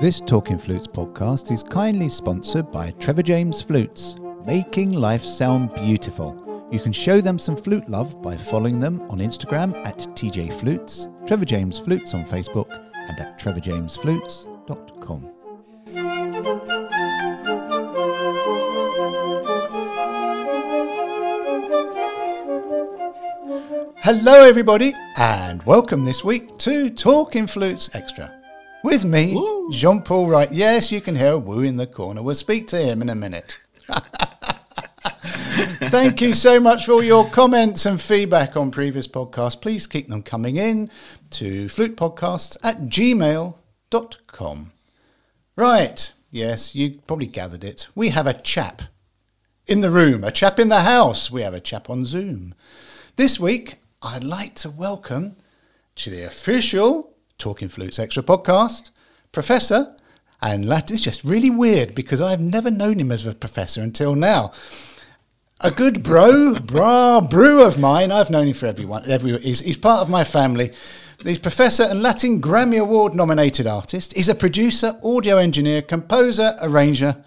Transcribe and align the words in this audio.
This 0.00 0.18
Talking 0.18 0.58
Flutes 0.58 0.86
podcast 0.86 1.52
is 1.52 1.62
kindly 1.62 2.08
sponsored 2.08 2.72
by 2.72 2.90
Trevor 2.92 3.22
James 3.22 3.60
Flutes, 3.60 4.16
making 4.46 4.92
life 4.92 5.22
sound 5.22 5.74
beautiful. 5.74 6.68
You 6.72 6.80
can 6.80 6.90
show 6.90 7.20
them 7.20 7.38
some 7.38 7.54
flute 7.54 7.86
love 7.86 8.22
by 8.22 8.34
following 8.34 8.80
them 8.80 9.02
on 9.10 9.18
Instagram 9.18 9.76
at 9.86 9.98
TJ 9.98 10.54
Flutes, 10.54 11.06
Trevor 11.26 11.44
James 11.44 11.78
Flutes 11.78 12.14
on 12.14 12.24
Facebook, 12.24 12.70
and 12.94 13.20
at 13.20 13.38
trevorjamesflutes.com. 13.38 15.30
Hello, 23.98 24.48
everybody, 24.48 24.94
and 25.18 25.62
welcome 25.64 26.06
this 26.06 26.24
week 26.24 26.56
to 26.56 26.88
Talking 26.88 27.46
Flutes 27.46 27.90
Extra. 27.92 28.34
With 28.82 29.04
me, 29.04 29.34
Jean 29.70 30.02
Paul 30.02 30.28
Wright. 30.28 30.50
Yes, 30.52 30.90
you 30.90 31.00
can 31.00 31.16
hear 31.16 31.32
a 31.32 31.38
woo 31.38 31.62
in 31.62 31.76
the 31.76 31.86
corner. 31.86 32.22
We'll 32.22 32.34
speak 32.34 32.68
to 32.68 32.78
him 32.78 33.02
in 33.02 33.08
a 33.08 33.14
minute. 33.14 33.58
Thank 35.82 36.20
you 36.20 36.34
so 36.34 36.60
much 36.60 36.86
for 36.86 36.92
all 36.92 37.02
your 37.02 37.28
comments 37.28 37.86
and 37.86 38.00
feedback 38.00 38.56
on 38.56 38.70
previous 38.70 39.06
podcasts. 39.08 39.60
Please 39.60 39.86
keep 39.86 40.08
them 40.08 40.22
coming 40.22 40.56
in 40.56 40.90
to 41.30 41.66
flutepodcasts 41.66 42.56
at 42.62 42.82
gmail.com. 42.82 44.72
Right, 45.56 46.12
yes, 46.30 46.74
you 46.74 47.00
probably 47.06 47.26
gathered 47.26 47.64
it. 47.64 47.88
We 47.94 48.10
have 48.10 48.26
a 48.26 48.34
chap 48.34 48.82
in 49.66 49.80
the 49.80 49.90
room, 49.90 50.24
a 50.24 50.32
chap 50.32 50.58
in 50.58 50.68
the 50.68 50.80
house. 50.80 51.30
We 51.30 51.42
have 51.42 51.54
a 51.54 51.60
chap 51.60 51.88
on 51.88 52.04
Zoom. 52.04 52.54
This 53.16 53.38
week, 53.38 53.76
I'd 54.02 54.24
like 54.24 54.54
to 54.56 54.70
welcome 54.70 55.36
to 55.96 56.10
the 56.10 56.22
official 56.22 57.12
Talking 57.38 57.68
Flutes 57.68 57.98
Extra 57.98 58.22
podcast, 58.22 58.90
Professor, 59.32 59.94
and 60.42 60.64
that 60.70 60.90
is 60.90 61.00
just 61.00 61.22
really 61.24 61.50
weird 61.50 61.94
because 61.94 62.20
I've 62.20 62.40
never 62.40 62.70
known 62.70 62.98
him 62.98 63.12
as 63.12 63.26
a 63.26 63.34
professor 63.34 63.80
until 63.82 64.14
now. 64.14 64.52
A 65.60 65.70
good 65.70 66.02
bro, 66.02 66.54
bra, 66.54 67.20
brew 67.20 67.62
of 67.62 67.78
mine. 67.78 68.10
I've 68.10 68.30
known 68.30 68.48
him 68.48 68.54
for 68.54 68.66
everyone. 68.66 69.08
Every, 69.08 69.38
he's, 69.40 69.60
he's 69.60 69.76
part 69.76 70.00
of 70.00 70.08
my 70.08 70.24
family. 70.24 70.72
He's 71.22 71.38
professor 71.38 71.82
and 71.82 72.02
Latin 72.02 72.40
Grammy 72.40 72.80
Award 72.80 73.14
nominated 73.14 73.66
artist. 73.66 74.14
He's 74.14 74.30
a 74.30 74.34
producer, 74.34 74.98
audio 75.04 75.36
engineer, 75.36 75.82
composer, 75.82 76.56
arranger. 76.62 77.22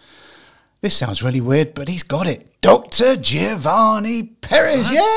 This 0.83 0.97
sounds 0.97 1.23
really 1.23 1.39
weird, 1.39 1.73
but 1.75 1.87
he's 1.87 2.03
got 2.03 2.27
it. 2.27 2.59
Dr. 2.59 3.15
Giovanni 3.15 4.23
Perez. 4.41 4.91
Yay! 4.91 4.97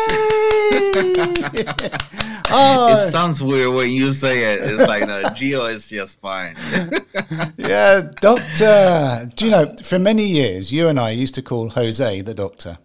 oh. 2.52 3.04
It 3.08 3.10
sounds 3.10 3.42
weird 3.42 3.74
when 3.74 3.90
you 3.90 4.12
say 4.12 4.54
it. 4.54 4.60
It's 4.62 4.86
like 4.86 5.08
no, 5.08 5.24
Geo 5.34 5.64
is 5.64 5.88
just 5.88 6.20
fine. 6.20 6.54
yeah, 7.56 8.00
doctor. 8.20 9.28
Do 9.34 9.44
you 9.44 9.50
know? 9.50 9.74
For 9.82 9.98
many 9.98 10.24
years, 10.24 10.70
you 10.70 10.86
and 10.86 11.00
I 11.00 11.10
used 11.10 11.34
to 11.34 11.42
call 11.42 11.70
Jose 11.70 12.20
the 12.20 12.32
doctor. 12.32 12.78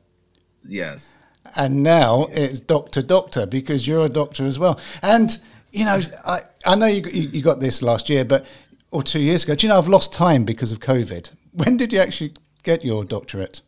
Yes. 0.68 1.22
And 1.56 1.84
now 1.84 2.30
it's 2.32 2.60
doctor, 2.60 3.04
doctor 3.04 3.46
because 3.46 3.88
you're 3.88 4.08
a 4.08 4.10
doctor 4.10 4.48
as 4.48 4.58
well. 4.58 4.80
And 5.04 5.38
you 5.72 5.86
know, 5.86 6.02
I 6.26 6.40
I 6.66 6.74
know 6.74 6.88
you 6.88 7.04
you 7.08 7.44
got 7.44 7.60
this 7.60 7.84
last 7.84 8.10
year, 8.10 8.26
but 8.26 8.44
or 8.90 9.04
two 9.04 9.22
years 9.22 9.44
ago. 9.44 9.54
Do 9.54 9.68
you 9.68 9.70
know 9.72 9.78
I've 9.78 9.88
lost 9.88 10.12
time 10.12 10.46
because 10.46 10.72
of 10.72 10.80
COVID? 10.80 11.30
When 11.54 11.78
did 11.78 11.94
you 11.94 12.00
actually 12.00 12.34
get 12.64 12.84
your 12.84 13.04
doctorate? 13.04 13.62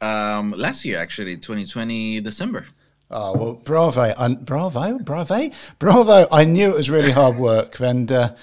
Um, 0.00 0.52
last 0.52 0.84
year, 0.84 0.98
actually, 0.98 1.36
2020 1.36 2.20
December. 2.20 2.66
Oh 3.10 3.36
well, 3.36 3.52
bravo, 3.54 4.14
bravo, 4.36 4.98
bravo, 5.00 5.50
bravo! 5.80 6.28
I 6.30 6.44
knew 6.44 6.70
it 6.70 6.76
was 6.76 6.88
really 6.88 7.10
hard 7.10 7.36
work, 7.50 7.80
and 7.80 8.10
uh, 8.10 8.34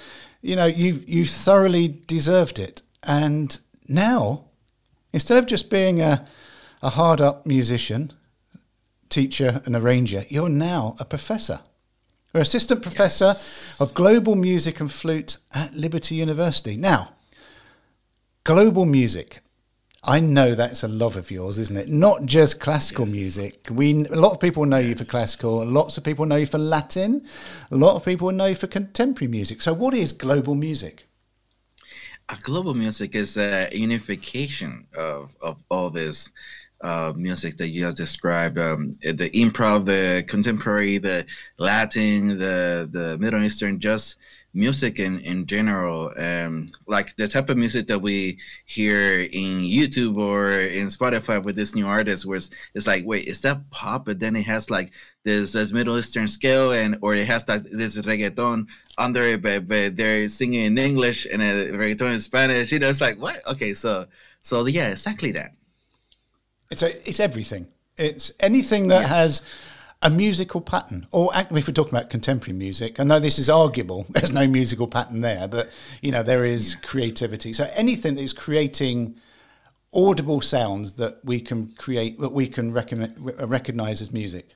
you 0.41 0.57
know 0.57 0.65
you 0.65 1.03
you 1.07 1.25
thoroughly 1.25 1.87
deserved 2.05 2.59
it. 2.59 2.81
And 3.03 3.57
now, 3.87 4.43
instead 5.13 5.37
of 5.37 5.45
just 5.45 5.69
being 5.69 6.01
a 6.01 6.25
a 6.81 6.89
hard 6.89 7.21
up 7.21 7.45
musician, 7.45 8.11
teacher, 9.07 9.61
and 9.65 9.73
arranger, 9.73 10.25
you're 10.27 10.49
now 10.49 10.97
a 10.99 11.05
professor. 11.05 11.61
You're 12.33 12.43
assistant 12.43 12.81
professor 12.81 13.33
yes. 13.37 13.77
of 13.79 13.93
global 13.93 14.35
music 14.35 14.81
and 14.81 14.91
flute 14.91 15.37
at 15.55 15.73
Liberty 15.73 16.15
University. 16.15 16.75
Now, 16.75 17.13
global 18.47 18.85
music. 18.85 19.41
I 20.05 20.21
know 20.21 20.55
that's 20.55 20.81
a 20.81 20.87
love 20.87 21.17
of 21.17 21.29
yours, 21.29 21.59
isn't 21.59 21.75
it? 21.75 21.89
Not 21.89 22.25
just 22.25 22.61
classical 22.61 23.05
yes. 23.05 23.13
music. 23.13 23.67
We 23.69 24.05
a 24.05 24.15
lot 24.15 24.31
of 24.31 24.39
people 24.39 24.63
know 24.65 24.77
yes. 24.77 24.87
you 24.87 24.95
for 24.95 25.03
classical. 25.03 25.65
Lots 25.65 25.97
of 25.97 26.05
people 26.05 26.25
know 26.25 26.37
you 26.37 26.45
for 26.45 26.57
Latin. 26.57 27.25
A 27.71 27.75
lot 27.75 27.97
of 27.97 28.05
people 28.05 28.31
know 28.31 28.45
you 28.45 28.55
for 28.55 28.67
contemporary 28.67 29.29
music. 29.29 29.61
So, 29.61 29.73
what 29.73 29.93
is 29.93 30.13
global 30.13 30.55
music? 30.55 31.07
Uh, 32.29 32.37
global 32.41 32.73
music 32.73 33.15
is 33.15 33.35
a 33.35 33.67
unification 33.73 34.87
of 34.97 35.35
of 35.41 35.61
all 35.69 35.89
this 35.89 36.31
uh, 36.79 37.11
music 37.17 37.57
that 37.57 37.67
you 37.67 37.83
have 37.83 37.95
described. 37.95 38.57
Um, 38.57 38.93
the 39.01 39.29
improv, 39.31 39.83
the 39.83 40.23
contemporary, 40.25 40.99
the 40.99 41.25
Latin, 41.57 42.37
the 42.37 42.87
the 42.89 43.17
Middle 43.19 43.43
Eastern, 43.43 43.81
just 43.81 44.15
music 44.57 44.99
in 44.99 45.19
in 45.19 45.45
general 45.45 46.11
um 46.17 46.71
like 46.87 47.15
the 47.15 47.27
type 47.27 47.49
of 47.49 47.57
music 47.57 47.87
that 47.87 47.99
we 47.99 48.37
hear 48.65 49.21
in 49.21 49.61
youtube 49.61 50.17
or 50.17 50.59
in 50.59 50.87
spotify 50.87 51.41
with 51.41 51.55
this 51.55 51.75
new 51.75 51.85
artist 51.85 52.25
where 52.25 52.37
it's, 52.37 52.49
it's 52.73 52.87
like 52.87 53.05
wait 53.05 53.27
is 53.27 53.41
that 53.41 53.69
pop? 53.69 54.05
But 54.05 54.19
then 54.19 54.35
it 54.35 54.45
has 54.45 54.69
like 54.69 54.91
this, 55.23 55.51
this 55.51 55.71
middle 55.71 55.97
eastern 55.97 56.27
scale 56.27 56.71
and 56.71 56.97
or 57.01 57.15
it 57.15 57.27
has 57.27 57.45
that 57.45 57.63
this 57.71 57.97
reggaeton 57.97 58.67
under 58.97 59.23
it 59.23 59.41
but, 59.41 59.67
but 59.67 59.95
they're 59.97 60.27
singing 60.29 60.65
in 60.65 60.77
english 60.77 61.27
and 61.31 61.41
a 61.41 61.71
reggaeton 61.71 62.13
in 62.13 62.19
spanish. 62.19 62.71
You 62.71 62.79
know 62.79 62.89
it's 62.89 63.01
like 63.01 63.19
what? 63.19 63.45
Okay 63.47 63.73
so 63.73 64.05
so 64.41 64.65
yeah 64.65 64.89
exactly 64.89 65.31
that. 65.33 65.51
It's 66.71 66.81
a, 66.81 67.09
it's 67.09 67.19
everything. 67.19 67.67
It's 67.97 68.31
anything 68.39 68.87
that 68.89 69.03
yeah. 69.03 69.07
has 69.07 69.41
a 70.01 70.09
musical 70.09 70.61
pattern, 70.61 71.07
or 71.11 71.31
if 71.33 71.51
we're 71.51 71.73
talking 71.73 71.95
about 71.95 72.09
contemporary 72.09 72.57
music, 72.57 72.99
I 72.99 73.03
know 73.03 73.19
this 73.19 73.39
is 73.39 73.49
arguable. 73.49 74.05
There's 74.09 74.31
no 74.31 74.47
musical 74.47 74.87
pattern 74.87 75.21
there, 75.21 75.47
but 75.47 75.69
you 76.01 76.11
know 76.11 76.23
there 76.23 76.45
is 76.45 76.75
creativity. 76.75 77.53
So 77.53 77.67
anything 77.75 78.15
that 78.15 78.21
is 78.21 78.33
creating 78.33 79.15
audible 79.93 80.41
sounds 80.41 80.93
that 80.93 81.19
we 81.23 81.39
can 81.39 81.73
create, 81.77 82.19
that 82.19 82.31
we 82.31 82.47
can 82.47 82.73
recognize 82.73 84.01
as 84.01 84.11
music. 84.11 84.55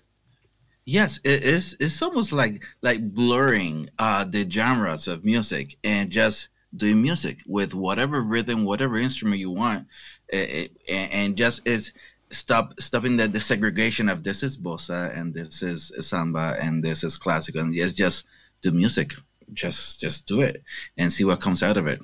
Yes, 0.86 1.20
it 1.24 1.44
is. 1.44 1.76
It's 1.80 2.02
almost 2.02 2.32
like 2.32 2.64
like 2.82 3.14
blurring 3.14 3.90
uh, 3.98 4.26
the 4.26 4.50
genres 4.50 5.08
of 5.08 5.26
music 5.26 5.78
and 5.84 6.10
just 6.10 6.50
doing 6.76 7.02
music 7.02 7.40
with 7.46 7.74
whatever 7.74 8.22
rhythm, 8.22 8.66
whatever 8.66 8.98
instrument 8.98 9.40
you 9.40 9.52
want, 9.52 9.88
it, 10.30 10.72
it, 10.88 11.12
and 11.14 11.36
just 11.36 11.62
it's 11.66 11.92
stop 12.32 12.74
stopping 12.80 13.18
the, 13.18 13.28
the 13.28 13.40
segregation 13.40 14.10
of 14.10 14.24
this 14.24 14.44
is 14.44 14.58
bossa 14.58 15.18
and 15.18 15.34
this 15.34 15.62
is 15.62 15.92
samba 16.00 16.58
and 16.62 16.84
this 16.84 17.04
is 17.04 17.18
classical 17.18 17.62
and 17.62 17.76
yes 17.76 17.94
just 17.94 18.26
do 18.62 18.72
music. 18.72 19.16
Just 19.54 20.00
just 20.00 20.28
do 20.28 20.42
it 20.42 20.64
and 20.98 21.12
see 21.12 21.26
what 21.26 21.42
comes 21.42 21.62
out 21.62 21.76
of 21.76 21.86
it. 21.88 22.00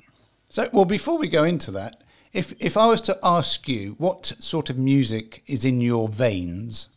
So 0.48 0.68
well 0.72 0.84
before 0.84 1.18
we 1.18 1.28
go 1.28 1.44
into 1.44 1.70
that 1.72 2.02
if 2.32 2.52
if 2.60 2.76
i 2.76 2.86
was 2.86 3.00
to 3.02 3.18
ask 3.22 3.66
you 3.68 3.94
what 3.96 4.26
sort 4.38 4.68
of 4.68 4.78
music 4.78 5.42
is 5.46 5.64
in 5.64 5.80
your 5.80 6.08
veins? 6.08 6.88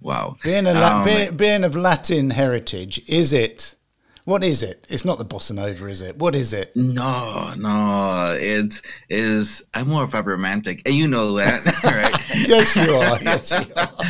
Wow. 0.00 0.36
Being 0.42 0.66
a 0.66 0.74
um, 0.74 1.04
being, 1.04 1.36
being 1.36 1.64
of 1.64 1.76
latin 1.76 2.30
heritage 2.30 3.00
is 3.08 3.32
it 3.32 3.76
what 4.24 4.42
is 4.42 4.62
it? 4.62 4.86
It's 4.88 5.04
not 5.04 5.18
the 5.18 5.24
bossa 5.24 5.52
nova, 5.52 5.86
is 5.86 6.00
it? 6.00 6.16
What 6.18 6.34
is 6.34 6.54
it? 6.54 6.74
No, 6.74 7.52
no. 7.54 8.34
It 8.40 8.80
is. 9.10 9.68
I'm 9.74 9.88
more 9.88 10.04
of 10.04 10.14
a 10.14 10.22
romantic, 10.22 10.80
and 10.86 10.94
you 10.94 11.08
know 11.08 11.34
that, 11.34 11.62
right? 11.84 12.30
yes, 12.48 12.74
you 12.74 12.94
are. 12.94 13.22
Yes, 13.22 13.50
you 13.50 13.72
are. 13.76 13.90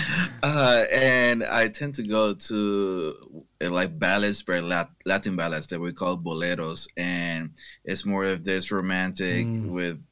Uh, 0.45 0.85
and 0.93 1.43
I 1.43 1.69
tend 1.69 1.95
to 1.95 2.03
go 2.03 2.35
to 2.35 3.47
uh, 3.63 3.71
like 3.71 3.99
ballads, 3.99 4.43
but 4.43 4.63
Latin 5.07 5.37
ballads 5.37 5.69
that 5.69 5.81
we 5.81 5.91
call 5.95 6.19
boleros, 6.19 6.87
and 6.99 7.53
it's 7.83 8.05
more 8.05 8.27
of 8.27 8.45
this 8.45 8.71
romantic 8.71 9.47
mm. 9.47 9.71
with 9.71 10.07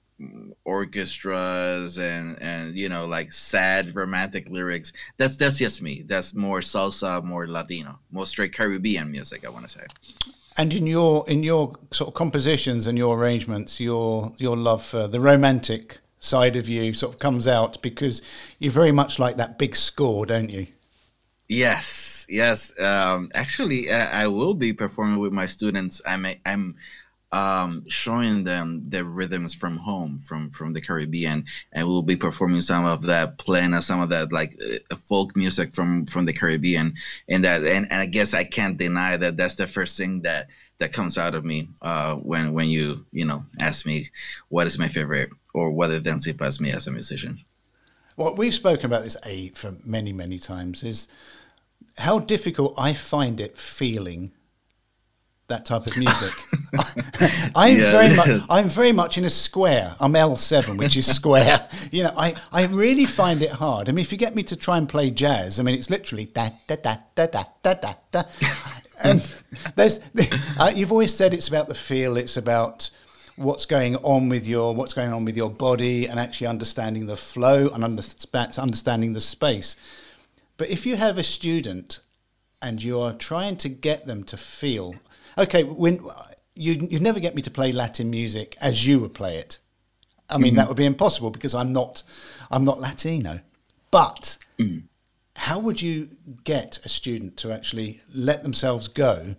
orchestras 0.65 1.99
and 1.99 2.41
and 2.41 2.77
you 2.77 2.89
know 2.89 3.07
like 3.07 3.33
sad 3.33 3.95
romantic 3.95 4.49
lyrics. 4.51 4.93
That's 5.17 5.37
that's 5.37 5.59
just 5.59 5.83
me. 5.83 6.03
That's 6.03 6.35
more 6.35 6.61
salsa 6.61 7.23
more 7.23 7.47
latino 7.47 7.99
more 8.11 8.27
straight 8.27 8.53
caribbean 8.53 9.11
music 9.11 9.45
i 9.45 9.49
want 9.49 9.69
to 9.69 9.79
say. 9.79 9.87
And 10.57 10.73
in 10.75 10.87
your 10.87 11.25
in 11.29 11.43
your 11.43 11.75
sort 11.91 12.09
of 12.09 12.15
compositions 12.15 12.87
and 12.87 12.99
your 12.99 13.19
arrangements 13.19 13.81
your 13.81 14.33
your 14.39 14.57
love 14.57 14.85
for 14.85 15.09
the 15.09 15.21
romantic 15.21 16.01
side 16.21 16.57
of 16.57 16.69
you 16.69 16.95
sort 16.95 17.15
of 17.15 17.19
comes 17.19 17.49
out 17.49 17.81
because 17.83 18.23
you're 18.59 18.73
very 18.73 18.93
much 18.93 19.19
like 19.19 19.37
that 19.37 19.59
big 19.59 19.75
score 19.75 20.27
don't 20.27 20.51
you? 20.51 20.67
Yes 21.49 22.27
yes. 22.29 22.79
Um 22.79 23.31
actually 23.35 23.91
uh, 23.91 24.09
i 24.23 24.27
will 24.27 24.55
be 24.55 24.73
performing 24.73 25.19
with 25.19 25.33
my 25.33 25.47
students. 25.47 26.01
I'm 26.07 26.27
a, 26.27 26.39
i'm 26.47 26.77
um, 27.33 27.85
showing 27.89 28.45
them 28.45 28.85
the 28.89 29.05
rhythms 29.05 29.55
from 29.55 29.79
home, 29.79 30.21
from 30.21 30.51
from 30.51 30.75
the 30.75 30.81
Caribbean, 30.81 31.47
and 31.73 31.89
we'll 31.89 32.03
be 32.03 32.17
performing 32.17 32.61
some 32.61 32.85
of 32.85 33.03
that, 33.03 33.39
playing 33.39 33.79
some 33.81 34.01
of 34.01 34.11
that 34.11 34.33
like 34.33 34.55
uh, 34.63 34.97
folk 34.97 35.35
music 35.35 35.75
from 35.75 36.07
from 36.07 36.27
the 36.27 36.33
Caribbean, 36.33 36.95
and 37.29 37.45
that, 37.45 37.63
and, 37.63 37.91
and 37.91 38.01
I 38.01 38.07
guess 38.07 38.35
I 38.35 38.45
can't 38.45 38.77
deny 38.77 39.17
that 39.17 39.37
that's 39.37 39.55
the 39.55 39.67
first 39.67 39.97
thing 39.97 40.23
that 40.23 40.49
that 40.79 40.93
comes 40.93 41.17
out 41.17 41.35
of 41.35 41.45
me 41.45 41.71
uh, 41.81 42.17
when 42.17 42.53
when 42.53 42.69
you 42.69 43.07
you 43.13 43.25
know 43.25 43.45
ask 43.59 43.87
me 43.87 44.11
what 44.49 44.67
is 44.67 44.79
my 44.79 44.89
favorite 44.89 45.31
or 45.55 45.71
what 45.71 45.91
identifies 45.91 46.61
me 46.61 46.71
as 46.71 46.87
a 46.87 46.91
musician. 46.91 47.45
What 48.17 48.37
we've 48.37 48.53
spoken 48.53 48.87
about 48.87 49.05
this 49.05 49.17
a 49.25 49.49
for 49.51 49.77
many 49.87 50.13
many 50.13 50.39
times 50.39 50.83
is 50.83 51.09
how 51.97 52.19
difficult 52.19 52.75
I 52.77 52.93
find 52.93 53.41
it 53.41 53.57
feeling 53.57 54.33
that 55.49 55.67
type 55.67 55.87
of 55.87 55.97
music. 55.97 56.33
I'm 57.55 57.79
yeah, 57.79 57.91
very 57.91 58.17
much 58.17 58.43
I'm 58.49 58.69
very 58.69 58.93
much 58.93 59.19
in 59.19 59.25
a 59.25 59.31
square. 59.31 59.95
I'm 60.01 60.13
L7, 60.13 60.79
which 60.79 60.97
is 60.97 61.13
square. 61.13 61.69
you 61.91 62.05
know, 62.05 62.13
I, 62.17 62.35
I 62.51 62.67
really 62.67 63.05
find 63.07 63.43
it 63.43 63.51
hard. 63.51 63.89
I 63.89 63.93
mean, 63.93 64.03
if 64.03 64.13
you 64.13 64.19
get 64.19 64.35
me 64.35 64.43
to 64.45 64.57
try 64.57 64.79
and 64.79 64.89
play 64.89 65.11
jazz, 65.11 65.61
I 65.61 65.63
mean, 65.63 65.75
it's 65.75 65.91
literally 65.91 66.27
da 66.27 66.51
da 66.67 66.77
da 66.77 66.97
da 67.15 67.27
da 67.27 67.45
da 67.63 67.75
da 67.75 67.95
da. 68.11 68.23
and 69.05 69.43
there's 69.77 70.01
uh, 70.59 70.73
you've 70.75 70.93
always 70.93 71.15
said 71.15 71.35
it's 71.35 71.49
about 71.49 71.69
the 71.69 71.75
feel. 71.75 72.17
It's 72.17 72.37
about 72.37 72.91
what's 73.37 73.67
going 73.67 73.97
on 73.97 74.29
with 74.29 74.47
your 74.47 74.75
what's 74.75 74.95
going 74.95 75.13
on 75.13 75.25
with 75.25 75.37
your 75.37 75.51
body 75.51 76.07
and 76.07 76.19
actually 76.19 76.47
understanding 76.47 77.07
the 77.07 77.17
flow 77.17 77.69
and 77.69 77.85
understanding 77.85 79.13
the 79.13 79.21
space. 79.21 79.77
But 80.57 80.69
if 80.71 80.87
you 80.87 80.97
have 80.97 81.19
a 81.19 81.23
student 81.23 82.01
and 82.61 82.83
you're 82.83 83.13
trying 83.13 83.57
to 83.57 83.69
get 83.69 84.07
them 84.07 84.23
to 84.25 84.37
feel 84.37 84.95
okay, 85.39 85.65
when 85.65 86.01
you 86.55 86.87
you 86.91 87.01
never 87.01 87.21
get 87.21 87.35
me 87.35 87.43
to 87.43 87.51
play 87.51 87.73
Latin 87.73 88.11
music 88.11 88.57
as 88.61 88.87
you 88.87 89.01
would 89.01 89.15
play 89.15 89.37
it. 89.37 89.59
I 90.29 90.39
mean, 90.39 90.49
mm-hmm. 90.49 90.57
that 90.57 90.69
would 90.69 90.77
be 90.77 90.87
impossible 90.87 91.31
because 91.31 91.55
I'm 91.55 91.73
not 91.73 92.03
I'm 92.51 92.65
not 92.65 92.81
Latino. 92.81 93.41
But 93.91 94.39
mm. 94.59 94.85
how 95.37 95.59
would 95.59 95.83
you 95.83 96.09
get 96.45 96.79
a 96.85 96.89
student 96.89 97.37
to 97.39 97.53
actually 97.53 98.01
let 98.15 98.43
themselves 98.43 98.89
go, 98.89 99.37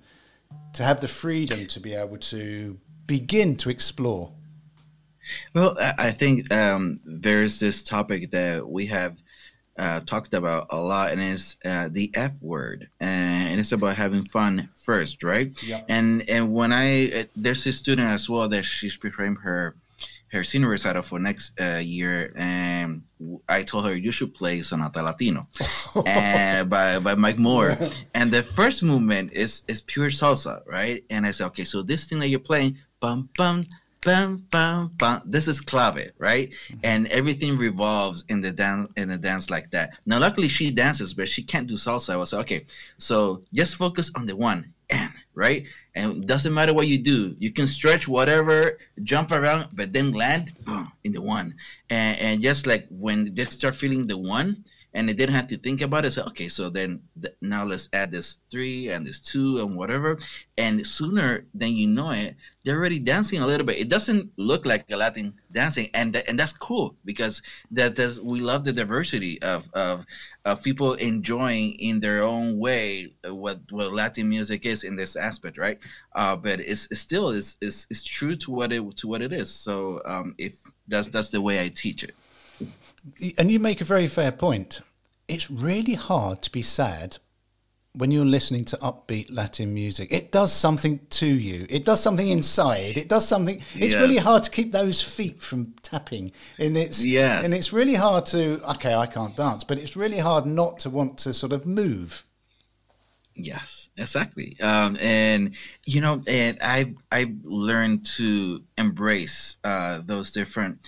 to 0.73 0.83
have 0.83 1.01
the 1.01 1.07
freedom 1.07 1.67
to 1.67 1.79
be 1.79 1.93
able 1.93 2.17
to 2.17 2.79
begin 3.07 3.55
to 3.57 3.69
explore? 3.69 4.33
Well, 5.53 5.77
I 5.79 6.11
think 6.11 6.53
um, 6.53 6.99
there's 7.05 7.59
this 7.59 7.81
topic 7.81 8.31
that 8.31 8.67
we 8.67 8.87
have 8.87 9.21
uh, 9.77 9.99
talked 10.01 10.33
about 10.33 10.67
a 10.69 10.77
lot, 10.77 11.11
and 11.11 11.21
it's 11.21 11.57
uh, 11.65 11.89
the 11.91 12.11
F 12.13 12.41
word, 12.41 12.89
and 12.99 13.59
it's 13.59 13.71
about 13.71 13.95
having 13.95 14.23
fun 14.23 14.69
first, 14.75 15.23
right? 15.23 15.51
Yeah. 15.63 15.81
And 15.87 16.27
and 16.29 16.53
when 16.53 16.71
I 16.71 17.11
uh, 17.11 17.23
there's 17.35 17.65
a 17.65 17.73
student 17.73 18.07
as 18.07 18.29
well 18.29 18.47
that 18.49 18.63
she's 18.63 18.95
preparing 18.95 19.35
her 19.37 19.75
her 20.31 20.43
senior 20.43 20.69
recital 20.69 21.03
for 21.03 21.19
next 21.19 21.59
uh, 21.59 21.81
year, 21.83 22.33
and 22.35 23.03
I 23.47 23.63
told 23.63 23.85
her 23.85 23.95
you 23.95 24.11
should 24.11 24.33
play 24.33 24.61
Sonata 24.61 25.01
Latino, 25.01 25.47
and 26.05 26.69
by 26.69 26.99
by 26.99 27.15
Mike 27.15 27.39
Mower. 27.39 27.75
and 28.13 28.31
the 28.31 28.43
first 28.43 28.83
movement 28.83 29.31
is 29.33 29.63
is 29.67 29.81
pure 29.81 30.09
salsa, 30.09 30.61
right? 30.67 31.03
And 31.09 31.25
I 31.25 31.31
said, 31.31 31.47
okay, 31.47 31.65
so 31.65 31.81
this 31.81 32.05
thing 32.05 32.19
that 32.19 32.27
you're 32.27 32.39
playing, 32.39 32.77
bum 32.99 33.29
bum 33.35 33.67
bum, 34.03 34.45
bum, 34.51 34.91
bum. 34.97 35.21
This 35.25 35.47
is 35.47 35.61
clave, 35.61 36.11
right? 36.17 36.49
Mm-hmm. 36.49 36.79
And 36.83 37.07
everything 37.07 37.57
revolves 37.57 38.25
in 38.29 38.41
the 38.41 38.51
dance 38.51 38.91
in 38.97 39.09
the 39.09 39.17
dance 39.17 39.49
like 39.49 39.71
that. 39.71 39.91
Now, 40.05 40.19
luckily, 40.19 40.47
she 40.47 40.71
dances, 40.71 41.13
but 41.13 41.29
she 41.29 41.43
can't 41.43 41.67
do 41.67 41.75
salsa. 41.75 42.13
I 42.13 42.17
was 42.17 42.33
like, 42.33 42.41
okay, 42.41 42.65
so 42.97 43.41
just 43.53 43.75
focus 43.75 44.11
on 44.15 44.25
the 44.25 44.35
one 44.35 44.73
and 44.89 45.11
right. 45.33 45.65
And 45.95 46.27
doesn't 46.27 46.53
matter 46.53 46.73
what 46.73 46.87
you 46.87 46.97
do, 46.97 47.35
you 47.37 47.51
can 47.51 47.67
stretch 47.67 48.07
whatever, 48.07 48.79
jump 49.03 49.31
around, 49.31 49.69
but 49.73 49.93
then 49.93 50.11
land 50.11 50.53
boom 50.65 50.91
in 51.03 51.13
the 51.13 51.21
one. 51.21 51.55
And, 51.89 52.17
and 52.19 52.41
just 52.41 52.65
like 52.65 52.87
when 52.89 53.33
they 53.33 53.45
start 53.45 53.75
feeling 53.75 54.07
the 54.07 54.17
one, 54.17 54.65
and 54.93 55.09
they 55.09 55.13
didn't 55.13 55.35
have 55.35 55.47
to 55.47 55.57
think 55.57 55.81
about 55.81 56.05
it. 56.05 56.11
So 56.11 56.23
okay, 56.23 56.49
so 56.49 56.69
then 56.69 57.01
th- 57.19 57.35
now 57.41 57.63
let's 57.63 57.89
add 57.93 58.11
this 58.11 58.37
three 58.51 58.89
and 58.89 59.05
this 59.05 59.19
two 59.19 59.59
and 59.59 59.75
whatever, 59.75 60.19
and 60.57 60.85
sooner 60.85 61.45
than 61.53 61.75
you 61.75 61.87
know 61.87 62.11
it, 62.11 62.35
they're 62.63 62.77
already 62.77 62.99
dancing 62.99 63.41
a 63.41 63.47
little 63.47 63.65
bit. 63.65 63.77
It 63.77 63.89
doesn't 63.89 64.31
look 64.37 64.65
like 64.65 64.85
a 64.91 64.97
Latin 64.97 65.33
dancing, 65.51 65.89
and 65.93 66.13
th- 66.13 66.25
and 66.27 66.39
that's 66.39 66.53
cool 66.53 66.95
because 67.05 67.41
that 67.71 67.95
does 67.95 68.19
we 68.19 68.39
love 68.39 68.63
the 68.63 68.73
diversity 68.73 69.41
of 69.41 69.69
of 69.73 70.05
of 70.45 70.61
people 70.61 70.93
enjoying 70.93 71.73
in 71.79 71.99
their 71.99 72.21
own 72.23 72.59
way 72.59 73.13
what 73.25 73.59
what 73.71 73.93
Latin 73.93 74.29
music 74.29 74.65
is 74.65 74.83
in 74.83 74.95
this 74.95 75.15
aspect, 75.15 75.57
right? 75.57 75.79
Uh, 76.13 76.35
but 76.35 76.59
it's, 76.59 76.91
it's 76.91 77.01
still 77.01 77.29
it's, 77.29 77.57
is 77.61 77.87
is 77.89 78.03
true 78.03 78.35
to 78.35 78.51
what 78.51 78.71
it 78.71 78.97
to 78.97 79.07
what 79.07 79.21
it 79.21 79.33
is. 79.33 79.51
So 79.51 80.01
um, 80.05 80.35
if 80.37 80.53
that's 80.87 81.07
that's 81.07 81.29
the 81.29 81.41
way 81.41 81.63
I 81.63 81.69
teach 81.69 82.03
it 82.03 82.13
and 83.37 83.51
you 83.51 83.59
make 83.59 83.81
a 83.81 83.85
very 83.85 84.07
fair 84.07 84.31
point. 84.31 84.81
It's 85.27 85.49
really 85.49 85.93
hard 85.93 86.41
to 86.43 86.51
be 86.51 86.61
sad 86.61 87.17
when 87.95 88.09
you're 88.09 88.25
listening 88.25 88.65
to 88.65 88.77
upbeat 88.77 89.27
Latin 89.29 89.73
music. 89.73 90.11
It 90.11 90.31
does 90.31 90.51
something 90.51 90.99
to 91.11 91.27
you. 91.27 91.65
It 91.69 91.85
does 91.85 92.01
something 92.01 92.27
inside. 92.27 92.97
It 92.97 93.07
does 93.07 93.27
something. 93.27 93.57
It's 93.75 93.93
yes. 93.93 94.01
really 94.01 94.17
hard 94.17 94.43
to 94.43 94.51
keep 94.51 94.71
those 94.71 95.01
feet 95.01 95.41
from 95.41 95.75
tapping. 95.83 96.31
And 96.57 96.75
it's 96.75 97.05
yes. 97.05 97.45
and 97.45 97.53
it's 97.53 97.71
really 97.71 97.95
hard 97.95 98.25
to. 98.27 98.61
Okay, 98.71 98.93
I 98.93 99.05
can't 99.05 99.35
dance, 99.35 99.63
but 99.63 99.77
it's 99.77 99.95
really 99.95 100.19
hard 100.19 100.45
not 100.45 100.79
to 100.79 100.89
want 100.89 101.17
to 101.19 101.33
sort 101.33 101.53
of 101.53 101.65
move. 101.65 102.25
Yes, 103.35 103.89
exactly. 103.97 104.57
Um, 104.59 104.97
and 104.99 105.55
you 105.85 106.01
know, 106.01 106.21
and 106.27 106.57
I 106.61 106.95
I 107.11 107.33
learned 107.43 108.05
to 108.17 108.63
embrace 108.77 109.57
uh, 109.63 110.01
those 110.03 110.31
different. 110.31 110.79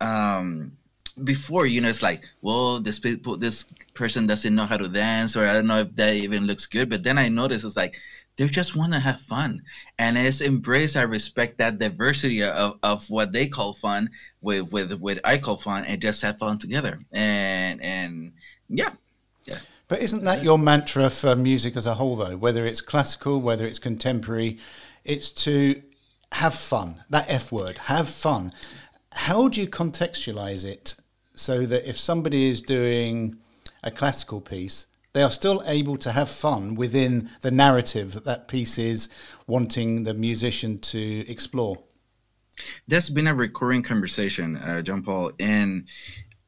Um, 0.00 0.75
before 1.24 1.66
you 1.66 1.80
know 1.80 1.88
it's 1.88 2.02
like 2.02 2.22
well 2.42 2.78
this 2.78 2.98
people 2.98 3.38
this 3.38 3.64
person 3.94 4.26
doesn't 4.26 4.54
know 4.54 4.66
how 4.66 4.76
to 4.76 4.88
dance 4.88 5.34
or 5.34 5.48
i 5.48 5.54
don't 5.54 5.66
know 5.66 5.78
if 5.78 5.94
that 5.96 6.14
even 6.14 6.46
looks 6.46 6.66
good 6.66 6.90
but 6.90 7.02
then 7.02 7.16
i 7.16 7.26
notice 7.26 7.64
it's 7.64 7.76
like 7.76 7.98
they 8.36 8.46
just 8.48 8.76
want 8.76 8.92
to 8.92 8.98
have 8.98 9.20
fun. 9.20 9.62
And 9.98 10.16
it's 10.18 10.40
embrace 10.40 10.96
i 10.96 11.02
respect 11.02 11.58
that 11.58 11.78
diversity 11.78 12.42
of, 12.42 12.78
of 12.82 13.08
what 13.10 13.32
they 13.32 13.48
call 13.48 13.72
fun 13.72 14.10
with 14.40 14.72
with 14.72 14.92
with 15.00 15.18
i 15.24 15.38
call 15.38 15.56
fun 15.56 15.84
and 15.84 16.00
just 16.00 16.22
have 16.22 16.38
fun 16.38 16.58
together. 16.58 17.00
And 17.12 17.82
and 17.82 18.32
yeah. 18.68 18.92
Yeah. 19.46 19.58
But 19.88 20.02
isn't 20.02 20.24
that 20.24 20.42
your 20.42 20.58
mantra 20.58 21.10
for 21.10 21.34
music 21.34 21.76
as 21.76 21.86
a 21.86 21.94
whole 21.94 22.16
though? 22.16 22.36
Whether 22.36 22.66
it's 22.66 22.80
classical 22.80 23.40
whether 23.40 23.66
it's 23.66 23.78
contemporary 23.78 24.58
it's 25.04 25.30
to 25.32 25.82
have 26.32 26.54
fun. 26.54 27.04
That 27.08 27.26
f 27.28 27.50
word 27.50 27.78
have 27.78 28.08
fun. 28.08 28.52
How 29.12 29.48
do 29.48 29.62
you 29.62 29.66
contextualize 29.66 30.64
it 30.64 30.94
so 31.36 31.66
that 31.66 31.88
if 31.88 31.98
somebody 31.98 32.48
is 32.48 32.60
doing 32.60 33.36
a 33.84 33.90
classical 33.90 34.40
piece, 34.40 34.86
they 35.12 35.22
are 35.22 35.30
still 35.30 35.62
able 35.66 35.96
to 35.98 36.12
have 36.12 36.28
fun 36.28 36.74
within 36.74 37.30
the 37.42 37.50
narrative 37.50 38.12
that 38.14 38.24
that 38.24 38.48
piece 38.48 38.78
is 38.78 39.08
wanting 39.46 40.04
the 40.04 40.14
musician 40.14 40.78
to 40.80 41.24
explore. 41.28 41.76
That's 42.88 43.10
been 43.10 43.26
a 43.26 43.34
recurring 43.34 43.82
conversation, 43.82 44.56
uh, 44.56 44.82
John 44.82 45.02
Paul, 45.02 45.32
and 45.38 45.88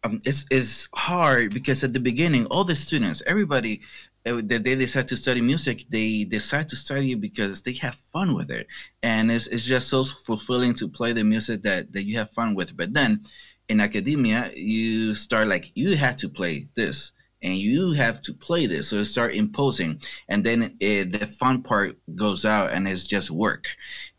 um, 0.04 0.20
it's, 0.24 0.46
it's 0.50 0.88
hard 0.94 1.52
because 1.52 1.84
at 1.84 1.92
the 1.92 2.00
beginning, 2.00 2.46
all 2.46 2.64
the 2.64 2.76
students, 2.76 3.22
everybody, 3.26 3.82
uh, 4.26 4.40
that 4.44 4.64
they 4.64 4.74
decide 4.74 5.08
to 5.08 5.16
study 5.16 5.40
music, 5.40 5.84
they 5.90 6.24
decide 6.24 6.68
to 6.70 6.76
study 6.76 7.12
it 7.12 7.20
because 7.20 7.62
they 7.62 7.74
have 7.74 7.96
fun 8.12 8.34
with 8.34 8.50
it, 8.50 8.66
and 9.02 9.30
it's, 9.30 9.46
it's 9.46 9.64
just 9.64 9.88
so 9.88 10.04
fulfilling 10.04 10.74
to 10.74 10.88
play 10.88 11.12
the 11.12 11.24
music 11.24 11.62
that 11.62 11.92
that 11.92 12.04
you 12.04 12.18
have 12.18 12.30
fun 12.30 12.54
with. 12.54 12.76
But 12.76 12.94
then 12.94 13.22
in 13.68 13.80
academia, 13.80 14.50
you 14.54 15.14
start 15.14 15.48
like 15.48 15.70
you 15.74 15.96
have 15.96 16.16
to 16.18 16.28
play 16.28 16.68
this 16.74 17.12
and 17.42 17.56
you 17.56 17.92
have 17.92 18.20
to 18.22 18.34
play 18.34 18.66
this. 18.66 18.88
So 18.88 19.04
start 19.04 19.34
imposing, 19.34 20.00
and 20.28 20.44
then 20.44 20.76
it, 20.80 21.12
the 21.12 21.26
fun 21.26 21.62
part 21.62 21.96
goes 22.14 22.44
out, 22.44 22.72
and 22.72 22.88
it's 22.88 23.04
just 23.04 23.30
work. 23.30 23.66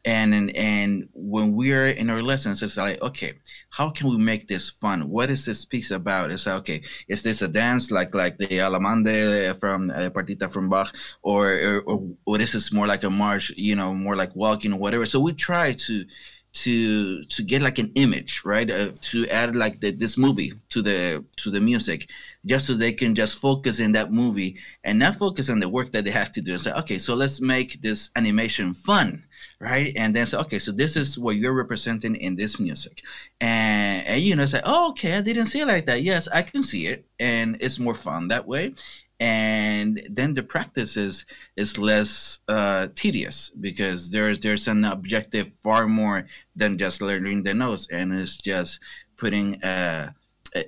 And, 0.05 0.33
and 0.33 0.55
and 0.55 1.09
when 1.13 1.53
we're 1.53 1.89
in 1.89 2.09
our 2.09 2.23
lessons, 2.23 2.63
it's 2.63 2.77
like, 2.77 3.01
okay, 3.01 3.33
how 3.69 3.89
can 3.89 4.07
we 4.07 4.17
make 4.17 4.47
this 4.47 4.69
fun? 4.69 5.09
What 5.09 5.29
is 5.29 5.43
this 5.45 5.65
piece 5.65 5.91
about? 5.91 6.31
It's 6.31 6.45
like, 6.45 6.55
okay, 6.59 6.81
is 7.09 7.21
this 7.21 7.41
a 7.41 7.49
dance 7.49 7.91
like 7.91 8.15
like 8.15 8.37
the 8.37 8.47
Allemande 8.47 9.59
from 9.59 9.89
uh, 9.89 10.09
Partita 10.09 10.49
from 10.49 10.69
Bach, 10.69 10.95
or, 11.21 11.51
or 11.51 11.81
or 11.81 12.07
or 12.25 12.37
this 12.37 12.55
is 12.55 12.71
more 12.71 12.87
like 12.87 13.03
a 13.03 13.09
march, 13.09 13.51
you 13.57 13.75
know, 13.75 13.93
more 13.93 14.15
like 14.15 14.33
walking 14.35 14.71
or 14.71 14.79
whatever. 14.79 15.05
So 15.05 15.19
we 15.19 15.33
try 15.33 15.73
to 15.73 16.05
to 16.51 17.23
to 17.25 17.43
get 17.43 17.61
like 17.61 17.77
an 17.77 17.91
image 17.95 18.41
right 18.43 18.71
uh, 18.71 18.89
to 19.01 19.27
add 19.29 19.55
like 19.55 19.79
the, 19.81 19.91
this 19.91 20.17
movie 20.17 20.51
to 20.69 20.81
the 20.81 21.23
to 21.37 21.51
the 21.51 21.61
music 21.61 22.09
just 22.45 22.65
so 22.65 22.73
they 22.73 22.91
can 22.91 23.13
just 23.13 23.35
focus 23.35 23.79
in 23.79 23.91
that 23.91 24.11
movie 24.11 24.57
and 24.83 24.97
not 24.97 25.15
focus 25.15 25.49
on 25.49 25.59
the 25.59 25.69
work 25.69 25.91
that 25.91 26.05
they 26.05 26.11
have 26.11 26.31
to 26.31 26.41
do. 26.41 26.53
And 26.53 26.61
say 26.61 26.73
okay 26.73 26.97
so 26.97 27.13
let's 27.13 27.39
make 27.39 27.81
this 27.81 28.09
animation 28.15 28.73
fun 28.73 29.23
right? 29.59 29.93
And 29.95 30.15
then 30.15 30.25
say 30.25 30.37
okay 30.39 30.59
so 30.59 30.71
this 30.71 30.95
is 30.95 31.19
what 31.19 31.35
you're 31.35 31.55
representing 31.55 32.15
in 32.15 32.35
this 32.35 32.59
music. 32.59 33.03
And, 33.39 34.05
and 34.07 34.21
you 34.21 34.35
know 34.35 34.45
say 34.47 34.61
oh 34.63 34.89
okay 34.91 35.17
i 35.17 35.21
didn't 35.21 35.47
see 35.47 35.61
it 35.61 35.67
like 35.67 35.85
that. 35.85 36.01
Yes 36.01 36.27
i 36.29 36.41
can 36.41 36.63
see 36.63 36.87
it 36.87 37.05
and 37.19 37.57
it's 37.59 37.77
more 37.77 37.95
fun 37.95 38.29
that 38.29 38.47
way 38.47 38.73
and 39.19 40.01
then 40.09 40.33
the 40.33 40.43
practice 40.43 40.95
is 40.95 41.25
is 41.57 41.77
less 41.77 42.39
uh, 42.47 42.87
tedious 42.95 43.49
because 43.49 44.11
there's 44.11 44.39
there's 44.39 44.67
an 44.67 44.85
objective 44.85 45.51
far 45.61 45.87
more 45.87 46.25
than 46.55 46.77
just 46.77 47.01
learning 47.01 47.43
the 47.43 47.53
notes. 47.53 47.87
And 47.91 48.13
it's 48.13 48.37
just 48.37 48.79
putting 49.17 49.59
a 49.63 50.13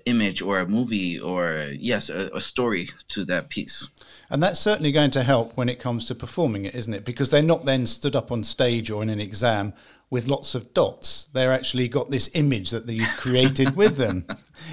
image 0.06 0.42
or 0.42 0.60
a 0.60 0.68
movie 0.68 1.20
or 1.20 1.72
yes 1.76 2.10
a, 2.10 2.30
a, 2.36 2.42
story 2.42 2.90
to 3.08 3.26
that 3.26 3.50
piece. 3.50 3.90
And 4.30 4.44
that's 4.44 4.60
certainly 4.60 4.92
going 4.92 5.10
to 5.12 5.24
help 5.24 5.58
when 5.58 5.70
it 5.70 5.80
comes 5.80 6.06
to 6.06 6.16
performing 6.16 6.66
it 6.66 6.76
isn't 6.76 6.94
it? 6.94 7.06
Because 7.06 7.32
they're 7.32 7.42
not 7.42 7.66
then 7.66 7.88
stood 7.88 8.16
up 8.16 8.32
on 8.32 8.44
stage 8.44 8.92
or 8.92 9.02
in 9.02 9.10
an 9.10 9.20
exam 9.20 9.74
with 10.12 10.28
lots 10.28 10.54
of 10.54 10.74
dots 10.74 11.30
they're 11.34 11.54
actually 11.54 11.88
got 11.88 12.12
this 12.12 12.30
image 12.36 12.70
that 12.70 12.88
you've 12.88 13.18
created 13.18 13.76
with 13.76 13.96
them. 13.96 14.28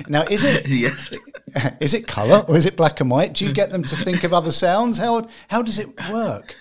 Now 0.09 0.23
is 0.23 0.45
it 0.45 0.69
yes. 0.69 1.15
is 1.81 1.95
it 1.95 2.07
color 2.07 2.45
or 2.49 2.57
is 2.57 2.67
it 2.67 2.77
black 2.77 3.01
and 3.01 3.11
white? 3.11 3.33
Do 3.33 3.47
you 3.47 3.55
get 3.55 3.71
them 3.71 3.85
to 3.85 3.97
think 3.97 4.25
of 4.25 4.35
other 4.35 4.51
sounds? 4.51 4.99
How 4.99 5.29
how 5.47 5.63
does 5.63 5.79
it 5.79 5.89
work? 6.11 6.57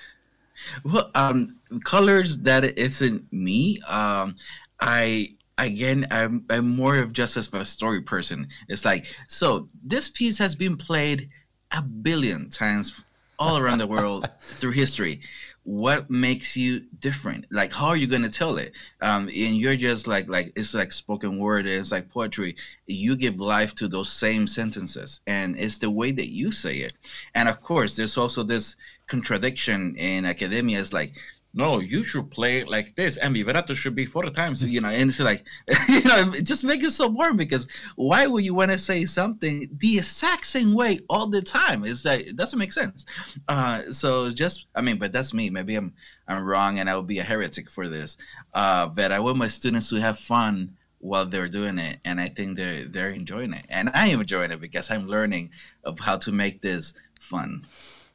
Well 0.83 1.09
um 1.15 1.57
colors 1.83 2.39
that 2.39 2.63
isn't 2.77 3.33
me 3.33 3.81
um 3.87 4.35
i 4.79 5.35
again 5.57 6.07
I'm, 6.11 6.45
I'm 6.49 6.75
more 6.75 6.97
of 6.97 7.13
just 7.13 7.35
as 7.35 7.51
a 7.51 7.65
story 7.65 8.01
person. 8.01 8.47
It's 8.69 8.85
like 8.85 9.07
so 9.27 9.67
this 9.83 10.07
piece 10.07 10.37
has 10.37 10.53
been 10.53 10.77
played 10.77 11.29
a 11.71 11.81
billion 11.81 12.49
times 12.51 13.01
all 13.39 13.57
around 13.57 13.79
the 13.79 13.87
world 13.87 14.29
through 14.39 14.71
history 14.71 15.21
what 15.67 16.09
makes 16.09 16.55
you 16.55 16.79
different? 16.97 17.45
Like 17.51 17.73
how 17.73 17.87
are 17.87 17.97
you 17.97 18.07
going 18.07 18.23
to 18.23 18.29
tell 18.29 18.55
it? 18.55 18.71
Um 19.01 19.23
and 19.27 19.57
you're 19.57 19.75
just 19.75 20.07
like 20.07 20.29
like 20.29 20.53
it's 20.55 20.73
like 20.73 20.93
spoken 20.93 21.37
word 21.37 21.65
and 21.65 21.75
it's 21.75 21.91
like 21.91 22.09
poetry. 22.09 22.55
You 22.85 23.17
give 23.17 23.41
life 23.41 23.75
to 23.75 23.89
those 23.89 24.09
same 24.09 24.47
sentences 24.47 25.19
and 25.27 25.59
it's 25.59 25.79
the 25.79 25.91
way 25.91 26.13
that 26.13 26.29
you 26.29 26.53
say 26.53 26.77
it. 26.77 26.93
And 27.35 27.49
of 27.49 27.61
course 27.61 27.97
there's 27.97 28.17
also 28.17 28.43
this 28.43 28.77
contradiction 29.07 29.97
in 29.97 30.23
academia. 30.25 30.79
Is 30.79 30.93
like 30.93 31.11
no, 31.53 31.79
you 31.79 32.03
should 32.03 32.29
play 32.29 32.63
like 32.63 32.95
this, 32.95 33.17
and 33.17 33.33
vibrato 33.33 33.73
should 33.73 33.95
be 33.95 34.05
four 34.05 34.23
times, 34.29 34.63
you 34.63 34.79
know. 34.81 34.89
And 34.89 35.09
it's 35.09 35.19
like, 35.19 35.45
you 35.89 36.03
know, 36.03 36.31
just 36.43 36.63
make 36.63 36.83
it 36.83 36.91
so 36.91 37.09
boring 37.09 37.37
because 37.37 37.67
why 37.95 38.27
would 38.27 38.43
you 38.43 38.53
want 38.53 38.71
to 38.71 38.77
say 38.77 39.05
something 39.05 39.69
the 39.75 39.97
exact 39.97 40.45
same 40.45 40.73
way 40.73 40.99
all 41.09 41.27
the 41.27 41.41
time? 41.41 41.83
It's 41.83 42.05
like 42.05 42.27
it 42.27 42.35
doesn't 42.35 42.59
make 42.59 42.73
sense. 42.73 43.05
Uh, 43.47 43.91
so 43.91 44.31
just, 44.31 44.67
I 44.75 44.81
mean, 44.81 44.97
but 44.97 45.11
that's 45.11 45.33
me. 45.33 45.49
Maybe 45.49 45.75
I'm 45.75 45.93
I'm 46.27 46.43
wrong, 46.43 46.79
and 46.79 46.89
I 46.89 46.95
will 46.95 47.03
be 47.03 47.19
a 47.19 47.23
heretic 47.23 47.69
for 47.69 47.89
this. 47.89 48.17
Uh, 48.53 48.87
but 48.87 49.11
I 49.11 49.19
want 49.19 49.37
my 49.37 49.47
students 49.47 49.89
to 49.89 49.95
have 49.95 50.19
fun 50.19 50.75
while 50.99 51.25
they're 51.25 51.47
doing 51.47 51.79
it, 51.79 51.99
and 52.05 52.19
I 52.19 52.27
think 52.27 52.57
they're 52.57 52.85
they're 52.85 53.09
enjoying 53.09 53.53
it, 53.53 53.65
and 53.69 53.89
I 53.93 54.07
am 54.07 54.21
enjoying 54.21 54.51
it 54.51 54.61
because 54.61 54.91
I'm 54.91 55.07
learning 55.07 55.51
of 55.83 55.99
how 55.99 56.17
to 56.17 56.31
make 56.31 56.61
this 56.61 56.93
fun. 57.19 57.65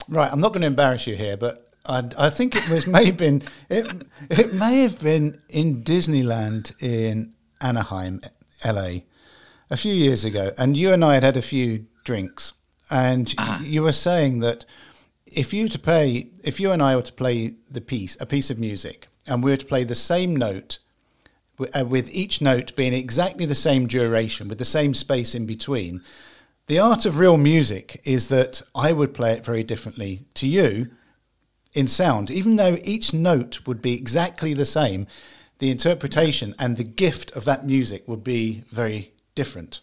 Right, 0.08 0.30
I'm 0.30 0.40
not 0.40 0.50
going 0.50 0.62
to 0.62 0.66
embarrass 0.66 1.06
you 1.06 1.16
here, 1.16 1.36
but 1.36 1.71
I, 1.86 2.08
I 2.18 2.30
think 2.30 2.54
it 2.54 2.68
was 2.68 2.86
may 2.96 3.06
have 3.06 3.16
been 3.16 3.42
it, 3.68 3.86
it 4.30 4.54
may 4.54 4.82
have 4.82 5.00
been 5.00 5.40
in 5.48 5.82
Disneyland 5.82 6.72
in 6.82 7.34
Anaheim, 7.60 8.20
LA, 8.64 9.00
a 9.70 9.76
few 9.76 9.94
years 9.94 10.24
ago, 10.24 10.50
and 10.58 10.76
you 10.76 10.92
and 10.92 11.04
I 11.04 11.14
had 11.14 11.22
had 11.22 11.36
a 11.36 11.42
few 11.42 11.86
drinks, 12.04 12.54
and 12.90 13.32
uh-huh. 13.38 13.64
you 13.64 13.82
were 13.82 13.92
saying 13.92 14.40
that 14.40 14.64
if 15.26 15.52
you 15.52 15.68
to 15.68 15.78
play, 15.78 16.28
if 16.44 16.60
you 16.60 16.72
and 16.72 16.82
I 16.82 16.96
were 16.96 17.02
to 17.02 17.12
play 17.12 17.54
the 17.70 17.80
piece, 17.80 18.16
a 18.20 18.26
piece 18.26 18.50
of 18.50 18.58
music, 18.58 19.08
and 19.26 19.42
we 19.42 19.50
were 19.50 19.56
to 19.56 19.66
play 19.66 19.84
the 19.84 19.94
same 19.94 20.36
note, 20.36 20.78
uh, 21.74 21.84
with 21.84 22.14
each 22.14 22.40
note 22.40 22.74
being 22.76 22.92
exactly 22.92 23.46
the 23.46 23.54
same 23.54 23.86
duration, 23.86 24.48
with 24.48 24.58
the 24.58 24.64
same 24.64 24.94
space 24.94 25.34
in 25.34 25.46
between. 25.46 26.02
The 26.66 26.78
art 26.78 27.06
of 27.06 27.18
real 27.18 27.36
music 27.36 28.00
is 28.04 28.28
that 28.28 28.62
I 28.74 28.92
would 28.92 29.14
play 29.14 29.32
it 29.32 29.44
very 29.44 29.64
differently 29.64 30.26
to 30.34 30.46
you 30.46 30.90
in 31.74 31.88
sound, 31.88 32.30
even 32.30 32.56
though 32.56 32.78
each 32.84 33.14
note 33.14 33.66
would 33.66 33.80
be 33.80 33.94
exactly 33.94 34.54
the 34.54 34.66
same, 34.66 35.06
the 35.58 35.70
interpretation 35.70 36.54
and 36.58 36.76
the 36.76 36.84
gift 36.84 37.30
of 37.32 37.44
that 37.44 37.64
music 37.64 38.06
would 38.06 38.24
be 38.24 38.64
very 38.70 39.12
different. 39.34 39.80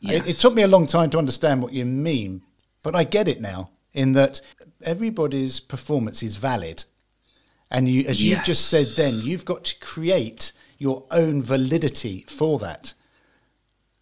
Yes. 0.00 0.22
It, 0.22 0.30
it, 0.30 0.36
took 0.36 0.54
me 0.54 0.62
a 0.62 0.68
long 0.68 0.86
time 0.86 1.10
to 1.10 1.18
understand 1.18 1.62
what 1.62 1.72
you 1.72 1.84
mean, 1.84 2.42
but 2.82 2.94
I 2.94 3.04
get 3.04 3.28
it 3.28 3.40
now 3.40 3.70
in 3.92 4.12
that 4.12 4.40
everybody's 4.82 5.60
performance 5.60 6.22
is 6.22 6.36
valid. 6.36 6.84
And 7.70 7.88
you, 7.88 8.04
as 8.06 8.22
yes. 8.22 8.36
you've 8.36 8.44
just 8.44 8.68
said 8.68 8.86
then, 8.96 9.14
you've 9.20 9.44
got 9.44 9.64
to 9.64 9.78
create 9.78 10.52
your 10.78 11.04
own 11.10 11.42
validity 11.42 12.24
for 12.28 12.58
that. 12.60 12.94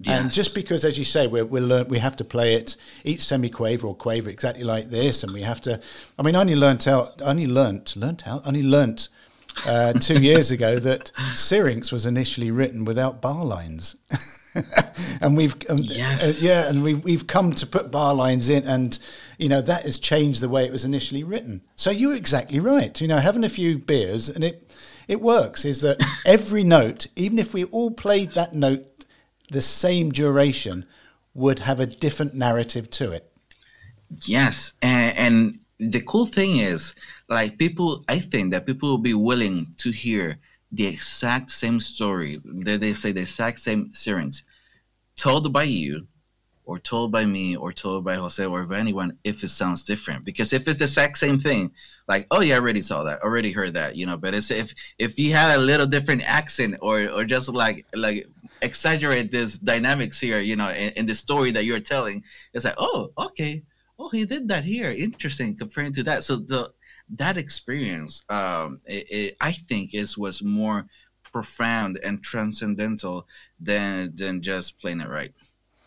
Yes. 0.00 0.21
And 0.21 0.31
just 0.31 0.55
because, 0.55 0.85
as 0.85 0.97
you 0.97 1.05
say, 1.05 1.26
we 1.26 1.43
we 1.43 1.61
learn 1.61 1.88
we 1.88 1.99
have 1.99 2.14
to 2.17 2.25
play 2.25 2.55
it 2.55 2.76
each 3.02 3.21
semiquaver 3.21 3.85
or 3.85 3.97
quaver 3.97 4.31
exactly 4.31 4.62
like 4.62 4.90
this, 4.90 5.25
and 5.25 5.33
we 5.33 5.43
have 5.43 5.61
to. 5.62 5.81
I 6.17 6.23
mean, 6.23 6.37
I 6.37 6.40
only 6.40 6.55
learnt 6.55 6.87
out, 6.87 7.21
only 7.23 7.49
learnt, 7.49 7.97
learnt 7.97 8.26
out, 8.26 8.47
only 8.47 8.62
learnt 8.62 9.09
uh, 9.67 9.95
two 9.95 10.21
years 10.21 10.52
ago 10.52 10.78
that 10.78 11.11
Syrinx 11.35 11.90
was 11.90 12.07
initially 12.07 12.52
written 12.52 12.85
without 12.85 13.21
bar 13.21 13.45
lines, 13.45 13.97
and 15.21 15.37
we've 15.37 15.57
um, 15.69 15.78
yes. 15.81 16.23
uh, 16.23 16.47
yeah, 16.47 16.69
and 16.69 16.85
we 16.85 16.95
we've 16.95 17.26
come 17.26 17.52
to 17.55 17.67
put 17.67 17.90
bar 17.90 18.14
lines 18.14 18.49
in, 18.49 18.62
and 18.69 19.00
you 19.37 19.49
know 19.49 19.61
that 19.61 19.83
has 19.83 19.99
changed 19.99 20.40
the 20.40 20.49
way 20.49 20.64
it 20.64 20.71
was 20.71 20.85
initially 20.85 21.25
written. 21.25 21.61
So 21.75 21.90
you're 21.90 22.14
exactly 22.14 22.61
right. 22.61 23.00
You 23.00 23.09
know, 23.09 23.19
having 23.19 23.43
a 23.43 23.49
few 23.49 23.78
beers 23.78 24.28
and 24.28 24.45
it 24.45 24.62
it 25.09 25.21
works 25.21 25.64
is 25.64 25.81
that 25.81 26.05
every 26.25 26.62
note, 26.62 27.09
even 27.17 27.40
if 27.40 27.52
we 27.52 27.64
all 27.64 27.90
played 27.90 28.33
that 28.33 28.52
note 28.52 28.98
the 29.50 29.62
same 29.62 30.11
duration 30.11 30.85
would 31.35 31.61
have 31.61 31.81
a 31.81 31.87
different 31.87 32.35
narrative 32.35 32.90
to 32.90 33.12
it. 33.12 33.33
Yes, 34.25 34.73
and, 34.83 35.17
and 35.19 35.59
the 35.78 36.00
cool 36.00 36.26
thing 36.26 36.57
is, 36.57 36.95
like 37.28 37.59
people, 37.59 38.05
I 38.09 38.19
think 38.19 38.50
that 38.50 38.67
people 38.67 38.88
will 38.88 38.99
be 38.99 39.14
willing 39.14 39.75
to 39.78 39.90
hear 39.90 40.38
the 40.73 40.87
exact 40.87 41.50
same 41.50 41.81
story. 41.81 42.40
They, 42.45 42.76
they 42.76 42.95
say 42.95 43.12
the 43.12 43.23
exact 43.23 43.61
same 43.61 43.93
series 43.95 44.45
told 45.17 45.52
by 45.52 45.64
you 45.64 46.07
or 46.64 46.78
told 46.78 47.11
by 47.11 47.25
me 47.25 47.57
or 47.57 47.73
told 47.73 48.05
by 48.05 48.17
Jose 48.17 48.45
or 48.45 48.64
by 48.64 48.78
anyone 48.78 49.17
if 49.25 49.43
it 49.43 49.49
sounds 49.49 49.83
different. 49.83 50.25
Because 50.25 50.52
if 50.52 50.69
it's 50.69 50.78
the 50.78 50.85
exact 50.85 51.17
same 51.17 51.38
thing, 51.38 51.73
like, 52.07 52.26
oh 52.31 52.40
yeah, 52.40 52.57
I 52.57 52.59
already 52.59 52.83
saw 52.83 53.05
that, 53.05 53.23
already 53.23 53.52
heard 53.52 53.73
that, 53.75 53.97
you 53.97 54.05
know. 54.05 54.19
But 54.19 54.35
it's 54.35 54.50
if 54.50 54.75
if 54.99 55.19
you 55.19 55.33
had 55.33 55.59
a 55.59 55.62
little 55.62 55.87
different 55.87 56.28
accent 56.28 56.76
or 56.81 57.09
or 57.09 57.25
just 57.25 57.49
like 57.49 57.87
like 57.95 58.26
exaggerate 58.62 59.31
this 59.31 59.59
dynamics 59.59 60.21
here, 60.21 60.41
you 60.41 60.57
know, 60.57 60.71
in, 60.71 60.91
in 60.91 61.07
the 61.07 61.15
story 61.15 61.50
that 61.53 61.65
you're 61.65 61.81
telling, 61.81 62.25
it's 62.53 62.65
like, 62.65 62.75
oh, 62.79 63.12
okay, 63.19 63.62
oh, 63.99 64.09
he 64.11 64.25
did 64.25 64.49
that 64.49 64.65
here, 64.65 64.91
interesting 64.91 65.57
comparing 65.57 65.93
to 65.95 66.03
that. 66.05 66.25
So 66.25 66.37
the 66.37 66.71
that 67.17 67.38
experience, 67.38 68.23
um, 68.29 68.81
it, 68.87 69.07
it, 69.11 69.37
I 69.41 69.53
think, 69.53 69.95
is 69.95 70.19
was 70.19 70.43
more 70.43 70.87
profound 71.23 71.99
and 72.03 72.23
transcendental 72.23 73.27
than 73.61 74.15
than 74.15 74.43
just 74.43 74.81
playing 74.81 75.00
it 75.00 75.09
right 75.09 75.33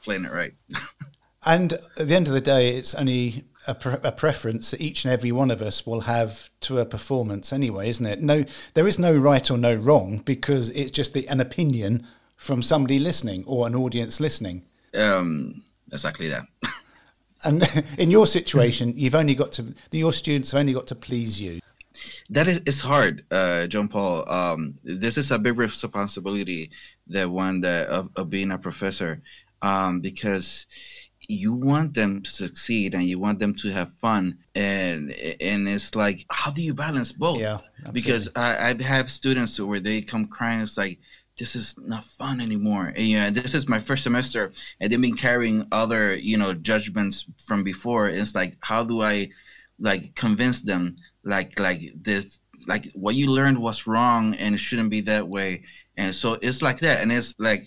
playing 0.02 0.26
it 0.26 0.32
right. 0.32 0.54
and 1.46 1.74
at 1.74 2.08
the 2.08 2.16
end 2.16 2.28
of 2.28 2.34
the 2.34 2.42
day, 2.42 2.76
it's 2.76 2.96
only 2.96 3.46
a, 3.68 3.76
pre- 3.76 3.98
a, 4.04 4.12
preference 4.12 4.72
that 4.72 4.82
each 4.82 5.06
and 5.06 5.14
every 5.14 5.32
one 5.32 5.52
of 5.52 5.62
us 5.62 5.86
will 5.86 6.02
have 6.02 6.50
to 6.62 6.80
a 6.80 6.86
performance 6.86 7.54
anyway, 7.54 7.90
isn't 7.90 8.06
it? 8.06 8.22
No, 8.22 8.46
there 8.74 8.88
is 8.88 9.00
no 9.00 9.16
right 9.16 9.50
or 9.50 9.58
no 9.58 9.74
wrong 9.74 10.20
because 10.20 10.70
it's 10.72 10.92
just 10.92 11.14
the, 11.14 11.28
an 11.28 11.40
opinion 11.40 12.08
from 12.42 12.64
somebody 12.64 12.98
listening 12.98 13.44
or 13.46 13.68
an 13.68 13.76
audience 13.76 14.20
listening. 14.20 14.64
Um, 14.96 15.64
exactly 15.92 16.28
that. 16.30 16.44
and 17.44 17.64
in 18.00 18.10
your 18.10 18.26
situation, 18.26 18.94
you've 18.98 19.14
only 19.14 19.36
got 19.36 19.52
to 19.54 19.76
your 19.92 20.12
students 20.12 20.52
have 20.52 20.60
only 20.60 20.74
got 20.74 20.88
to 20.88 20.96
please 20.96 21.40
you. 21.40 21.60
That 22.32 22.48
is 22.48 22.64
it's 22.66 22.80
hard, 22.80 23.26
uh, 23.30 23.68
John 23.68 23.88
Paul. 23.88 24.28
Um, 24.28 24.80
this 24.84 25.20
is 25.20 25.30
a 25.30 25.38
big 25.38 25.58
responsibility, 25.60 26.72
the 27.06 27.30
one 27.30 27.62
that 27.62 27.88
of, 27.90 28.10
of 28.16 28.32
being 28.32 28.50
a 28.50 28.58
professor 28.58 29.22
um, 29.62 30.00
because 30.00 30.66
you 31.28 31.54
want 31.54 31.94
them 31.94 32.24
to 32.24 32.32
succeed 32.32 32.96
and 32.96 33.04
you 33.04 33.20
want 33.20 33.38
them 33.38 33.54
to 33.54 33.70
have 33.72 33.94
fun 34.00 34.38
and 34.56 35.12
and 35.40 35.68
it's 35.68 35.96
like 35.96 36.26
how 36.32 36.50
do 36.52 36.62
you 36.62 36.74
balance 36.74 37.12
both 37.12 37.40
yeah 37.40 37.60
absolutely. 37.80 37.94
because 37.94 38.30
I, 38.36 38.70
I 38.72 38.84
have 38.84 39.12
students 39.12 39.60
where 39.60 39.80
they 39.80 40.02
come 40.02 40.26
crying 40.26 40.62
it's 40.62 40.78
like 40.78 41.00
this 41.42 41.56
is 41.56 41.76
not 41.80 42.04
fun 42.04 42.40
anymore. 42.40 42.94
And, 42.96 43.08
yeah 43.08 43.30
this 43.32 43.56
is 43.56 43.68
my 43.68 43.80
first 43.80 44.04
semester 44.04 44.52
and 44.80 44.92
they've 44.92 45.02
been 45.02 45.18
carrying 45.18 45.66
other 45.72 46.16
you 46.16 46.38
know 46.38 46.54
judgments 46.54 47.26
from 47.48 47.64
before. 47.64 48.10
It's 48.10 48.36
like 48.36 48.58
how 48.62 48.84
do 48.84 49.02
i 49.02 49.30
like 49.80 50.14
convince 50.14 50.62
them? 50.62 50.96
Like 51.24 51.60
like 51.60 51.82
this 51.96 52.40
like 52.68 52.92
what 52.94 53.16
you 53.16 53.26
learned 53.28 53.60
was 53.60 53.88
wrong 53.88 54.36
and 54.36 54.54
it 54.54 54.60
shouldn't 54.60 54.92
be 54.92 55.02
that 55.02 55.28
way. 55.28 55.64
And 55.98 56.14
so 56.16 56.38
it's 56.42 56.62
like 56.62 56.80
that. 56.82 57.02
And 57.02 57.12
it's 57.12 57.34
like 57.40 57.64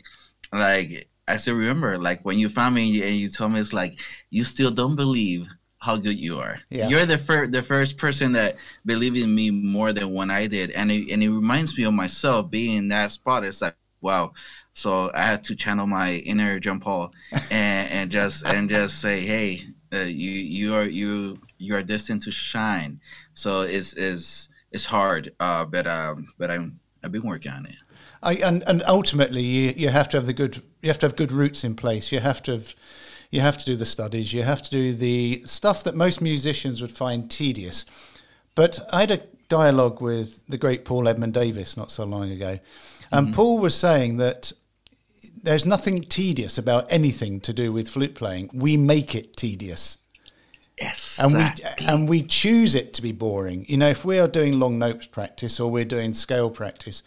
like 0.52 1.09
I 1.26 1.38
still 1.38 1.57
remember, 1.57 1.99
like 1.99 2.25
when 2.25 2.38
you 2.38 2.49
found 2.49 2.76
me 2.76 3.02
and 3.02 3.16
you 3.16 3.28
told 3.28 3.52
me 3.52 3.61
it's 3.61 3.73
like 3.73 3.99
you 4.31 4.45
still 4.45 4.71
don't 4.71 4.95
believe 4.95 5.49
how 5.84 5.96
good 5.98 6.18
you 6.18 6.38
are. 6.38 6.58
Yeah. 6.70 6.88
You're 6.88 7.04
the 7.04 7.18
first 7.18 7.52
the 7.52 7.62
first 7.62 7.98
person 7.98 8.32
that 8.32 8.56
believed 8.86 9.18
in 9.18 9.34
me 9.34 9.50
more 9.50 9.92
than 9.92 10.14
when 10.14 10.30
I 10.30 10.46
did, 10.46 10.70
and 10.70 10.90
it, 10.90 11.10
and 11.12 11.22
it 11.22 11.28
reminds 11.28 11.76
me 11.76 11.84
of 11.84 11.92
myself 11.92 12.50
being 12.50 12.76
in 12.78 12.88
that 12.88 13.12
spot. 13.12 13.44
It's 13.44 13.60
like 13.60 13.76
wow. 14.00 14.32
So 14.72 15.10
I 15.14 15.22
had 15.22 15.44
to 15.44 15.54
channel 15.54 15.86
my 15.86 16.14
inner 16.14 16.58
John 16.58 16.80
Paul 16.80 17.12
and, 17.50 17.90
and 17.92 18.10
just 18.10 18.46
and 18.46 18.68
just 18.68 19.02
say, 19.02 19.20
hey, 19.20 19.66
uh, 19.92 19.98
you 19.98 20.30
you 20.30 20.74
are 20.74 20.84
you 20.84 21.38
you 21.58 21.76
are 21.76 21.82
destined 21.82 22.22
to 22.22 22.32
shine. 22.32 23.00
So 23.34 23.60
it's 23.60 23.92
is 23.92 24.48
it's 24.72 24.86
hard, 24.86 25.34
uh, 25.38 25.66
but 25.66 25.86
um, 25.86 26.32
but 26.38 26.50
I'm 26.50 26.80
I've 27.02 27.12
been 27.12 27.26
working 27.26 27.52
on 27.52 27.66
it. 27.66 27.76
I, 28.22 28.36
and 28.36 28.64
and 28.66 28.82
ultimately 28.88 29.42
you, 29.42 29.74
you 29.76 29.88
have 29.90 30.08
to 30.08 30.16
have 30.16 30.24
the 30.24 30.32
good 30.32 30.62
you 30.80 30.88
have 30.88 30.98
to 31.00 31.06
have 31.06 31.16
good 31.16 31.30
roots 31.30 31.62
in 31.62 31.76
place. 31.76 32.10
You 32.10 32.20
have 32.20 32.42
to 32.44 32.52
have 32.52 32.74
you 33.34 33.40
have 33.40 33.58
to 33.58 33.64
do 33.64 33.74
the 33.74 33.84
studies. 33.84 34.32
You 34.32 34.44
have 34.44 34.62
to 34.62 34.70
do 34.70 34.94
the 34.94 35.42
stuff 35.44 35.82
that 35.82 35.96
most 35.96 36.20
musicians 36.20 36.80
would 36.80 36.92
find 36.92 37.28
tedious. 37.28 37.84
But 38.54 38.78
I 38.92 39.00
had 39.00 39.10
a 39.10 39.22
dialogue 39.48 40.00
with 40.00 40.46
the 40.46 40.56
great 40.56 40.84
Paul 40.84 41.08
Edmund 41.08 41.34
Davis 41.34 41.76
not 41.76 41.90
so 41.90 42.04
long 42.04 42.30
ago, 42.30 42.60
and 43.10 43.26
mm-hmm. 43.26 43.34
Paul 43.34 43.58
was 43.58 43.74
saying 43.74 44.18
that 44.18 44.52
there's 45.42 45.66
nothing 45.66 46.02
tedious 46.02 46.58
about 46.58 46.86
anything 46.88 47.40
to 47.40 47.52
do 47.52 47.72
with 47.72 47.88
flute 47.88 48.14
playing. 48.14 48.50
We 48.54 48.76
make 48.76 49.16
it 49.16 49.36
tedious. 49.36 49.98
Yes. 50.80 51.18
And 51.20 51.34
we 51.34 51.86
and 51.86 52.08
we 52.08 52.22
choose 52.22 52.76
it 52.76 52.94
to 52.94 53.02
be 53.02 53.10
boring. 53.10 53.66
You 53.68 53.78
know, 53.78 53.88
if 53.88 54.04
we 54.04 54.20
are 54.20 54.28
doing 54.28 54.60
long 54.60 54.78
notes 54.78 55.06
practice 55.06 55.58
or 55.58 55.72
we're 55.72 55.84
doing 55.84 56.14
scale 56.14 56.50
practice, 56.50 57.02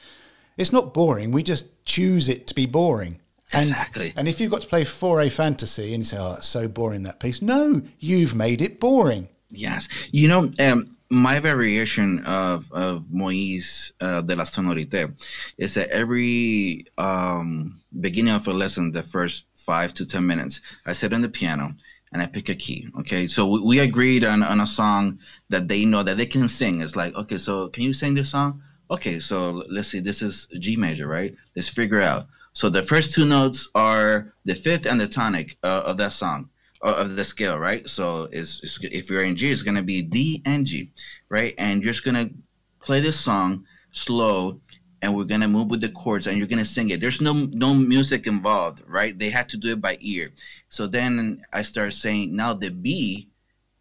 it's 0.57 0.73
not 0.73 0.93
boring. 0.93 1.31
We 1.31 1.41
just 1.41 1.85
choose 1.85 2.27
it 2.27 2.47
to 2.47 2.53
be 2.53 2.65
boring. 2.65 3.21
And, 3.53 3.69
exactly. 3.69 4.13
And 4.15 4.27
if 4.27 4.41
you've 4.41 4.51
got 4.51 4.61
to 4.61 4.67
play 4.67 4.83
Fauré 4.83 5.31
fantasy 5.31 5.93
and 5.93 6.01
you 6.01 6.03
say, 6.03 6.17
"Oh, 6.19 6.35
it's 6.37 6.47
so 6.47 6.67
boring 6.67 7.03
that 7.03 7.19
piece," 7.19 7.41
no, 7.41 7.81
you've 7.99 8.35
made 8.35 8.61
it 8.61 8.79
boring. 8.79 9.29
Yes. 9.49 9.87
You 10.11 10.27
know, 10.27 10.51
um, 10.59 10.97
my 11.09 11.39
variation 11.39 12.25
of 12.25 12.69
of 12.73 13.05
Moyse 13.07 13.93
uh, 14.01 14.21
de 14.21 14.35
la 14.35 14.43
Sonorité 14.43 15.13
is 15.57 15.75
that 15.75 15.89
every 15.89 16.85
um, 16.97 17.79
beginning 17.99 18.33
of 18.33 18.47
a 18.47 18.53
lesson, 18.53 18.91
the 18.91 19.03
first 19.03 19.45
five 19.55 19.93
to 19.93 20.05
ten 20.05 20.27
minutes, 20.27 20.59
I 20.85 20.93
sit 20.93 21.13
on 21.13 21.21
the 21.21 21.29
piano 21.29 21.73
and 22.11 22.21
I 22.21 22.25
pick 22.25 22.49
a 22.49 22.55
key. 22.55 22.89
Okay, 22.99 23.27
so 23.27 23.47
we, 23.47 23.61
we 23.61 23.79
agreed 23.79 24.25
on, 24.25 24.43
on 24.43 24.59
a 24.59 24.67
song 24.67 25.19
that 25.49 25.67
they 25.67 25.85
know 25.85 26.03
that 26.03 26.17
they 26.17 26.25
can 26.25 26.47
sing. 26.49 26.81
It's 26.81 26.95
like, 26.95 27.15
okay, 27.15 27.37
so 27.37 27.69
can 27.69 27.83
you 27.83 27.93
sing 27.93 28.15
this 28.15 28.31
song? 28.31 28.61
Okay, 28.89 29.19
so 29.19 29.63
let's 29.69 29.89
see, 29.89 29.99
this 29.99 30.21
is 30.21 30.47
G 30.59 30.75
major, 30.75 31.07
right? 31.07 31.33
Let's 31.55 31.69
figure 31.69 32.01
out. 32.01 32.27
So 32.57 32.69
the 32.69 32.81
first 32.81 33.13
two 33.13 33.23
notes 33.23 33.69
are 33.75 34.33
the 34.45 34.55
fifth 34.55 34.87
and 34.87 34.99
the 34.99 35.07
tonic 35.07 35.59
uh, 35.61 35.83
of 35.85 35.97
that 35.97 36.11
song, 36.11 36.49
uh, 36.81 36.95
of 36.97 37.15
the 37.15 37.23
scale, 37.23 37.59
right? 37.59 37.87
So 37.87 38.29
it's, 38.31 38.61
it's, 38.63 38.83
if 38.83 39.11
you're 39.11 39.23
in 39.23 39.35
G, 39.35 39.51
it's 39.51 39.61
gonna 39.61 39.83
be 39.83 40.01
D 40.01 40.41
and 40.43 40.65
G, 40.65 40.89
right? 41.29 41.53
And 41.59 41.83
you're 41.83 41.93
just 41.93 42.03
gonna 42.03 42.31
play 42.79 42.99
this 42.99 43.19
song 43.19 43.67
slow 43.91 44.59
and 45.03 45.15
we're 45.15 45.25
gonna 45.25 45.47
move 45.47 45.69
with 45.69 45.81
the 45.81 45.89
chords 45.89 46.25
and 46.25 46.39
you're 46.39 46.47
gonna 46.47 46.65
sing 46.65 46.89
it. 46.89 46.99
There's 46.99 47.21
no 47.21 47.47
no 47.53 47.75
music 47.75 48.25
involved, 48.25 48.81
right? 48.87 49.13
They 49.15 49.29
had 49.29 49.49
to 49.49 49.57
do 49.57 49.73
it 49.73 49.81
by 49.81 49.99
ear. 50.01 50.31
So 50.69 50.87
then 50.87 51.43
I 51.53 51.61
start 51.61 51.93
saying 51.93 52.35
now 52.35 52.55
the 52.55 52.71
B, 52.71 53.29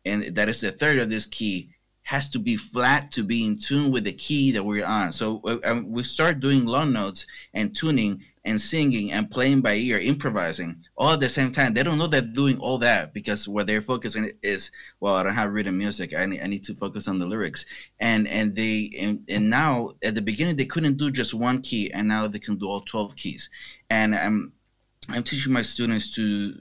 and 0.04 0.35
that 0.37 0.50
is 0.50 0.61
the 0.61 0.71
third 0.71 0.99
of 0.99 1.09
this 1.09 1.25
key, 1.25 1.71
has 2.02 2.28
to 2.28 2.38
be 2.38 2.59
flat 2.59 3.11
to 3.12 3.23
be 3.23 3.47
in 3.47 3.59
tune 3.59 3.90
with 3.90 4.04
the 4.04 4.12
key 4.12 4.52
that 4.52 4.62
we're 4.62 4.85
on. 4.85 5.14
So 5.14 5.40
uh, 5.45 5.80
we 5.83 6.02
start 6.02 6.40
doing 6.40 6.66
long 6.66 6.92
notes 6.92 7.25
and 7.54 7.75
tuning 7.75 8.23
and 8.46 8.60
singing 8.60 9.10
and 9.12 9.28
playing 9.28 9.60
by 9.60 9.74
ear, 9.74 9.98
improvising 9.98 10.80
all 10.96 11.12
at 11.12 11.20
the 11.20 11.28
same 11.28 11.50
time. 11.50 11.74
They 11.74 11.82
don't 11.82 11.98
know 11.98 12.06
they're 12.06 12.20
doing 12.20 12.58
all 12.58 12.78
that 12.78 13.12
because 13.12 13.48
what 13.48 13.66
they're 13.66 13.82
focusing 13.82 14.30
is, 14.40 14.70
well, 15.00 15.16
I 15.16 15.24
don't 15.24 15.34
have 15.34 15.52
written 15.52 15.76
music. 15.76 16.14
I 16.16 16.24
need, 16.26 16.40
I 16.40 16.46
need 16.46 16.62
to 16.64 16.74
focus 16.74 17.08
on 17.08 17.18
the 17.18 17.26
lyrics. 17.26 17.66
And 17.98 18.28
and 18.28 18.54
they 18.54 18.92
and, 18.98 19.24
and 19.28 19.50
now 19.50 19.92
at 20.02 20.14
the 20.14 20.22
beginning 20.22 20.56
they 20.56 20.64
couldn't 20.64 20.96
do 20.96 21.10
just 21.10 21.34
one 21.34 21.60
key, 21.60 21.90
and 21.92 22.06
now 22.06 22.28
they 22.28 22.38
can 22.38 22.56
do 22.56 22.68
all 22.68 22.80
twelve 22.82 23.16
keys. 23.16 23.50
And 23.90 24.14
I'm 24.14 24.52
I'm 25.08 25.24
teaching 25.24 25.52
my 25.52 25.62
students 25.62 26.14
to 26.14 26.54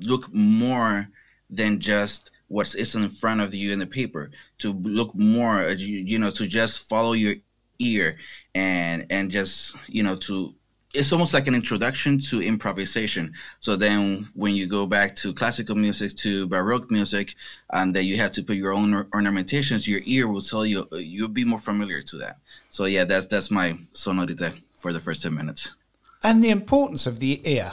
look 0.00 0.32
more 0.32 1.08
than 1.50 1.80
just 1.80 2.30
what 2.48 2.68
is 2.68 2.74
is 2.76 2.94
in 2.94 3.08
front 3.08 3.40
of 3.40 3.52
you 3.52 3.72
in 3.72 3.80
the 3.80 3.86
paper 3.86 4.30
to 4.58 4.72
look 4.72 5.12
more 5.16 5.68
you, 5.70 5.98
you 5.98 6.18
know 6.18 6.30
to 6.30 6.46
just 6.46 6.88
follow 6.88 7.12
your 7.12 7.34
ear 7.80 8.16
and 8.54 9.06
and 9.10 9.30
just 9.30 9.74
you 9.88 10.02
know 10.02 10.14
to 10.14 10.54
it's 10.98 11.12
almost 11.12 11.34
like 11.34 11.46
an 11.46 11.54
introduction 11.54 12.20
to 12.30 12.42
improvisation. 12.42 13.32
So 13.60 13.76
then, 13.76 14.28
when 14.34 14.54
you 14.54 14.66
go 14.66 14.86
back 14.86 15.16
to 15.16 15.32
classical 15.32 15.76
music, 15.76 16.16
to 16.16 16.46
baroque 16.46 16.90
music, 16.90 17.34
and 17.70 17.94
then 17.94 18.04
you 18.04 18.16
have 18.16 18.32
to 18.32 18.42
put 18.42 18.56
your 18.56 18.72
own 18.72 19.06
ornamentations, 19.12 19.86
your 19.86 20.00
ear 20.04 20.26
will 20.28 20.42
tell 20.42 20.64
you 20.66 20.88
you'll 20.92 21.28
be 21.28 21.44
more 21.44 21.60
familiar 21.60 22.02
to 22.02 22.16
that. 22.18 22.38
So 22.70 22.86
yeah, 22.86 23.04
that's 23.04 23.26
that's 23.26 23.50
my 23.50 23.78
sonorite 23.92 24.52
for 24.78 24.92
the 24.92 25.00
first 25.00 25.22
ten 25.22 25.34
minutes. 25.34 25.74
And 26.22 26.42
the 26.42 26.50
importance 26.50 27.06
of 27.06 27.20
the 27.20 27.40
ear. 27.44 27.72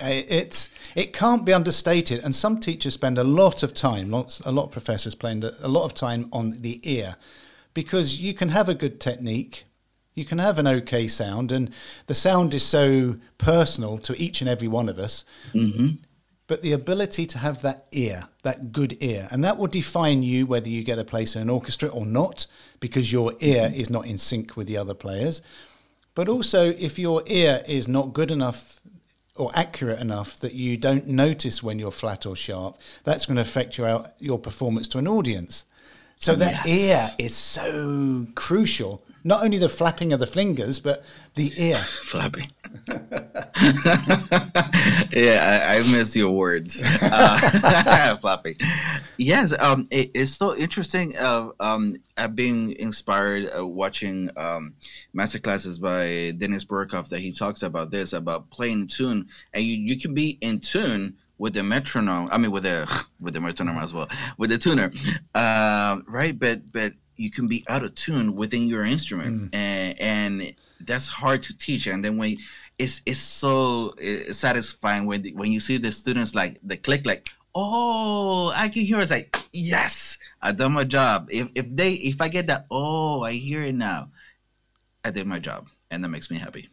Uh, 0.00 0.22
it's 0.28 0.70
it 0.94 1.12
can't 1.12 1.44
be 1.44 1.52
understated, 1.52 2.24
and 2.24 2.34
some 2.34 2.60
teachers 2.60 2.94
spend 2.94 3.18
a 3.18 3.24
lot 3.24 3.64
of 3.64 3.74
time, 3.74 4.08
lots, 4.08 4.40
a 4.46 4.52
lot 4.52 4.66
of 4.66 4.70
professors 4.70 5.12
spend 5.12 5.42
a 5.44 5.68
lot 5.68 5.84
of 5.84 5.92
time 5.94 6.28
on 6.32 6.52
the 6.62 6.80
ear, 6.84 7.16
because 7.74 8.20
you 8.20 8.32
can 8.32 8.50
have 8.50 8.68
a 8.68 8.74
good 8.74 9.00
technique, 9.00 9.64
you 10.20 10.26
can 10.26 10.38
have 10.38 10.58
an 10.58 10.68
okay 10.68 11.08
sound, 11.08 11.50
and 11.50 11.72
the 12.06 12.14
sound 12.14 12.52
is 12.52 12.64
so 12.64 13.16
personal 13.38 13.96
to 13.98 14.14
each 14.22 14.42
and 14.42 14.50
every 14.50 14.68
one 14.68 14.88
of 14.90 14.98
us. 14.98 15.24
Mm-hmm. 15.54 16.02
But 16.46 16.60
the 16.60 16.72
ability 16.72 17.26
to 17.26 17.38
have 17.38 17.62
that 17.62 17.86
ear, 17.90 18.28
that 18.42 18.70
good 18.70 19.02
ear, 19.02 19.28
and 19.30 19.42
that 19.42 19.56
will 19.56 19.66
define 19.66 20.22
you 20.22 20.46
whether 20.46 20.68
you 20.68 20.84
get 20.84 20.98
a 20.98 21.04
place 21.04 21.34
in 21.34 21.42
an 21.42 21.48
orchestra 21.48 21.88
or 21.88 22.04
not, 22.04 22.46
because 22.80 23.10
your 23.10 23.32
ear 23.40 23.68
mm-hmm. 23.68 23.80
is 23.80 23.88
not 23.88 24.06
in 24.06 24.18
sync 24.18 24.56
with 24.56 24.66
the 24.66 24.76
other 24.76 24.92
players. 24.92 25.40
But 26.14 26.28
also, 26.28 26.70
if 26.70 26.98
your 26.98 27.22
ear 27.26 27.62
is 27.66 27.88
not 27.88 28.12
good 28.12 28.30
enough 28.30 28.80
or 29.36 29.50
accurate 29.54 30.00
enough 30.00 30.36
that 30.40 30.52
you 30.52 30.76
don't 30.76 31.06
notice 31.06 31.62
when 31.62 31.78
you're 31.78 31.90
flat 31.90 32.26
or 32.26 32.36
sharp, 32.36 32.76
that's 33.04 33.24
going 33.24 33.36
to 33.36 33.42
affect 33.42 33.78
your 33.78 34.04
your 34.18 34.38
performance 34.38 34.86
to 34.88 34.98
an 34.98 35.08
audience. 35.08 35.64
So 36.16 36.34
that 36.34 36.66
yes. 36.66 37.16
ear 37.18 37.26
is 37.26 37.34
so 37.34 38.26
crucial 38.34 39.02
not 39.24 39.44
only 39.44 39.58
the 39.58 39.68
flapping 39.68 40.12
of 40.12 40.20
the 40.20 40.26
fingers, 40.26 40.80
but 40.80 41.04
the 41.34 41.52
ear. 41.56 41.76
Flapping. 42.02 42.50
yeah, 45.12 45.64
I, 45.68 45.76
I 45.76 45.82
miss 45.90 46.14
your 46.16 46.32
words. 46.32 46.82
Uh, 46.84 48.16
flapping. 48.20 48.56
Yes, 49.18 49.52
um, 49.58 49.88
it, 49.90 50.10
it's 50.14 50.32
so 50.36 50.56
interesting. 50.56 51.16
Uh, 51.16 51.48
um, 51.60 51.96
I've 52.16 52.34
been 52.34 52.72
inspired 52.78 53.50
uh, 53.56 53.66
watching 53.66 54.30
um, 54.36 54.74
master 55.12 55.38
classes 55.38 55.78
by 55.78 56.32
Denis 56.36 56.64
Bouriakov 56.64 57.08
that 57.08 57.20
he 57.20 57.32
talks 57.32 57.62
about 57.62 57.90
this 57.90 58.12
about 58.12 58.50
playing 58.50 58.88
tune, 58.88 59.28
and 59.52 59.64
you, 59.64 59.76
you 59.76 59.98
can 59.98 60.14
be 60.14 60.38
in 60.40 60.60
tune 60.60 61.16
with 61.38 61.54
the 61.54 61.62
metronome. 61.62 62.28
I 62.30 62.38
mean, 62.38 62.50
with 62.50 62.64
the 62.64 62.86
with 63.18 63.34
the 63.34 63.40
metronome 63.40 63.78
as 63.78 63.92
well, 63.92 64.08
with 64.38 64.50
the 64.50 64.58
tuner, 64.58 64.92
uh, 65.34 65.98
right? 66.06 66.38
But 66.38 66.70
but 66.70 66.92
you 67.20 67.30
can 67.30 67.46
be 67.46 67.62
out 67.68 67.84
of 67.84 67.94
tune 67.94 68.34
within 68.34 68.66
your 68.66 68.84
instrument, 68.84 69.52
mm. 69.52 69.54
and, 69.54 70.00
and 70.00 70.54
that's 70.80 71.08
hard 71.08 71.42
to 71.44 71.56
teach. 71.56 71.86
And 71.86 72.02
then 72.02 72.16
when 72.16 72.38
it's 72.78 73.02
it's 73.04 73.20
so 73.20 73.94
satisfying 74.32 75.04
when 75.04 75.22
when 75.34 75.52
you 75.52 75.60
see 75.60 75.76
the 75.76 75.92
students 75.92 76.34
like 76.34 76.58
the 76.62 76.78
click 76.78 77.04
like 77.04 77.28
oh 77.54 78.50
I 78.56 78.70
can 78.70 78.82
hear 78.82 79.00
it's 79.00 79.10
like 79.10 79.36
yes 79.52 80.18
I 80.40 80.52
done 80.52 80.72
my 80.72 80.84
job. 80.84 81.28
If 81.30 81.48
if 81.54 81.66
they 81.68 81.92
if 81.92 82.22
I 82.22 82.28
get 82.28 82.46
that 82.46 82.64
oh 82.70 83.22
I 83.22 83.32
hear 83.32 83.62
it 83.62 83.74
now, 83.74 84.08
I 85.04 85.10
did 85.10 85.26
my 85.26 85.38
job, 85.38 85.68
and 85.90 86.02
that 86.02 86.08
makes 86.08 86.30
me 86.30 86.38
happy 86.38 86.70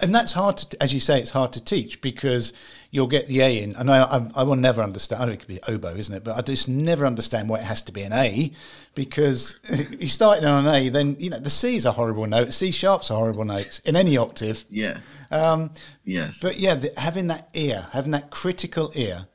and 0.00 0.14
that's 0.14 0.32
hard 0.32 0.56
to, 0.58 0.82
as 0.82 0.94
you 0.94 1.00
say, 1.00 1.20
it's 1.20 1.30
hard 1.30 1.52
to 1.52 1.64
teach 1.64 2.00
because 2.00 2.52
you'll 2.90 3.06
get 3.06 3.26
the 3.26 3.40
A 3.40 3.62
in, 3.62 3.76
and 3.76 3.90
I, 3.90 4.02
I, 4.02 4.26
I 4.36 4.42
will 4.42 4.56
never 4.56 4.82
understand. 4.82 5.22
I 5.22 5.26
know 5.26 5.32
it 5.32 5.38
could 5.38 5.48
be 5.48 5.60
oboe, 5.68 5.94
isn't 5.94 6.14
it? 6.14 6.24
But 6.24 6.36
I 6.36 6.42
just 6.42 6.68
never 6.68 7.06
understand 7.06 7.48
why 7.48 7.58
it 7.58 7.64
has 7.64 7.82
to 7.82 7.92
be 7.92 8.02
an 8.02 8.12
A, 8.12 8.52
because 8.94 9.58
you 9.98 10.08
start 10.08 10.42
on 10.44 10.66
an 10.66 10.74
A, 10.74 10.88
then 10.88 11.16
you 11.18 11.30
know 11.30 11.38
the 11.38 11.50
C 11.50 11.76
is 11.76 11.86
a 11.86 11.92
horrible 11.92 12.26
note, 12.26 12.52
C 12.52 12.70
sharp's 12.70 13.10
a 13.10 13.14
horrible 13.14 13.44
note 13.44 13.80
in 13.84 13.96
any 13.96 14.16
octave. 14.16 14.64
Yeah. 14.70 14.98
Um, 15.30 15.70
yes. 16.04 16.40
But 16.40 16.58
yeah, 16.58 16.74
the, 16.74 16.92
having 16.96 17.28
that 17.28 17.48
ear, 17.54 17.88
having 17.92 18.12
that 18.12 18.30
critical 18.30 18.90
ear, 18.94 19.26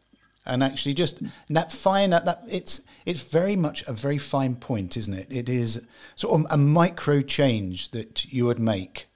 and 0.46 0.62
actually 0.62 0.94
just 0.94 1.24
that 1.50 1.72
fine 1.72 2.12
that 2.12 2.42
it's 2.50 2.82
it's 3.06 3.22
very 3.22 3.56
much 3.56 3.84
a 3.88 3.94
very 3.94 4.18
fine 4.18 4.56
point, 4.56 4.98
isn't 4.98 5.14
it? 5.14 5.28
It 5.30 5.50
is 5.50 5.88
sort 6.16 6.40
of 6.40 6.46
a 6.52 6.58
micro 6.58 7.22
change 7.22 7.92
that 7.92 8.26
you 8.32 8.46
would 8.46 8.60
make 8.60 9.08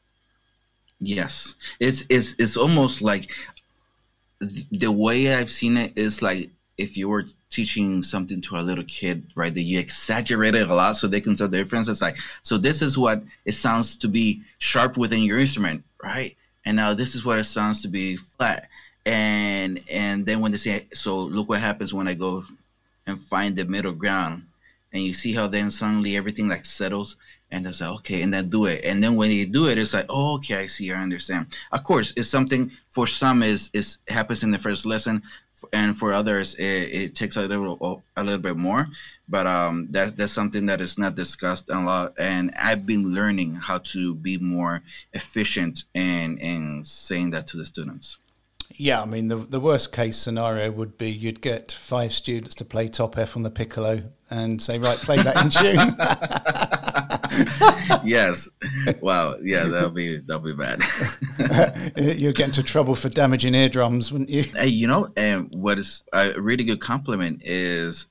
Yes, 0.99 1.55
it's 1.79 2.05
it's 2.09 2.35
it's 2.37 2.57
almost 2.57 3.01
like 3.01 3.31
the 4.39 4.91
way 4.91 5.33
I've 5.33 5.51
seen 5.51 5.77
it 5.77 5.97
is 5.97 6.21
like 6.21 6.49
if 6.77 6.95
you 6.95 7.09
were 7.09 7.25
teaching 7.49 8.03
something 8.03 8.41
to 8.41 8.57
a 8.57 8.61
little 8.61 8.83
kid, 8.85 9.25
right? 9.35 9.53
That 9.53 9.61
you 9.61 9.79
exaggerate 9.79 10.55
it 10.55 10.69
a 10.69 10.73
lot 10.73 10.95
so 10.95 11.07
they 11.07 11.21
can 11.21 11.35
tell 11.35 11.47
the 11.47 11.57
difference. 11.57 11.87
It's 11.87 12.01
like, 12.01 12.17
so 12.43 12.57
this 12.57 12.81
is 12.81 12.97
what 12.97 13.21
it 13.45 13.53
sounds 13.53 13.97
to 13.97 14.07
be 14.07 14.43
sharp 14.59 14.95
within 14.95 15.23
your 15.23 15.39
instrument, 15.39 15.83
right? 16.01 16.35
And 16.65 16.77
now 16.77 16.93
this 16.93 17.15
is 17.15 17.25
what 17.25 17.39
it 17.39 17.45
sounds 17.45 17.81
to 17.81 17.87
be 17.87 18.15
flat. 18.15 18.69
And 19.05 19.79
and 19.91 20.25
then 20.25 20.39
when 20.39 20.51
they 20.51 20.57
say, 20.57 20.87
so 20.93 21.19
look 21.19 21.49
what 21.49 21.59
happens 21.59 21.93
when 21.93 22.07
I 22.07 22.13
go 22.13 22.45
and 23.07 23.19
find 23.19 23.55
the 23.55 23.65
middle 23.65 23.93
ground, 23.93 24.43
and 24.91 25.03
you 25.03 25.13
see 25.13 25.33
how 25.33 25.47
then 25.47 25.71
suddenly 25.71 26.17
everything 26.17 26.47
like 26.47 26.65
settles 26.65 27.15
and 27.51 27.65
I 27.65 27.69
was 27.69 27.81
like, 27.81 27.89
okay, 27.89 28.21
and 28.21 28.33
then 28.33 28.49
do 28.49 28.65
it. 28.65 28.85
And 28.85 29.03
then 29.03 29.15
when 29.15 29.31
you 29.31 29.45
do 29.45 29.67
it, 29.67 29.77
it's 29.77 29.93
like, 29.93 30.05
oh, 30.09 30.35
okay, 30.35 30.55
I 30.55 30.67
see, 30.67 30.91
I 30.91 31.01
understand. 31.01 31.47
Of 31.71 31.83
course, 31.83 32.13
it's 32.15 32.29
something 32.29 32.71
for 32.89 33.07
some 33.07 33.43
is 33.43 33.69
is 33.73 33.97
happens 34.07 34.43
in 34.43 34.51
the 34.51 34.59
first 34.59 34.85
lesson. 34.85 35.23
and 35.73 35.97
for 35.97 36.13
others 36.13 36.55
it, 36.55 36.63
it 37.01 37.15
takes 37.15 37.35
a 37.35 37.41
little 37.41 38.03
a 38.15 38.23
little 38.23 38.39
bit 38.39 38.55
more. 38.57 38.87
But 39.27 39.45
um, 39.45 39.87
that 39.91 40.17
that's 40.17 40.31
something 40.31 40.65
that 40.67 40.81
is 40.81 40.97
not 40.97 41.15
discussed 41.15 41.69
a 41.69 41.79
lot, 41.79 42.13
and 42.17 42.51
I've 42.55 42.85
been 42.85 43.13
learning 43.13 43.55
how 43.55 43.79
to 43.93 44.15
be 44.15 44.37
more 44.37 44.81
efficient 45.13 45.83
in 45.93 46.37
in 46.37 46.83
saying 46.85 47.31
that 47.31 47.47
to 47.47 47.57
the 47.57 47.65
students. 47.65 48.17
Yeah, 48.75 49.01
I 49.01 49.05
mean 49.05 49.27
the 49.27 49.35
the 49.37 49.59
worst 49.59 49.91
case 49.91 50.17
scenario 50.17 50.71
would 50.71 50.97
be 50.97 51.09
you'd 51.09 51.41
get 51.41 51.71
five 51.71 52.13
students 52.13 52.55
to 52.55 52.65
play 52.65 52.87
top 52.87 53.17
F 53.17 53.35
on 53.35 53.43
the 53.43 53.49
piccolo 53.49 54.03
and 54.29 54.61
say, 54.61 54.77
right, 54.77 54.97
play 54.97 55.17
that 55.17 55.43
in 55.43 55.49
tune. 55.49 55.95
yes. 58.07 58.49
Wow. 59.01 59.35
Yeah, 59.41 59.65
that'll 59.65 59.89
be 59.89 60.17
that'll 60.17 60.41
be 60.41 60.53
bad. 60.53 60.81
You'd 61.97 62.35
get 62.35 62.47
into 62.47 62.63
trouble 62.63 62.95
for 62.95 63.09
damaging 63.09 63.55
eardrums, 63.55 64.11
wouldn't 64.11 64.29
you? 64.29 64.43
Hey, 64.43 64.67
you 64.67 64.87
know, 64.87 65.09
and 65.17 65.53
what 65.53 65.77
is 65.77 66.03
a 66.13 66.39
really 66.39 66.63
good 66.63 66.79
compliment 66.79 67.41
is 67.43 68.07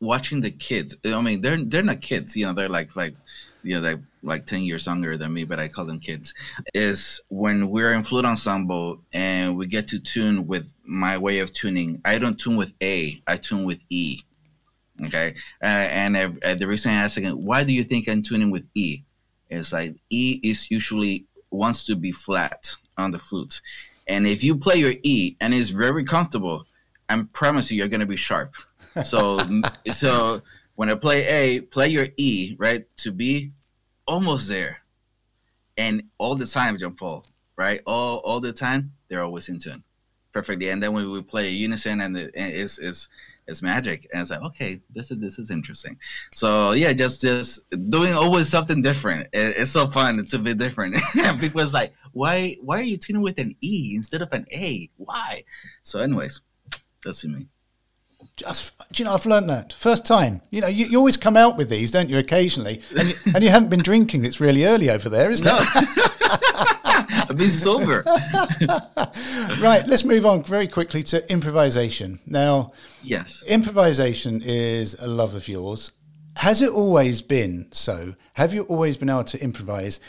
watching 0.00 0.40
the 0.40 0.50
kids. 0.50 0.96
I 1.04 1.20
mean, 1.20 1.40
they're 1.40 1.62
they're 1.62 1.82
not 1.82 2.00
kids, 2.00 2.36
you 2.36 2.46
know, 2.46 2.52
they're 2.52 2.68
like 2.68 2.96
like 2.96 3.14
you 3.62 3.74
know, 3.74 3.80
they're 3.80 4.00
like 4.22 4.46
10 4.46 4.62
years 4.62 4.86
younger 4.86 5.16
than 5.16 5.32
me, 5.32 5.44
but 5.44 5.58
I 5.58 5.68
call 5.68 5.84
them 5.84 6.00
kids, 6.00 6.34
is 6.74 7.20
when 7.28 7.70
we're 7.70 7.92
in 7.92 8.02
flute 8.02 8.24
ensemble 8.24 9.02
and 9.12 9.56
we 9.56 9.66
get 9.66 9.88
to 9.88 9.98
tune 9.98 10.46
with 10.46 10.74
my 10.84 11.18
way 11.18 11.40
of 11.40 11.52
tuning. 11.52 12.00
I 12.04 12.18
don't 12.18 12.38
tune 12.38 12.56
with 12.56 12.74
A, 12.82 13.22
I 13.26 13.36
tune 13.36 13.64
with 13.64 13.80
E. 13.90 14.20
Okay. 15.06 15.34
Uh, 15.62 15.66
and 15.66 16.16
uh, 16.16 16.54
the 16.54 16.66
reason 16.66 16.92
I 16.92 16.96
ask 16.96 17.16
again, 17.16 17.44
why 17.44 17.64
do 17.64 17.72
you 17.72 17.84
think 17.84 18.08
I'm 18.08 18.22
tuning 18.22 18.50
with 18.50 18.66
E? 18.74 19.02
It's 19.48 19.72
like 19.72 19.96
E 20.10 20.40
is 20.42 20.70
usually 20.70 21.26
wants 21.50 21.84
to 21.86 21.96
be 21.96 22.12
flat 22.12 22.74
on 22.96 23.12
the 23.12 23.18
flute. 23.18 23.60
And 24.06 24.26
if 24.26 24.42
you 24.42 24.56
play 24.56 24.76
your 24.76 24.94
E 25.02 25.36
and 25.40 25.54
it's 25.54 25.70
very 25.70 26.04
comfortable, 26.04 26.66
I 27.08 27.24
promise 27.32 27.70
you, 27.70 27.78
you're 27.78 27.88
going 27.88 28.00
to 28.00 28.06
be 28.06 28.16
sharp. 28.16 28.54
So, 29.04 29.40
so 29.92 30.42
when 30.78 30.88
I 30.88 30.94
play 30.94 31.26
A, 31.26 31.60
play 31.60 31.88
your 31.88 32.06
E, 32.16 32.54
right? 32.56 32.84
To 32.98 33.10
be 33.10 33.50
almost 34.06 34.46
there. 34.46 34.82
And 35.76 36.04
all 36.18 36.36
the 36.36 36.46
time, 36.46 36.78
John 36.78 36.94
Paul, 36.94 37.24
right? 37.56 37.80
All 37.84 38.18
all 38.18 38.38
the 38.38 38.52
time, 38.52 38.92
they're 39.08 39.24
always 39.24 39.48
in 39.48 39.58
tune. 39.58 39.82
Perfectly. 40.32 40.68
And 40.68 40.80
then 40.80 40.92
when 40.92 41.10
we 41.10 41.20
play 41.20 41.50
unison 41.50 42.00
and, 42.00 42.14
the, 42.14 42.30
and 42.32 42.52
it's, 42.54 42.78
it's 42.78 43.08
it's 43.48 43.60
magic 43.60 44.06
and 44.12 44.22
it's 44.22 44.30
like 44.30 44.42
okay 44.42 44.80
this 44.90 45.10
is 45.10 45.18
this 45.18 45.38
is 45.38 45.50
interesting 45.50 45.98
so 46.34 46.72
yeah 46.72 46.92
just 46.92 47.22
just 47.22 47.68
doing 47.90 48.12
always 48.12 48.46
something 48.46 48.82
different 48.82 49.26
it, 49.32 49.56
it's 49.56 49.70
so 49.70 49.86
fun 49.88 50.22
to 50.22 50.38
be 50.38 50.52
different 50.52 50.94
and 51.16 51.40
people's 51.40 51.72
like 51.72 51.94
why 52.12 52.58
why 52.60 52.78
are 52.78 52.82
you 52.82 52.98
tuning 52.98 53.22
with 53.22 53.38
an 53.38 53.56
e 53.62 53.94
instead 53.96 54.20
of 54.20 54.30
an 54.32 54.44
a 54.52 54.90
why 54.98 55.42
so 55.82 55.98
anyways 55.98 56.42
that's 57.02 57.24
me 57.24 57.46
just, 58.36 58.78
do 58.92 59.02
you 59.02 59.04
know, 59.04 59.14
I've 59.14 59.26
learned 59.26 59.48
that 59.50 59.72
first 59.72 60.06
time. 60.06 60.42
You 60.50 60.60
know, 60.60 60.68
you, 60.68 60.86
you 60.86 60.98
always 60.98 61.16
come 61.16 61.36
out 61.36 61.56
with 61.56 61.68
these, 61.68 61.90
don't 61.90 62.08
you? 62.08 62.18
Occasionally, 62.18 62.80
and 62.96 63.08
you, 63.08 63.14
and 63.34 63.44
you 63.44 63.50
haven't 63.50 63.68
been 63.68 63.82
drinking. 63.82 64.24
It's 64.24 64.40
really 64.40 64.64
early 64.64 64.90
over 64.90 65.08
there, 65.08 65.30
isn't 65.30 65.44
no. 65.44 65.58
it? 65.60 66.78
I've 67.30 67.36
been 67.36 67.48
sober. 67.48 68.02
right, 69.60 69.86
let's 69.86 70.04
move 70.04 70.24
on 70.24 70.42
very 70.44 70.68
quickly 70.68 71.02
to 71.04 71.30
improvisation. 71.30 72.20
Now, 72.26 72.72
yes, 73.02 73.44
improvisation 73.46 74.40
is 74.44 74.94
a 74.94 75.06
love 75.06 75.34
of 75.34 75.48
yours. 75.48 75.92
Has 76.36 76.62
it 76.62 76.70
always 76.70 77.22
been 77.22 77.68
so? 77.72 78.14
Have 78.34 78.54
you 78.54 78.62
always 78.64 78.96
been 78.96 79.10
able 79.10 79.24
to 79.24 79.42
improvise? 79.42 80.00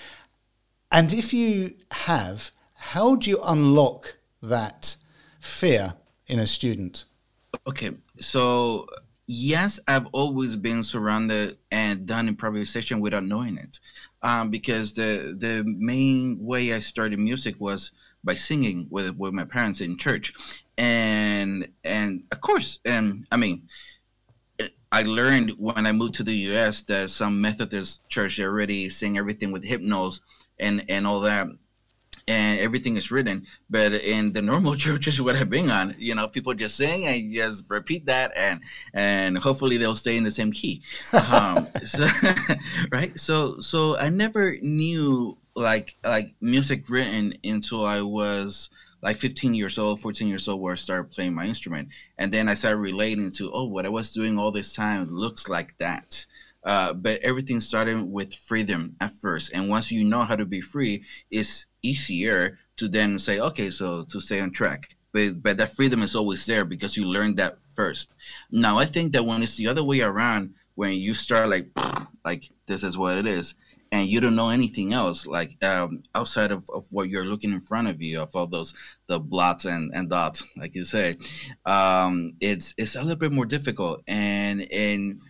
And 0.92 1.12
if 1.12 1.34
you 1.34 1.76
have, 1.92 2.52
how 2.76 3.16
do 3.16 3.30
you 3.30 3.40
unlock 3.44 4.18
that 4.42 4.96
fear 5.40 5.96
in 6.28 6.40
a 6.40 6.48
student? 6.48 7.06
Okay, 7.70 7.92
so 8.20 8.88
yes, 9.28 9.80
I've 9.88 10.08
always 10.08 10.56
been 10.56 10.84
surrounded 10.84 11.60
and 11.70 12.08
done 12.08 12.28
improvisation 12.28 13.00
without 13.00 13.24
knowing 13.24 13.60
it 13.60 13.80
um, 14.24 14.50
because 14.50 14.94
the 14.94 15.36
the 15.38 15.64
main 15.64 16.44
way 16.44 16.74
I 16.74 16.80
started 16.80 17.20
music 17.20 17.58
was 17.60 17.92
by 18.24 18.34
singing 18.34 18.88
with 18.90 19.16
with 19.18 19.34
my 19.34 19.44
parents 19.44 19.82
in 19.82 19.98
church, 19.98 20.34
and 20.80 21.68
and 21.84 22.24
of 22.32 22.42
course, 22.42 22.80
and 22.86 23.28
I 23.32 23.38
mean, 23.38 23.70
I 24.92 25.04
learned 25.04 25.52
when 25.60 25.86
I 25.86 25.92
moved 25.92 26.16
to 26.16 26.24
the 26.24 26.36
U.S. 26.50 26.82
that 26.86 27.12
some 27.12 27.40
Methodist 27.40 28.02
church 28.10 28.38
they 28.38 28.46
already 28.46 28.90
sing 28.90 29.16
everything 29.16 29.52
with 29.52 29.64
hypnos 29.64 30.22
and 30.60 30.84
and 30.90 31.06
all 31.06 31.20
that 31.20 31.46
and 32.30 32.60
everything 32.60 32.96
is 32.96 33.10
written. 33.10 33.48
But 33.70 33.92
in 33.94 34.34
the 34.34 34.42
normal 34.42 34.76
churches 34.86 35.20
what 35.20 35.36
I've 35.36 35.50
been 35.50 35.70
on, 35.70 35.96
you 35.98 36.14
know, 36.16 36.28
people 36.28 36.54
just 36.54 36.78
sing 36.78 37.06
and 37.08 37.34
just 37.34 37.66
repeat 37.68 38.06
that, 38.06 38.32
and 38.38 38.62
and 38.94 39.38
hopefully 39.38 39.78
they'll 39.78 39.96
stay 39.96 40.16
in 40.16 40.24
the 40.24 40.32
same 40.32 40.52
key. 40.52 40.84
Um, 41.32 41.68
so, 41.86 42.08
right? 42.92 43.20
So 43.20 43.60
so 43.60 43.98
I 43.98 44.10
never 44.10 44.58
knew 44.62 45.38
like 45.56 45.98
like 46.04 46.36
music 46.40 46.90
written 46.90 47.34
until 47.44 47.86
I 47.86 48.02
was 48.02 48.70
like 49.02 49.16
15 49.16 49.54
years 49.54 49.80
old, 49.80 50.02
14 50.02 50.28
years 50.28 50.48
old, 50.48 50.62
where 50.62 50.74
I 50.74 50.76
started 50.76 51.12
playing 51.12 51.34
my 51.34 51.46
instrument, 51.46 51.90
and 52.18 52.32
then 52.32 52.48
I 52.48 52.54
started 52.54 52.78
relating 52.78 53.32
to 53.34 53.52
oh, 53.52 53.66
what 53.66 53.86
I 53.86 53.90
was 53.90 54.12
doing 54.12 54.38
all 54.38 54.52
this 54.52 54.74
time 54.74 55.10
looks 55.10 55.50
like 55.50 55.78
that. 55.80 56.26
Uh, 56.64 56.94
but 56.94 57.20
everything 57.22 57.62
started 57.62 58.04
with 58.04 58.34
freedom 58.34 58.96
at 59.00 59.14
first, 59.22 59.52
and 59.54 59.70
once 59.70 59.92
you 59.92 60.04
know 60.04 60.24
how 60.24 60.36
to 60.36 60.46
be 60.46 60.60
free, 60.60 61.04
it's 61.32 61.68
easier 61.82 62.60
to 62.78 62.88
then 62.88 63.18
say, 63.18 63.40
okay, 63.40 63.70
so 63.70 64.04
to 64.04 64.20
stay 64.20 64.40
on 64.40 64.52
track. 64.52 64.96
But 65.14 65.42
but 65.42 65.58
that 65.58 65.76
freedom 65.76 66.04
is 66.04 66.16
always 66.16 66.46
there 66.46 66.66
because 66.66 66.98
you 66.98 67.06
learned 67.06 67.38
that 67.38 67.58
first. 67.74 68.16
Now 68.52 68.78
I 68.78 68.86
think 68.86 69.14
that 69.14 69.26
when 69.26 69.42
it's 69.42 69.56
the 69.56 69.68
other 69.68 69.84
way 69.84 70.02
around, 70.02 70.54
when 70.76 70.94
you 70.94 71.14
start 71.14 71.50
like 71.50 71.70
like 72.26 72.52
this 72.68 72.84
is 72.84 72.98
what 72.98 73.18
it 73.18 73.26
is, 73.26 73.56
and 73.92 74.08
you 74.08 74.20
don't 74.20 74.36
know 74.36 74.50
anything 74.50 74.94
else 74.94 75.26
like 75.26 75.62
um, 75.64 76.04
outside 76.16 76.52
of, 76.52 76.70
of 76.74 76.86
what 76.92 77.10
you're 77.10 77.26
looking 77.26 77.52
in 77.52 77.62
front 77.62 77.88
of 77.88 78.02
you 78.02 78.22
of 78.22 78.36
all 78.36 78.48
those 78.48 78.74
the 79.08 79.20
blots 79.20 79.66
and, 79.66 79.92
and 79.94 80.10
dots 80.10 80.46
like 80.58 80.76
you 80.76 80.84
say 80.84 81.14
um, 81.66 82.34
it's 82.40 82.74
it's 82.78 82.96
a 82.96 83.02
little 83.02 83.16
bit 83.18 83.32
more 83.32 83.46
difficult 83.46 84.02
and 84.08 84.62
and 84.72 85.22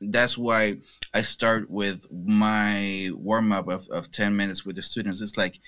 that's 0.00 0.38
why 0.38 0.76
i 1.12 1.20
start 1.20 1.70
with 1.70 2.06
my 2.10 3.10
warm-up 3.14 3.68
of, 3.68 3.88
of 3.88 4.10
10 4.10 4.36
minutes 4.36 4.64
with 4.64 4.76
the 4.76 4.82
students 4.82 5.20
it's 5.20 5.36
like 5.36 5.60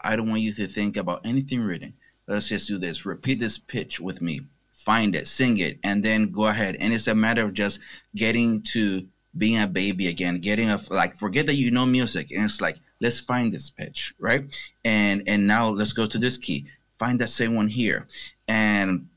I 0.00 0.16
don't 0.16 0.28
want 0.28 0.42
you 0.42 0.52
to 0.54 0.66
think 0.66 0.96
about 0.96 1.22
anything 1.24 1.62
written. 1.62 1.94
Let's 2.26 2.48
just 2.48 2.68
do 2.68 2.78
this. 2.78 3.06
Repeat 3.06 3.40
this 3.40 3.58
pitch 3.58 4.00
with 4.00 4.20
me. 4.20 4.42
Find 4.72 5.16
it, 5.16 5.26
sing 5.26 5.58
it, 5.58 5.78
and 5.82 6.04
then 6.04 6.30
go 6.30 6.46
ahead. 6.46 6.76
And 6.78 6.92
it's 6.92 7.08
a 7.08 7.14
matter 7.14 7.44
of 7.44 7.54
just 7.54 7.80
getting 8.14 8.62
to 8.72 9.06
being 9.36 9.58
a 9.58 9.66
baby 9.66 10.06
again, 10.06 10.38
getting 10.38 10.70
a 10.70 10.80
like 10.90 11.16
forget 11.16 11.46
that 11.46 11.56
you 11.56 11.70
know 11.70 11.86
music. 11.86 12.30
And 12.30 12.44
it's 12.44 12.60
like, 12.60 12.78
let's 13.00 13.18
find 13.18 13.52
this 13.52 13.68
pitch, 13.68 14.14
right? 14.18 14.44
And 14.84 15.24
and 15.26 15.46
now 15.46 15.68
let's 15.70 15.92
go 15.92 16.06
to 16.06 16.18
this 16.18 16.38
key. 16.38 16.66
Find 16.98 17.20
that 17.20 17.30
same 17.30 17.56
one 17.56 17.68
here. 17.68 18.06
And 18.46 19.08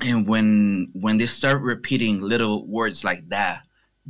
and 0.00 0.28
when 0.28 0.90
when 0.92 1.18
they 1.18 1.26
start 1.26 1.60
repeating 1.62 2.20
little 2.20 2.64
words 2.64 3.02
like 3.02 3.28
da, 3.28 3.58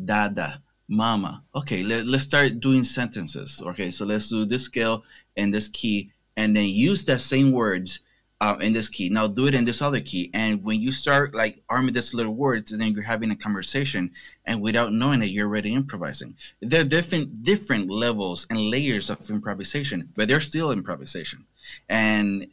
da 0.05 0.29
da, 0.29 0.55
mama. 0.89 1.43
Okay, 1.55 1.83
let, 1.83 2.07
let's 2.07 2.25
start 2.25 2.61
doing 2.61 2.85
sentences. 2.85 3.63
Okay, 3.65 3.91
so 3.91 4.05
let's 4.05 4.29
do 4.29 4.45
this 4.45 4.65
scale 4.65 5.05
and 5.37 5.53
this 5.53 5.69
key 5.69 6.13
and 6.37 6.55
then 6.55 6.67
use 6.67 7.05
that 7.07 7.21
same 7.21 7.51
words 7.53 8.01
uh, 8.41 8.57
in 8.61 8.73
this 8.73 8.89
key. 8.89 9.09
Now 9.09 9.27
do 9.27 9.47
it 9.47 9.55
in 9.55 9.65
this 9.65 9.81
other 9.81 10.01
key. 10.01 10.31
And 10.35 10.63
when 10.63 10.81
you 10.81 10.93
start 10.93 11.35
like 11.35 11.63
arming 11.69 11.95
this 11.95 12.13
little 12.13 12.35
words, 12.35 12.73
and 12.73 12.81
then 12.81 12.93
you're 12.93 13.03
having 13.03 13.31
a 13.31 13.37
conversation, 13.37 14.11
and 14.45 14.61
without 14.61 14.93
knowing 14.93 15.23
it, 15.23 15.27
you're 15.27 15.49
already 15.49 15.73
improvising. 15.73 16.37
There 16.61 16.83
are 16.83 16.85
different 16.85 17.43
different 17.43 17.91
levels 17.91 18.47
and 18.51 18.71
layers 18.71 19.11
of 19.11 19.29
improvisation, 19.31 20.11
but 20.15 20.29
they're 20.29 20.41
still 20.41 20.71
improvisation. 20.71 21.47
And 21.89 22.49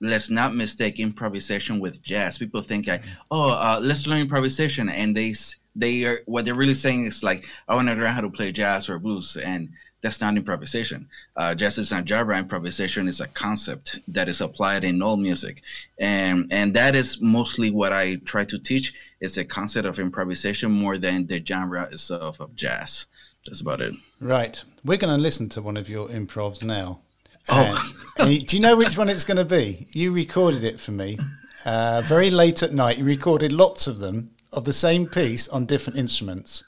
let's 0.00 0.28
not 0.28 0.54
mistake 0.54 1.00
improvisation 1.00 1.80
with 1.80 2.02
jazz. 2.02 2.36
People 2.36 2.60
think 2.60 2.86
like, 2.86 3.02
oh, 3.30 3.50
uh, 3.50 3.80
let's 3.82 4.06
learn 4.06 4.20
improvisation, 4.20 4.90
and 4.90 5.16
they 5.16 5.34
they 5.76 6.04
are 6.04 6.20
what 6.26 6.44
they're 6.44 6.54
really 6.54 6.74
saying 6.74 7.06
is 7.06 7.22
like, 7.22 7.46
I 7.68 7.74
want 7.74 7.88
to 7.88 7.94
learn 7.94 8.12
how 8.12 8.22
to 8.22 8.30
play 8.30 8.50
jazz 8.50 8.88
or 8.88 8.98
blues, 8.98 9.36
and 9.36 9.70
that's 10.00 10.20
not 10.20 10.36
improvisation. 10.36 11.08
Uh, 11.36 11.54
just 11.54 11.78
as 11.78 11.92
in 11.92 12.04
Java, 12.04 12.32
improvisation 12.32 13.08
is 13.08 13.20
a 13.20 13.28
concept 13.28 13.98
that 14.08 14.28
is 14.28 14.40
applied 14.40 14.84
in 14.84 15.02
all 15.02 15.16
music, 15.16 15.62
and 15.98 16.48
and 16.50 16.74
that 16.74 16.94
is 16.94 17.20
mostly 17.20 17.70
what 17.70 17.92
I 17.92 18.16
try 18.16 18.44
to 18.46 18.58
teach. 18.58 18.94
Is 19.20 19.34
the 19.34 19.44
concept 19.44 19.86
of 19.86 19.98
improvisation 19.98 20.70
more 20.70 20.98
than 20.98 21.26
the 21.26 21.42
genre 21.44 21.84
itself 21.84 22.40
of 22.40 22.54
jazz. 22.54 23.06
That's 23.46 23.60
about 23.60 23.80
it. 23.80 23.94
Right. 24.20 24.62
We're 24.84 24.98
going 24.98 25.16
to 25.16 25.22
listen 25.22 25.48
to 25.50 25.62
one 25.62 25.76
of 25.76 25.88
your 25.88 26.08
improvs 26.08 26.62
now. 26.62 27.00
Oh, 27.48 27.94
and 28.18 28.46
do 28.46 28.56
you 28.56 28.60
know 28.60 28.76
which 28.76 28.98
one 28.98 29.08
it's 29.08 29.24
going 29.24 29.36
to 29.38 29.44
be? 29.44 29.86
You 29.92 30.12
recorded 30.12 30.64
it 30.64 30.80
for 30.80 30.90
me 30.90 31.18
uh, 31.64 32.02
very 32.04 32.30
late 32.30 32.62
at 32.62 32.72
night. 32.72 32.98
You 32.98 33.04
recorded 33.04 33.52
lots 33.52 33.86
of 33.86 33.98
them 33.98 34.30
of 34.56 34.64
the 34.64 34.72
same 34.72 35.06
piece 35.06 35.48
on 35.48 35.66
different 35.66 35.98
instruments. 35.98 36.64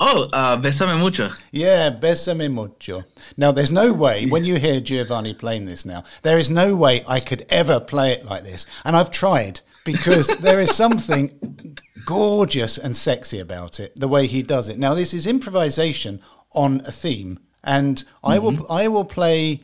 Oh, 0.00 0.28
uh, 0.32 0.56
Besame 0.56 0.98
Mucho. 0.98 1.30
Yeah, 1.52 1.90
Besame 1.90 2.52
Mucho. 2.52 3.04
Now, 3.36 3.52
there's 3.52 3.70
no 3.70 3.92
way, 3.92 4.26
when 4.26 4.44
you 4.44 4.56
hear 4.58 4.80
Giovanni 4.80 5.34
playing 5.34 5.66
this 5.66 5.84
now, 5.84 6.02
there 6.22 6.38
is 6.38 6.50
no 6.50 6.74
way 6.74 7.04
I 7.06 7.20
could 7.20 7.46
ever 7.48 7.78
play 7.78 8.12
it 8.12 8.24
like 8.24 8.42
this. 8.42 8.66
And 8.84 8.96
I've 8.96 9.10
tried. 9.10 9.60
because 9.84 10.26
there 10.40 10.60
is 10.60 10.74
something 10.74 11.76
gorgeous 12.04 12.78
and 12.78 12.96
sexy 12.96 13.38
about 13.38 13.80
it, 13.80 13.92
the 13.96 14.08
way 14.08 14.26
he 14.26 14.42
does 14.42 14.68
it. 14.68 14.78
Now, 14.78 14.94
this 14.94 15.14
is 15.14 15.26
improvisation 15.26 16.20
on 16.52 16.82
a 16.84 16.92
theme, 16.92 17.38
and 17.64 18.02
I 18.22 18.38
will 18.38 18.52
Mm-hmm. 18.52 18.72
I 18.72 18.88
will 18.88 19.04
play 19.04 19.60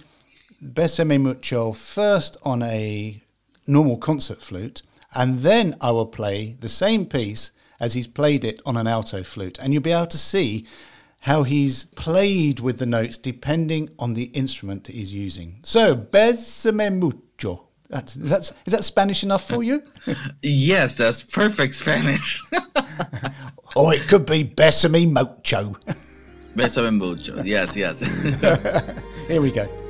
Besame 0.63 1.21
Mucho 1.21 1.73
first 1.73 2.37
on 2.43 2.63
a 2.63 3.23
normal 3.67 3.97
concert 3.97 4.43
flute, 4.43 4.83
and 5.15 5.41
then 5.41 5.75
I 5.81 5.91
will 5.91 6.07
play 6.07 6.57
the 6.61 6.69
same 6.69 7.05
piece 7.07 7.53
as 7.81 7.95
he's 7.95 8.07
played 8.07 8.45
it 8.45 8.61
on 8.67 8.77
an 8.77 8.87
alto 8.87 9.23
flute, 9.23 9.59
and 9.61 9.73
you'll 9.73 9.83
be 9.83 9.93
able 9.93 10.07
to 10.07 10.19
see 10.19 10.67
how 11.23 11.43
he's 11.43 11.85
played 11.85 12.61
with 12.61 12.79
the 12.79 12.87
notes 12.87 13.19
depending 13.19 13.91
on 13.99 14.15
the 14.15 14.25
instrument 14.25 14.85
that 14.85 14.95
he's 14.95 15.13
using. 15.13 15.59
So, 15.63 15.97
Besame 15.97 16.99
Mucho. 16.99 17.65
That's, 17.89 18.15
that's, 18.15 18.53
is 18.67 18.73
that 18.73 18.85
Spanish 18.85 19.23
enough 19.23 19.47
for 19.47 19.63
you? 19.63 19.83
Yes, 20.43 20.95
that's 20.95 21.23
perfect 21.23 21.75
Spanish. 21.75 22.43
or 22.53 22.63
oh, 23.77 23.91
it 23.91 24.09
could 24.09 24.25
be 24.25 24.43
Besame 24.45 25.11
Mucho. 25.11 25.77
besame 26.59 26.97
mucho. 26.97 27.43
Yes, 27.45 27.77
yes. 27.77 28.01
Here 29.29 29.41
we 29.41 29.51
go. 29.51 29.88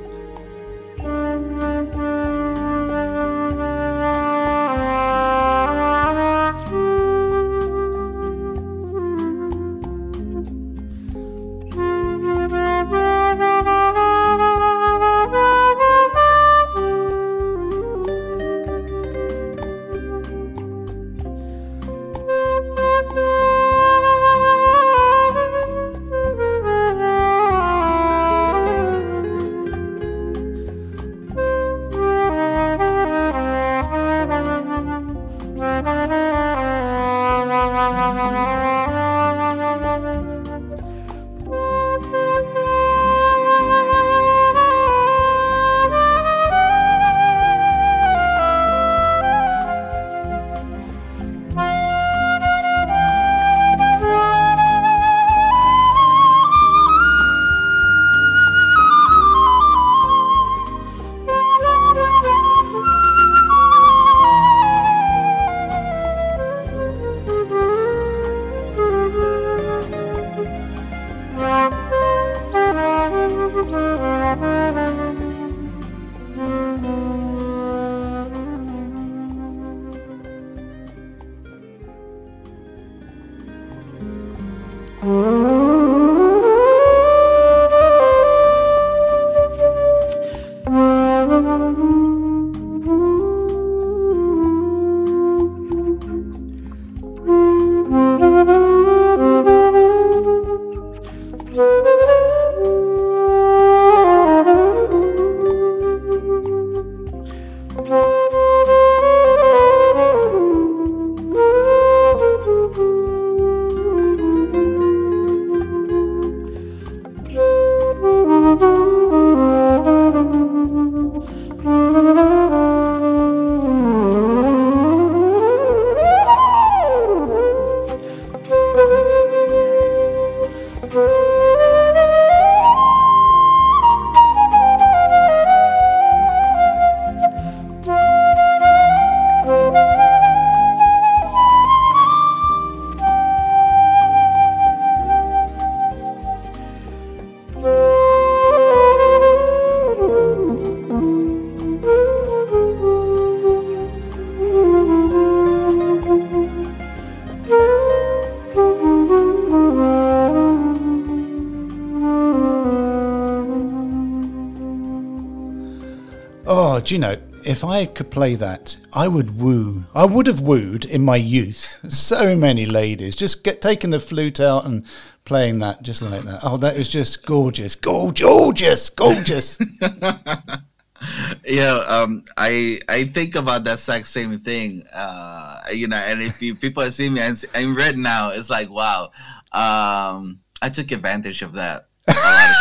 Do 166.89 166.95
you 166.95 166.99
know, 166.99 167.17
if 167.45 167.63
I 167.63 167.85
could 167.85 168.09
play 168.09 168.33
that, 168.33 168.75
I 168.91 169.07
would 169.07 169.39
woo. 169.39 169.85
I 169.93 170.05
would 170.05 170.25
have 170.25 170.41
wooed 170.41 170.85
in 170.85 171.05
my 171.05 171.17
youth 171.17 171.79
so 171.93 172.35
many 172.35 172.65
ladies. 172.65 173.15
Just 173.15 173.43
get 173.43 173.61
taking 173.61 173.91
the 173.91 173.99
flute 173.99 174.39
out 174.39 174.65
and 174.65 174.83
playing 175.23 175.59
that 175.59 175.83
just 175.83 176.01
like 176.01 176.23
that. 176.23 176.39
Oh, 176.41 176.57
that 176.57 176.75
was 176.75 176.89
just 176.89 177.27
gorgeous. 177.27 177.75
Gorgeous, 177.75 178.89
gorgeous. 178.89 179.59
yeah, 181.45 181.75
um, 181.87 182.23
I 182.35 182.79
I 182.89 183.03
think 183.03 183.35
about 183.35 183.65
that 183.65 183.73
exact 183.73 184.07
same 184.07 184.39
thing. 184.39 184.87
Uh, 184.91 185.61
you 185.71 185.87
know, 185.87 185.97
and 185.97 186.23
if 186.23 186.41
you, 186.41 186.55
people 186.55 186.89
see 186.89 187.07
me 187.07 187.21
and 187.21 187.45
I'm 187.53 187.75
red 187.75 187.99
now, 187.99 188.31
it's 188.31 188.49
like 188.49 188.71
wow. 188.71 189.11
Um, 189.51 190.39
I 190.59 190.69
took 190.73 190.91
advantage 190.91 191.43
of 191.43 191.53
that 191.53 191.85
a 192.07 192.13
lot 192.13 192.49
of 192.49 192.55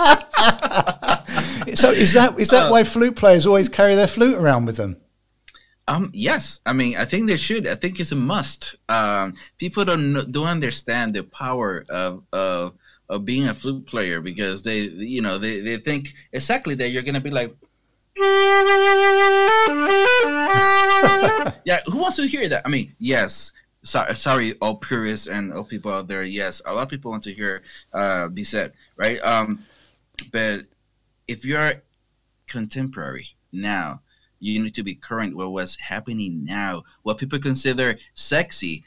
times. 0.00 1.14
so 1.74 1.90
is 1.90 2.12
that 2.14 2.38
is 2.38 2.50
that 2.50 2.70
why 2.70 2.84
flute 2.84 3.16
players 3.16 3.46
always 3.46 3.68
carry 3.68 3.94
their 3.94 4.06
flute 4.06 4.36
around 4.36 4.66
with 4.66 4.76
them? 4.76 5.00
Um, 5.88 6.10
yes, 6.12 6.60
I 6.66 6.74
mean, 6.74 6.96
I 6.98 7.06
think 7.06 7.28
they 7.28 7.38
should. 7.38 7.66
I 7.66 7.74
think 7.74 7.98
it's 7.98 8.12
a 8.12 8.16
must. 8.16 8.76
Um, 8.90 9.34
people 9.56 9.86
don't 9.86 10.30
don't 10.30 10.46
understand 10.46 11.14
the 11.14 11.22
power 11.22 11.84
of 11.88 12.24
of 12.32 12.74
of 13.08 13.24
being 13.24 13.48
a 13.48 13.54
flute 13.54 13.86
player 13.86 14.20
because 14.20 14.62
they, 14.62 14.80
you 14.80 15.22
know, 15.22 15.38
they, 15.38 15.60
they 15.60 15.78
think 15.78 16.12
exactly 16.30 16.74
that 16.74 16.90
you're 16.90 17.02
gonna 17.02 17.22
be 17.22 17.30
like, 17.30 17.56
yeah. 21.64 21.80
Who 21.86 21.98
wants 21.98 22.16
to 22.16 22.26
hear 22.26 22.48
that? 22.48 22.62
I 22.66 22.68
mean, 22.68 22.94
yes. 22.98 23.52
Sorry, 23.84 24.14
sorry, 24.16 24.54
all 24.60 24.76
purists 24.76 25.26
and 25.26 25.52
all 25.52 25.64
people 25.64 25.92
out 25.92 26.08
there. 26.08 26.22
Yes, 26.22 26.60
a 26.66 26.74
lot 26.74 26.82
of 26.82 26.88
people 26.90 27.12
want 27.12 27.22
to 27.24 27.32
hear 27.32 27.62
uh, 27.94 28.28
be 28.28 28.44
said, 28.44 28.72
right? 28.96 29.18
Um, 29.22 29.64
but 30.32 30.62
if 31.28 31.44
you're 31.44 31.82
contemporary 32.46 33.28
now, 33.52 34.00
you 34.40 34.62
need 34.62 34.74
to 34.74 34.82
be 34.82 34.94
current 34.94 35.36
with 35.36 35.48
what's 35.48 35.76
happening 35.76 36.44
now. 36.44 36.84
What 37.02 37.18
people 37.18 37.38
consider 37.38 37.98
sexy 38.14 38.84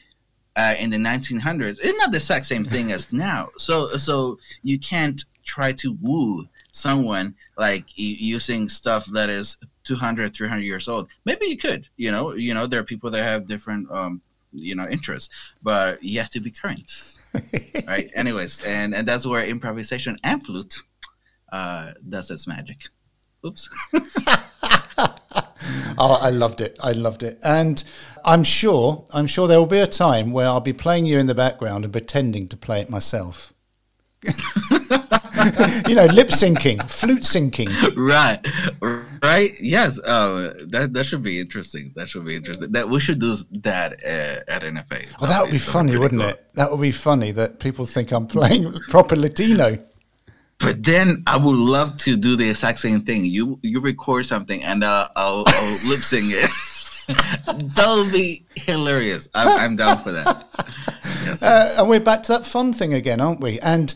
uh, 0.55 0.73
in 0.77 0.89
the 0.89 0.97
1900s 0.97 1.79
is 1.79 1.93
not 1.97 2.11
the 2.11 2.17
exact 2.17 2.45
same 2.45 2.65
thing 2.65 2.91
as 2.91 3.13
now. 3.27 3.47
So, 3.57 3.87
so 3.89 4.39
you 4.63 4.79
can't 4.79 5.23
try 5.45 5.71
to 5.73 5.97
woo 6.01 6.47
someone 6.71 7.35
like 7.57 7.85
using 7.95 8.69
stuff 8.69 9.05
that 9.07 9.29
is 9.29 9.57
200, 9.83 10.33
300 10.33 10.61
years 10.61 10.87
old. 10.87 11.09
Maybe 11.25 11.47
you 11.47 11.57
could, 11.57 11.87
you 11.97 12.11
know, 12.11 12.33
you 12.33 12.53
know, 12.53 12.67
there 12.67 12.79
are 12.79 12.85
people 12.85 13.11
that 13.11 13.23
have 13.23 13.47
different, 13.47 13.89
um, 13.91 14.21
you 14.53 14.75
know, 14.75 14.87
interests, 14.87 15.33
but 15.61 16.01
you 16.03 16.19
have 16.19 16.29
to 16.31 16.39
be 16.39 16.51
current, 16.51 16.91
right? 17.87 18.09
Anyways, 18.13 18.63
and 18.65 18.93
and 18.93 19.07
that's 19.07 19.25
where 19.25 19.43
improvisation 19.43 20.17
and 20.23 20.45
flute 20.45 20.81
uh, 21.51 21.91
does 22.07 22.31
its 22.31 22.47
magic. 22.47 22.89
Oops. 23.45 23.69
oh, 25.97 26.19
I 26.21 26.29
loved 26.29 26.61
it. 26.61 26.77
I 26.81 26.91
loved 26.91 27.23
it. 27.23 27.39
And 27.43 27.83
I'm 28.23 28.43
sure, 28.43 29.05
I'm 29.11 29.27
sure 29.27 29.47
there 29.47 29.59
will 29.59 29.65
be 29.65 29.79
a 29.79 29.87
time 29.87 30.31
where 30.31 30.47
I'll 30.47 30.59
be 30.59 30.73
playing 30.73 31.05
you 31.05 31.17
in 31.17 31.27
the 31.27 31.35
background 31.35 31.83
and 31.83 31.93
pretending 31.93 32.47
to 32.49 32.57
play 32.57 32.81
it 32.81 32.89
myself. 32.89 33.53
you 35.87 35.95
know, 35.95 36.05
lip 36.05 36.29
syncing, 36.29 36.87
flute 36.87 37.23
syncing. 37.23 37.69
Right, 37.95 38.39
right. 39.23 39.51
Yes, 39.59 39.99
uh, 39.99 40.53
that 40.67 40.93
that 40.93 41.05
should 41.07 41.23
be 41.23 41.39
interesting. 41.39 41.91
That 41.95 42.07
should 42.07 42.25
be 42.25 42.35
interesting. 42.35 42.71
That 42.71 42.87
we 42.87 42.99
should 42.99 43.19
do 43.19 43.35
that 43.63 43.93
uh, 44.05 44.51
at 44.51 44.61
NFA. 44.61 45.19
Well, 45.19 45.27
that 45.27 45.41
would 45.41 45.51
be 45.51 45.57
funny, 45.57 45.97
wouldn't 45.97 46.21
cool. 46.21 46.29
it? 46.29 46.53
That 46.53 46.69
would 46.69 46.81
be 46.81 46.91
funny 46.91 47.31
that 47.31 47.59
people 47.59 47.87
think 47.87 48.11
I'm 48.11 48.27
playing 48.27 48.71
proper 48.89 49.15
Latino. 49.15 49.83
But 50.61 50.83
then 50.83 51.23
I 51.27 51.37
would 51.37 51.55
love 51.55 51.97
to 51.97 52.15
do 52.15 52.35
the 52.35 52.49
exact 52.49 52.79
same 52.79 53.01
thing. 53.01 53.25
You 53.25 53.59
you 53.61 53.79
record 53.79 54.25
something 54.25 54.63
and 54.63 54.83
uh, 54.83 55.07
I'll, 55.15 55.43
I'll 55.47 55.77
lip 55.89 55.99
sync 55.99 56.25
it. 56.27 56.49
That'll 57.75 58.09
be 58.09 58.45
hilarious. 58.55 59.27
I'm, 59.33 59.59
I'm 59.59 59.75
down 59.75 59.97
for 60.03 60.11
that. 60.11 60.47
Yes. 61.25 61.43
Uh, 61.43 61.75
and 61.79 61.89
we're 61.89 61.99
back 61.99 62.23
to 62.23 62.33
that 62.33 62.45
fun 62.45 62.73
thing 62.73 62.93
again, 62.93 63.19
aren't 63.19 63.41
we? 63.41 63.59
And 63.59 63.93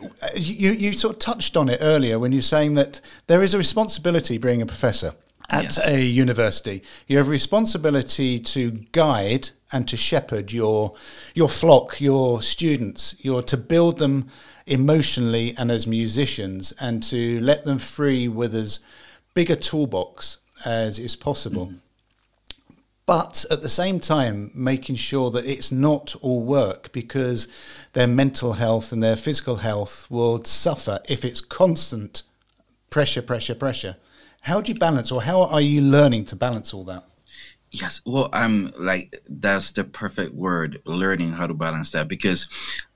uh, 0.00 0.28
you 0.36 0.72
you 0.72 0.92
sort 0.92 1.14
of 1.14 1.18
touched 1.18 1.56
on 1.56 1.68
it 1.68 1.78
earlier 1.80 2.18
when 2.18 2.32
you're 2.32 2.42
saying 2.42 2.74
that 2.74 3.00
there 3.26 3.42
is 3.42 3.54
a 3.54 3.58
responsibility 3.58 4.38
being 4.38 4.62
a 4.62 4.66
professor 4.66 5.14
at 5.50 5.64
yes. 5.64 5.86
a 5.86 6.02
university. 6.02 6.82
You 7.06 7.18
have 7.18 7.28
a 7.28 7.30
responsibility 7.30 8.38
to 8.38 8.70
guide 8.92 9.50
and 9.72 9.86
to 9.88 9.96
shepherd 9.96 10.52
your 10.52 10.92
your 11.34 11.48
flock, 11.48 12.00
your 12.00 12.42
students, 12.42 13.16
your 13.20 13.42
to 13.42 13.56
build 13.56 13.98
them 13.98 14.28
emotionally 14.66 15.54
and 15.58 15.70
as 15.70 15.86
musicians, 15.86 16.72
and 16.80 17.02
to 17.04 17.40
let 17.40 17.64
them 17.64 17.78
free 17.78 18.28
with 18.28 18.54
as 18.54 18.80
big 19.34 19.50
a 19.50 19.56
toolbox 19.56 20.38
as 20.64 20.98
is 20.98 21.16
possible. 21.16 21.66
Mm. 21.66 21.78
But 23.06 23.44
at 23.50 23.60
the 23.60 23.68
same 23.68 24.00
time, 24.00 24.50
making 24.54 24.96
sure 24.96 25.30
that 25.30 25.44
it's 25.44 25.70
not 25.70 26.14
all 26.22 26.42
work 26.42 26.90
because 26.92 27.48
their 27.92 28.06
mental 28.06 28.54
health 28.54 28.92
and 28.92 29.02
their 29.02 29.16
physical 29.16 29.56
health 29.56 30.06
will 30.10 30.42
suffer 30.44 31.00
if 31.06 31.22
it's 31.22 31.42
constant 31.42 32.22
pressure, 32.88 33.20
pressure, 33.20 33.54
pressure. 33.54 33.96
How 34.44 34.60
do 34.60 34.72
you 34.72 34.78
balance, 34.78 35.10
or 35.10 35.22
how 35.22 35.44
are 35.44 35.60
you 35.60 35.80
learning 35.80 36.26
to 36.26 36.36
balance 36.36 36.74
all 36.74 36.84
that? 36.84 37.04
Yes, 37.70 38.00
well, 38.04 38.28
I'm 38.32 38.72
like 38.78 39.16
that's 39.28 39.72
the 39.72 39.84
perfect 39.84 40.34
word, 40.34 40.80
learning 40.84 41.32
how 41.32 41.46
to 41.46 41.54
balance 41.54 41.90
that 41.90 42.08
because 42.08 42.46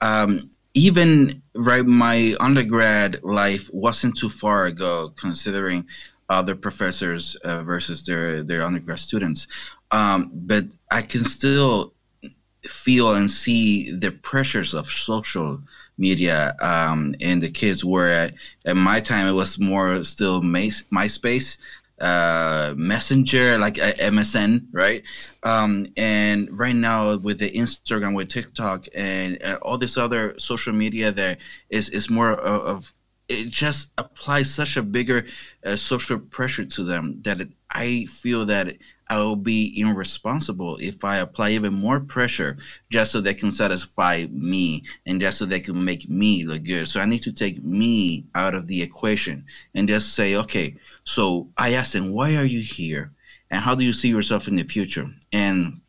um, 0.00 0.50
even 0.74 1.42
right 1.54 1.84
my 1.84 2.37
undergrad 2.38 3.20
life 3.24 3.68
wasn't 3.72 4.16
too 4.16 4.30
far 4.30 4.66
ago 4.66 5.12
considering 5.16 5.87
other 6.28 6.54
professors 6.54 7.34
uh, 7.37 7.62
versus 7.62 8.04
their 8.04 8.42
their 8.42 8.62
undergrad 8.62 9.00
students 9.00 9.46
um, 9.90 10.30
but 10.32 10.64
i 10.90 11.02
can 11.02 11.24
still 11.24 11.94
feel 12.62 13.14
and 13.14 13.30
see 13.30 13.90
the 13.90 14.11
pressures 14.11 14.74
of 14.74 14.90
social 14.90 15.61
media 15.98 16.56
um, 16.61 17.14
and 17.20 17.42
the 17.42 17.50
kids 17.50 17.84
were 17.84 18.08
at, 18.08 18.34
at 18.64 18.76
my 18.76 19.00
time 19.00 19.26
it 19.26 19.32
was 19.32 19.58
more 19.58 20.02
still 20.04 20.40
My, 20.40 20.68
myspace 20.92 21.58
uh, 22.00 22.74
Messenger, 22.76 23.58
like 23.58 23.78
uh, 23.78 23.92
MSN, 23.94 24.66
right? 24.72 25.02
Um, 25.42 25.87
and 25.96 26.48
right 26.56 26.74
now 26.74 27.16
with 27.16 27.38
the 27.38 27.50
Instagram, 27.50 28.14
with 28.14 28.28
TikTok, 28.28 28.87
and 28.94 29.42
uh, 29.42 29.58
all 29.62 29.78
this 29.78 29.96
other 29.96 30.38
social 30.38 30.72
media, 30.72 31.11
there 31.11 31.38
is 31.70 31.88
is 31.88 32.08
more 32.08 32.32
of, 32.32 32.62
of 32.62 32.94
it 33.28 33.48
just 33.48 33.92
applies 33.98 34.52
such 34.52 34.76
a 34.76 34.82
bigger 34.82 35.26
uh, 35.64 35.76
social 35.76 36.18
pressure 36.18 36.64
to 36.64 36.84
them 36.84 37.20
that 37.22 37.40
it, 37.40 37.48
I 37.70 38.06
feel 38.06 38.46
that 38.46 38.76
I 39.11 39.18
will 39.18 39.37
be 39.37 39.79
irresponsible 39.81 40.77
if 40.81 41.05
I 41.05 41.16
apply 41.16 41.51
even 41.51 41.73
more 41.73 41.99
pressure 41.99 42.57
just 42.90 43.12
so 43.12 43.21
they 43.21 43.35
can 43.35 43.51
satisfy 43.51 44.27
me 44.31 44.85
and 45.07 45.21
just 45.21 45.38
so 45.38 45.47
they 45.47 45.61
can 45.61 45.83
make 45.83 46.09
me 46.09 46.44
look 46.44 46.64
good. 46.64 46.88
So 46.88 47.01
I 47.01 47.07
need 47.07 47.23
to 47.23 47.33
take 47.33 47.62
me 47.62 48.27
out 48.35 48.55
of 48.55 48.66
the 48.66 48.83
equation 48.83 49.47
and 49.75 49.88
just 49.88 50.14
say, 50.14 50.35
okay, 50.35 50.77
so 51.05 51.49
I 51.57 51.73
asked 51.73 51.94
them, 51.94 52.12
why 52.12 52.37
are 52.37 52.44
you 52.44 52.61
here? 52.61 53.12
And 53.51 53.62
how 53.62 53.75
do 53.75 53.83
you 53.83 53.94
see 53.94 54.09
yourself 54.09 54.47
in 54.47 54.57
the 54.57 54.62
future? 54.62 55.11
And 55.33 55.81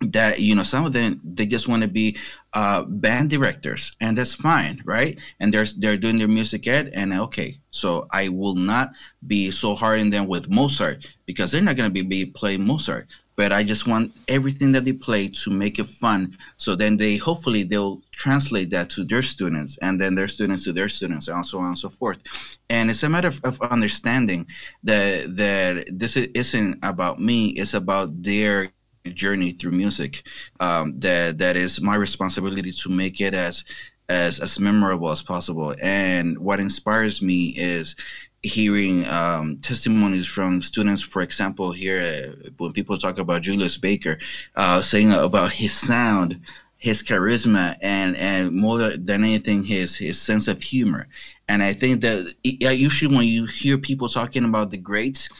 that 0.00 0.40
you 0.40 0.54
know 0.54 0.62
some 0.62 0.84
of 0.84 0.92
them 0.92 1.20
they 1.24 1.46
just 1.46 1.68
want 1.68 1.82
to 1.82 1.88
be 1.88 2.16
uh, 2.52 2.82
band 2.82 3.30
directors 3.30 3.96
and 4.00 4.18
that's 4.18 4.34
fine 4.34 4.82
right? 4.84 5.18
And 5.40 5.52
they're 5.52 5.66
they're 5.78 5.96
doing 5.96 6.18
their 6.18 6.28
music 6.28 6.66
ed 6.66 6.90
and 6.94 7.12
okay 7.12 7.58
so 7.70 8.06
i 8.12 8.28
will 8.28 8.54
not 8.54 8.90
be 9.26 9.50
so 9.50 9.74
hard 9.74 10.00
on 10.00 10.10
them 10.10 10.26
with 10.26 10.50
mozart 10.50 11.06
because 11.26 11.50
they're 11.50 11.62
not 11.62 11.76
going 11.76 11.88
to 11.88 11.92
be, 11.92 12.02
be 12.02 12.26
playing 12.26 12.66
mozart. 12.66 13.06
But 13.36 13.50
i 13.50 13.64
just 13.64 13.86
want 13.88 14.12
everything 14.28 14.72
that 14.72 14.84
they 14.84 14.92
play 14.92 15.28
to 15.28 15.50
make 15.50 15.78
it 15.78 15.86
fun 15.86 16.36
so 16.56 16.76
then 16.76 16.96
they 16.96 17.16
hopefully 17.16 17.64
they'll 17.64 18.00
translate 18.12 18.70
that 18.70 18.90
to 18.90 19.04
their 19.04 19.22
students 19.22 19.76
and 19.78 20.00
then 20.00 20.14
their 20.14 20.28
students 20.28 20.64
to 20.64 20.72
their 20.72 20.88
students 20.88 21.26
and 21.28 21.44
so 21.46 21.58
on 21.58 21.66
and 21.66 21.78
so 21.78 21.88
forth. 21.88 22.20
And 22.70 22.90
it's 22.90 23.02
a 23.02 23.08
matter 23.08 23.28
of, 23.28 23.40
of 23.44 23.60
understanding 23.62 24.46
that 24.84 25.36
that 25.36 25.86
this 25.90 26.16
isn't 26.16 26.78
about 26.82 27.20
me 27.20 27.48
it's 27.48 27.74
about 27.74 28.22
their 28.22 28.70
journey 29.12 29.52
through 29.52 29.72
music 29.72 30.22
um, 30.60 30.98
that 31.00 31.38
that 31.38 31.56
is 31.56 31.80
my 31.80 31.94
responsibility 31.94 32.72
to 32.72 32.88
make 32.88 33.20
it 33.20 33.34
as 33.34 33.64
as 34.08 34.40
as 34.40 34.58
memorable 34.58 35.10
as 35.10 35.22
possible. 35.22 35.74
And 35.80 36.38
what 36.38 36.60
inspires 36.60 37.20
me 37.22 37.48
is 37.56 37.96
hearing 38.42 39.06
um, 39.06 39.58
testimonies 39.62 40.26
from 40.26 40.60
students 40.60 41.00
for 41.00 41.22
example 41.22 41.72
here 41.72 42.34
uh, 42.46 42.50
when 42.58 42.74
people 42.74 42.98
talk 42.98 43.16
about 43.16 43.40
julius 43.40 43.78
baker 43.78 44.18
uh, 44.54 44.82
saying 44.82 45.14
about 45.14 45.50
his 45.50 45.72
sound 45.72 46.38
his 46.76 47.02
charisma 47.02 47.74
and 47.80 48.14
and 48.16 48.52
more 48.52 48.90
than 48.98 49.24
anything 49.24 49.64
his 49.64 49.96
his 49.96 50.20
sense 50.20 50.46
of 50.46 50.60
humor. 50.60 51.08
And 51.48 51.62
i 51.62 51.72
think 51.72 52.02
that 52.02 52.34
usually 52.42 53.16
when 53.16 53.26
you 53.26 53.46
hear 53.46 53.78
people 53.78 54.08
talking 54.10 54.44
about 54.44 54.70
the 54.70 54.76
greats 54.76 55.30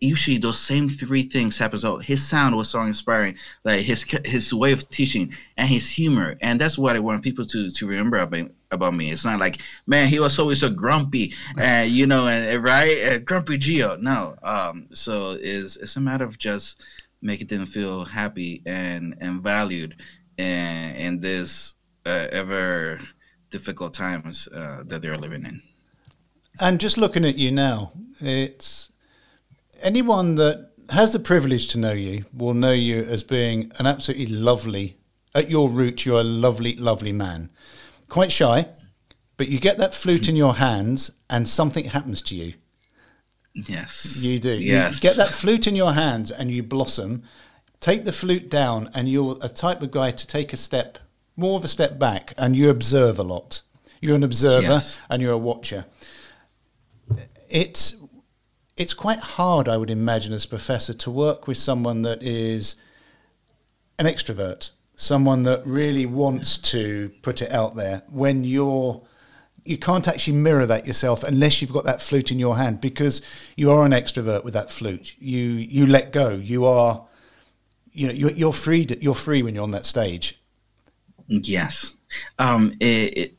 usually 0.00 0.38
those 0.38 0.58
same 0.58 0.88
three 0.88 1.22
things 1.22 1.58
happen. 1.58 1.78
So 1.78 1.98
his 1.98 2.26
sound 2.26 2.56
was 2.56 2.70
so 2.70 2.80
inspiring, 2.82 3.36
like 3.64 3.84
his 3.84 4.02
his 4.24 4.52
way 4.52 4.72
of 4.72 4.88
teaching 4.90 5.34
and 5.56 5.68
his 5.68 5.90
humor, 5.90 6.36
and 6.40 6.60
that's 6.60 6.78
what 6.78 6.96
I 6.96 7.00
want 7.00 7.22
people 7.22 7.44
to 7.46 7.70
to 7.70 7.86
remember 7.86 8.18
about 8.18 8.50
about 8.70 8.94
me. 8.94 9.12
It's 9.12 9.24
not 9.24 9.38
like 9.38 9.60
man, 9.86 10.08
he 10.08 10.18
was 10.18 10.38
always 10.38 10.60
so 10.60 10.70
grumpy, 10.70 11.34
and 11.58 11.90
you 11.90 12.06
know, 12.06 12.26
and 12.26 12.62
right, 12.62 13.24
grumpy 13.24 13.58
Gio. 13.58 13.98
No, 14.00 14.36
um, 14.42 14.88
so 14.92 15.36
it's 15.40 15.76
it's 15.76 15.96
a 15.96 16.00
matter 16.00 16.24
of 16.24 16.38
just 16.38 16.82
making 17.22 17.46
them 17.48 17.66
feel 17.66 18.04
happy 18.04 18.62
and 18.66 19.14
and 19.20 19.42
valued, 19.42 19.96
in 20.38 21.20
this 21.20 21.74
uh, 22.04 22.26
ever 22.30 23.00
difficult 23.50 23.94
times 23.94 24.48
uh, 24.48 24.82
that 24.86 25.02
they're 25.02 25.16
living 25.16 25.44
in. 25.44 25.62
And 26.60 26.80
just 26.80 26.96
looking 26.96 27.24
at 27.24 27.36
you 27.36 27.52
now, 27.52 27.92
it's 28.20 28.90
anyone 29.82 30.34
that 30.36 30.70
has 30.90 31.12
the 31.12 31.18
privilege 31.18 31.68
to 31.68 31.78
know 31.78 31.92
you 31.92 32.24
will 32.32 32.54
know 32.54 32.72
you 32.72 33.02
as 33.04 33.22
being 33.22 33.72
an 33.78 33.86
absolutely 33.86 34.26
lovely, 34.26 34.96
at 35.34 35.50
your 35.50 35.68
root, 35.68 36.06
you're 36.06 36.20
a 36.20 36.24
lovely, 36.24 36.76
lovely 36.76 37.12
man. 37.12 37.50
Quite 38.08 38.32
shy, 38.32 38.68
but 39.36 39.48
you 39.48 39.58
get 39.58 39.78
that 39.78 39.94
flute 39.94 40.28
in 40.28 40.36
your 40.36 40.54
hands 40.54 41.10
and 41.28 41.48
something 41.48 41.86
happens 41.86 42.22
to 42.22 42.34
you. 42.34 42.54
Yes. 43.54 44.22
You 44.22 44.38
do. 44.38 44.54
Yes. 44.54 44.96
You 44.96 45.00
get 45.08 45.16
that 45.16 45.34
flute 45.34 45.66
in 45.66 45.76
your 45.76 45.92
hands 45.92 46.30
and 46.30 46.50
you 46.50 46.62
blossom. 46.62 47.22
Take 47.80 48.04
the 48.04 48.12
flute 48.12 48.48
down, 48.48 48.90
and 48.94 49.08
you're 49.08 49.36
a 49.42 49.48
type 49.48 49.82
of 49.82 49.90
guy 49.90 50.10
to 50.10 50.26
take 50.26 50.52
a 50.52 50.56
step, 50.56 50.98
more 51.36 51.58
of 51.58 51.64
a 51.64 51.68
step 51.68 51.98
back, 51.98 52.32
and 52.38 52.56
you 52.56 52.70
observe 52.70 53.18
a 53.18 53.22
lot. 53.22 53.62
You're 54.00 54.16
an 54.16 54.22
observer 54.22 54.62
yes. 54.62 54.98
and 55.10 55.20
you're 55.20 55.32
a 55.32 55.38
watcher. 55.38 55.84
It's 57.48 57.96
it's 58.76 58.94
quite 58.94 59.18
hard, 59.18 59.68
I 59.68 59.76
would 59.76 59.90
imagine, 59.90 60.32
as 60.32 60.44
a 60.44 60.48
professor, 60.48 60.92
to 60.92 61.10
work 61.10 61.46
with 61.46 61.56
someone 61.56 62.02
that 62.02 62.22
is 62.22 62.76
an 63.98 64.06
extrovert, 64.06 64.70
someone 64.96 65.44
that 65.44 65.66
really 65.66 66.06
wants 66.06 66.58
to 66.58 67.10
put 67.22 67.40
it 67.40 67.50
out 67.50 67.74
there 67.74 68.02
when 68.08 68.44
you're 68.44 69.02
you 69.64 69.76
can't 69.76 70.06
actually 70.06 70.36
mirror 70.36 70.64
that 70.64 70.86
yourself 70.86 71.24
unless 71.24 71.60
you've 71.60 71.72
got 71.72 71.84
that 71.84 72.00
flute 72.00 72.30
in 72.30 72.38
your 72.38 72.56
hand 72.56 72.80
because 72.80 73.20
you 73.56 73.68
are 73.68 73.84
an 73.84 73.90
extrovert 73.90 74.44
with 74.44 74.54
that 74.54 74.70
flute. 74.70 75.14
You 75.18 75.40
you 75.40 75.86
let 75.86 76.12
go. 76.12 76.30
You 76.30 76.64
are 76.66 77.06
you 77.92 78.06
know 78.06 78.12
you're, 78.12 78.30
you're 78.30 78.52
free. 78.52 78.86
You're 79.00 79.14
free 79.14 79.42
when 79.42 79.54
you're 79.54 79.64
on 79.64 79.72
that 79.72 79.86
stage. 79.86 80.40
Yes, 81.26 81.92
um, 82.38 82.72
it, 82.78 83.18
it, 83.18 83.34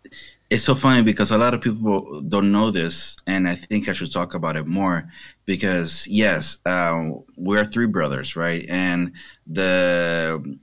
it's 0.49 0.63
so 0.63 0.75
funny 0.75 1.03
because 1.03 1.31
a 1.31 1.37
lot 1.37 1.53
of 1.53 1.61
people 1.61 2.21
don't 2.21 2.51
know 2.51 2.71
this, 2.71 3.17
and 3.27 3.47
I 3.47 3.55
think 3.55 3.89
I 3.89 3.93
should 3.93 4.11
talk 4.13 4.33
about 4.33 4.55
it 4.55 4.65
more 4.65 5.09
because 5.45 6.07
yes, 6.07 6.59
um, 6.65 7.23
we're 7.35 7.65
three 7.65 7.87
brothers, 7.87 8.35
right? 8.35 8.65
And 8.69 9.11
the 9.45 10.57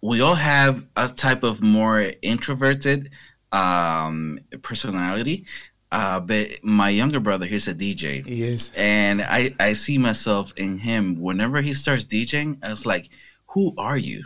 we 0.00 0.20
all 0.20 0.34
have 0.34 0.84
a 0.96 1.08
type 1.08 1.42
of 1.44 1.62
more 1.62 2.12
introverted 2.22 3.10
um, 3.52 4.38
personality, 4.62 5.46
Uh, 5.92 6.18
but 6.18 6.48
my 6.64 6.88
younger 6.88 7.20
brother, 7.20 7.44
he's 7.44 7.68
a 7.68 7.74
DJ. 7.74 8.24
He 8.26 8.42
is. 8.44 8.72
And 8.76 9.20
I, 9.20 9.54
I 9.60 9.74
see 9.74 9.98
myself 9.98 10.54
in 10.56 10.78
him. 10.78 11.20
Whenever 11.20 11.60
he 11.60 11.74
starts 11.74 12.06
DJing, 12.06 12.56
I 12.62 12.70
was 12.70 12.86
like, 12.86 13.10
who 13.48 13.74
are 13.76 13.98
you? 13.98 14.24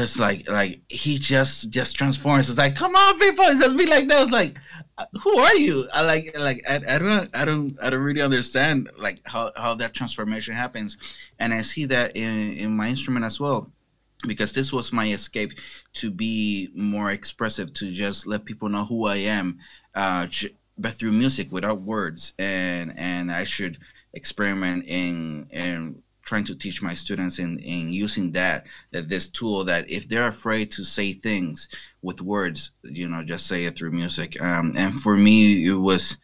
It's 0.00 0.18
like 0.18 0.48
like 0.48 0.80
he 0.88 1.18
just 1.18 1.70
just 1.70 1.96
transforms. 1.96 2.48
It's 2.48 2.58
like, 2.58 2.74
come 2.74 2.94
on, 2.96 3.18
people, 3.18 3.44
it's 3.44 3.60
just 3.60 3.78
be 3.78 3.86
like 3.86 4.08
that. 4.08 4.22
It's 4.22 4.32
like, 4.32 4.58
uh, 4.98 5.06
who 5.20 5.38
are 5.38 5.54
you? 5.54 5.86
I 5.92 6.02
like 6.02 6.36
like 6.38 6.62
I, 6.68 6.80
I 6.88 6.98
don't 6.98 7.30
I 7.34 7.44
don't 7.44 7.76
I 7.82 7.90
don't 7.90 8.02
really 8.02 8.22
understand 8.22 8.90
like 8.98 9.20
how, 9.24 9.52
how 9.56 9.74
that 9.76 9.94
transformation 9.94 10.54
happens. 10.54 10.96
And 11.38 11.54
I 11.54 11.62
see 11.62 11.84
that 11.86 12.16
in, 12.16 12.54
in 12.54 12.76
my 12.76 12.88
instrument 12.88 13.24
as 13.24 13.38
well 13.38 13.70
because 14.26 14.52
this 14.52 14.72
was 14.72 14.92
my 14.92 15.10
escape 15.12 15.52
to 15.94 16.10
be 16.10 16.68
more 16.74 17.10
expressive 17.10 17.72
to 17.74 17.90
just 17.90 18.26
let 18.26 18.44
people 18.44 18.68
know 18.68 18.84
who 18.84 19.06
i 19.06 19.16
am 19.16 19.58
uh, 19.94 20.26
but 20.76 20.94
through 20.94 21.12
music 21.12 21.50
without 21.50 21.80
words 21.80 22.32
and 22.38 22.92
and 22.96 23.32
i 23.32 23.44
should 23.44 23.78
experiment 24.12 24.84
in 24.86 25.46
in 25.50 26.02
trying 26.30 26.44
to 26.44 26.54
teach 26.54 26.80
my 26.80 26.94
students 26.94 27.40
in 27.40 27.58
in 27.58 27.92
using 27.92 28.30
that 28.30 28.64
that 28.92 29.08
this 29.08 29.28
tool 29.28 29.64
that 29.64 29.90
if 29.90 30.08
they're 30.08 30.28
afraid 30.28 30.70
to 30.70 30.84
say 30.84 31.12
things 31.12 31.68
with 32.02 32.20
words 32.22 32.70
you 32.84 33.08
know 33.08 33.24
just 33.24 33.48
say 33.48 33.64
it 33.64 33.76
through 33.76 33.90
music. 33.90 34.40
Um, 34.40 34.72
and 34.76 34.94
for 34.94 35.16
me 35.16 35.66
it 35.66 35.80
was 35.90 36.18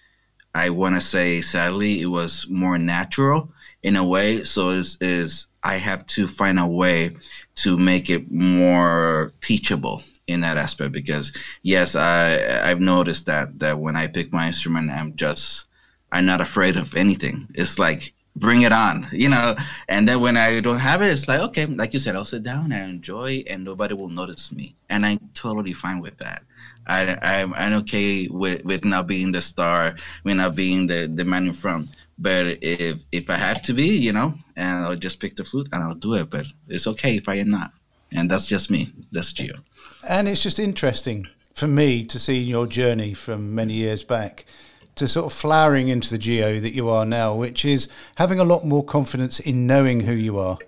i 0.54 0.70
want 0.70 0.94
to 0.94 1.00
say 1.00 1.40
sadly 1.40 2.00
it 2.00 2.06
was 2.06 2.46
more 2.48 2.78
natural 2.78 3.50
in 3.82 3.96
a 3.96 4.04
way. 4.04 4.44
So 4.44 4.68
is 4.68 4.96
is 5.00 5.48
i 5.64 5.74
have 5.74 6.06
to 6.16 6.28
find 6.28 6.60
a 6.60 6.68
way 6.82 7.16
to 7.62 7.76
make 7.76 8.08
it 8.08 8.30
more 8.30 9.32
teachable 9.40 10.04
in 10.28 10.40
that 10.42 10.56
aspect 10.56 10.92
because 10.92 11.32
yes 11.62 11.96
i 11.96 12.20
i've 12.68 12.80
noticed 12.80 13.26
that 13.26 13.58
that 13.58 13.78
when 13.80 13.96
i 13.96 14.06
pick 14.06 14.32
my 14.32 14.46
instrument 14.48 14.90
i'm 14.90 15.14
just 15.16 15.66
i'm 16.12 16.26
not 16.26 16.40
afraid 16.40 16.76
of 16.76 16.94
anything. 16.94 17.48
It's 17.54 17.78
like 17.78 18.14
bring 18.36 18.62
it 18.62 18.72
on 18.72 19.08
you 19.12 19.28
know 19.28 19.56
and 19.88 20.06
then 20.06 20.20
when 20.20 20.36
i 20.36 20.60
don't 20.60 20.78
have 20.78 21.02
it 21.02 21.10
it's 21.10 21.26
like 21.26 21.40
okay 21.40 21.66
like 21.66 21.92
you 21.92 21.98
said 21.98 22.14
i'll 22.14 22.24
sit 22.24 22.42
down 22.42 22.70
and 22.70 22.90
enjoy 22.90 23.42
and 23.48 23.64
nobody 23.64 23.94
will 23.94 24.10
notice 24.10 24.52
me 24.52 24.76
and 24.90 25.04
i'm 25.06 25.18
totally 25.34 25.72
fine 25.72 26.00
with 26.00 26.16
that 26.18 26.42
I, 26.88 27.18
I'm, 27.20 27.52
I'm 27.54 27.72
okay 27.80 28.28
with, 28.28 28.64
with 28.64 28.84
not 28.84 29.06
being 29.06 29.32
the 29.32 29.40
star, 29.40 29.96
with 30.24 30.36
not 30.36 30.54
being 30.54 30.86
the, 30.86 31.10
the 31.12 31.24
man 31.24 31.46
in 31.46 31.52
front. 31.52 31.90
But 32.18 32.58
if 32.62 33.00
if 33.12 33.28
I 33.28 33.36
have 33.36 33.60
to 33.62 33.74
be, 33.74 33.88
you 33.88 34.12
know, 34.12 34.34
and 34.56 34.84
I'll 34.84 34.96
just 34.96 35.20
pick 35.20 35.36
the 35.36 35.44
flute 35.44 35.68
and 35.72 35.82
I'll 35.82 35.94
do 35.94 36.14
it. 36.14 36.30
But 36.30 36.46
it's 36.66 36.86
okay 36.86 37.16
if 37.16 37.28
I 37.28 37.34
am 37.34 37.50
not. 37.50 37.72
And 38.12 38.30
that's 38.30 38.46
just 38.46 38.70
me. 38.70 38.92
That's 39.12 39.32
Gio. 39.32 39.58
And 40.08 40.26
it's 40.26 40.42
just 40.42 40.58
interesting 40.58 41.26
for 41.52 41.66
me 41.66 42.04
to 42.04 42.18
see 42.18 42.38
your 42.38 42.66
journey 42.66 43.12
from 43.12 43.54
many 43.54 43.74
years 43.74 44.02
back 44.02 44.46
to 44.96 45.06
sort 45.06 45.26
of 45.26 45.32
flowering 45.32 45.88
into 45.88 46.10
the 46.10 46.18
Gio 46.18 46.60
that 46.60 46.74
you 46.74 46.88
are 46.88 47.06
now, 47.06 47.34
which 47.34 47.64
is 47.64 47.88
having 48.16 48.38
a 48.38 48.44
lot 48.44 48.64
more 48.64 48.84
confidence 48.84 49.40
in 49.40 49.66
knowing 49.66 50.00
who 50.00 50.12
you 50.12 50.38
are. 50.38 50.58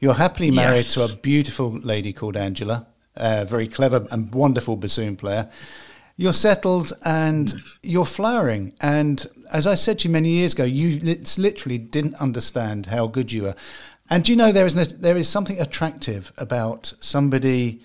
You're 0.00 0.14
happily 0.14 0.50
married 0.50 0.86
yes. 0.86 0.94
to 0.94 1.04
a 1.04 1.16
beautiful 1.16 1.70
lady 1.72 2.12
called 2.12 2.36
Angela, 2.36 2.86
a 3.16 3.44
very 3.44 3.66
clever 3.66 4.06
and 4.10 4.34
wonderful 4.34 4.76
bassoon 4.76 5.16
player 5.16 5.50
you're 6.20 6.34
settled 6.34 6.92
and 7.02 7.54
you're 7.82 8.04
flowering. 8.04 8.74
And 8.82 9.26
as 9.50 9.66
I 9.66 9.74
said 9.74 10.00
to 10.00 10.08
you 10.08 10.12
many 10.12 10.28
years 10.28 10.52
ago, 10.52 10.64
you 10.64 11.00
literally 11.38 11.78
didn't 11.78 12.14
understand 12.16 12.86
how 12.86 13.06
good 13.06 13.32
you 13.32 13.44
were. 13.44 13.54
And 14.10 14.22
do 14.22 14.30
you 14.30 14.36
know 14.36 14.52
there 14.52 14.66
is 14.66 14.74
there 14.74 15.16
is 15.16 15.30
something 15.30 15.58
attractive 15.58 16.30
about 16.36 16.92
somebody 17.00 17.80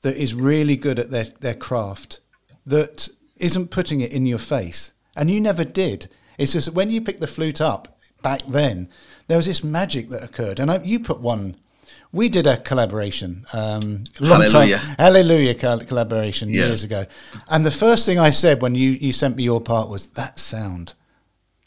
that 0.00 0.16
is 0.16 0.32
really 0.32 0.76
good 0.76 0.98
at 0.98 1.10
their, 1.10 1.24
their 1.40 1.54
craft 1.54 2.20
that 2.64 3.10
isn't 3.36 3.70
putting 3.70 4.00
it 4.00 4.14
in 4.14 4.24
your 4.24 4.38
face. 4.38 4.92
And 5.16 5.30
you 5.30 5.40
never 5.40 5.64
did. 5.64 6.08
It's 6.38 6.52
just 6.52 6.72
when 6.72 6.90
you 6.90 7.00
picked 7.00 7.20
the 7.20 7.26
flute 7.26 7.60
up 7.60 7.98
back 8.22 8.42
then, 8.48 8.88
there 9.28 9.36
was 9.36 9.46
this 9.46 9.62
magic 9.62 10.08
that 10.08 10.22
occurred. 10.22 10.58
And 10.58 10.70
I, 10.70 10.78
you 10.82 11.00
put 11.00 11.20
one 11.20 11.56
we 12.14 12.28
did 12.28 12.46
a 12.46 12.56
collaboration, 12.56 13.44
um, 13.52 14.04
long 14.20 14.42
Hallelujah. 14.42 14.78
time, 14.78 14.96
Hallelujah 14.98 15.54
collaboration 15.54 16.48
yeah. 16.48 16.66
years 16.66 16.84
ago. 16.84 17.06
And 17.50 17.66
the 17.66 17.72
first 17.72 18.06
thing 18.06 18.20
I 18.20 18.30
said 18.30 18.62
when 18.62 18.76
you, 18.76 18.90
you 18.90 19.12
sent 19.12 19.36
me 19.36 19.42
your 19.42 19.60
part 19.60 19.88
was 19.88 20.06
that 20.10 20.38
sound. 20.38 20.94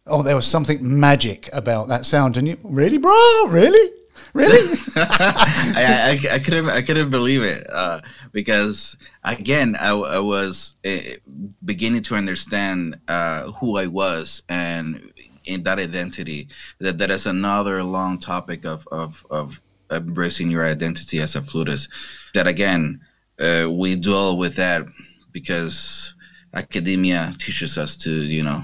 Oh, 0.06 0.24
there 0.24 0.38
was 0.38 0.48
something 0.48 0.80
magic 0.82 1.50
about 1.52 1.90
that 1.90 2.06
sound. 2.06 2.38
And 2.38 2.48
you, 2.48 2.58
really, 2.64 2.98
bro? 2.98 3.12
Really? 3.50 3.92
Really? 4.34 4.80
I, 4.96 6.18
I, 6.24 6.36
I, 6.36 6.40
couldn't, 6.40 6.70
I 6.70 6.82
couldn't 6.82 7.10
believe 7.10 7.44
it 7.44 7.70
uh, 7.70 8.00
because, 8.38 8.96
again, 9.24 9.76
I, 9.80 9.90
I 9.90 10.20
was 10.20 10.78
uh, 10.86 11.18
beginning 11.66 12.04
to 12.04 12.16
understand 12.16 13.00
uh, 13.08 13.52
who 13.54 13.80
I 13.80 13.88
was 13.88 14.44
and 14.48 15.12
in 15.46 15.64
that 15.64 15.80
identity 15.80 16.48
that 16.80 17.00
that 17.00 17.10
is 17.10 17.26
another 17.26 17.82
long 17.82 18.20
topic 18.20 18.64
of 18.64 18.88
of, 18.92 19.26
of 19.32 19.60
embracing 19.90 20.52
your 20.52 20.68
identity 20.68 21.20
as 21.20 21.36
a 21.36 21.42
flutist. 21.42 21.90
That 22.36 22.46
again, 22.46 23.02
uh, 23.40 23.72
we 23.72 23.96
dwell 23.96 24.38
with 24.38 24.56
that 24.58 24.86
because 25.32 26.14
academia 26.54 27.34
teaches 27.40 27.76
us 27.76 27.98
to, 28.04 28.12
you 28.12 28.44
know, 28.44 28.62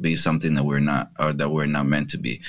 be 0.00 0.16
something 0.16 0.54
that 0.54 0.64
we're 0.64 0.80
not 0.80 1.10
or 1.18 1.32
that 1.32 1.50
we're 1.50 1.66
not 1.66 1.86
meant 1.86 2.10
to 2.10 2.18
be. 2.18 2.40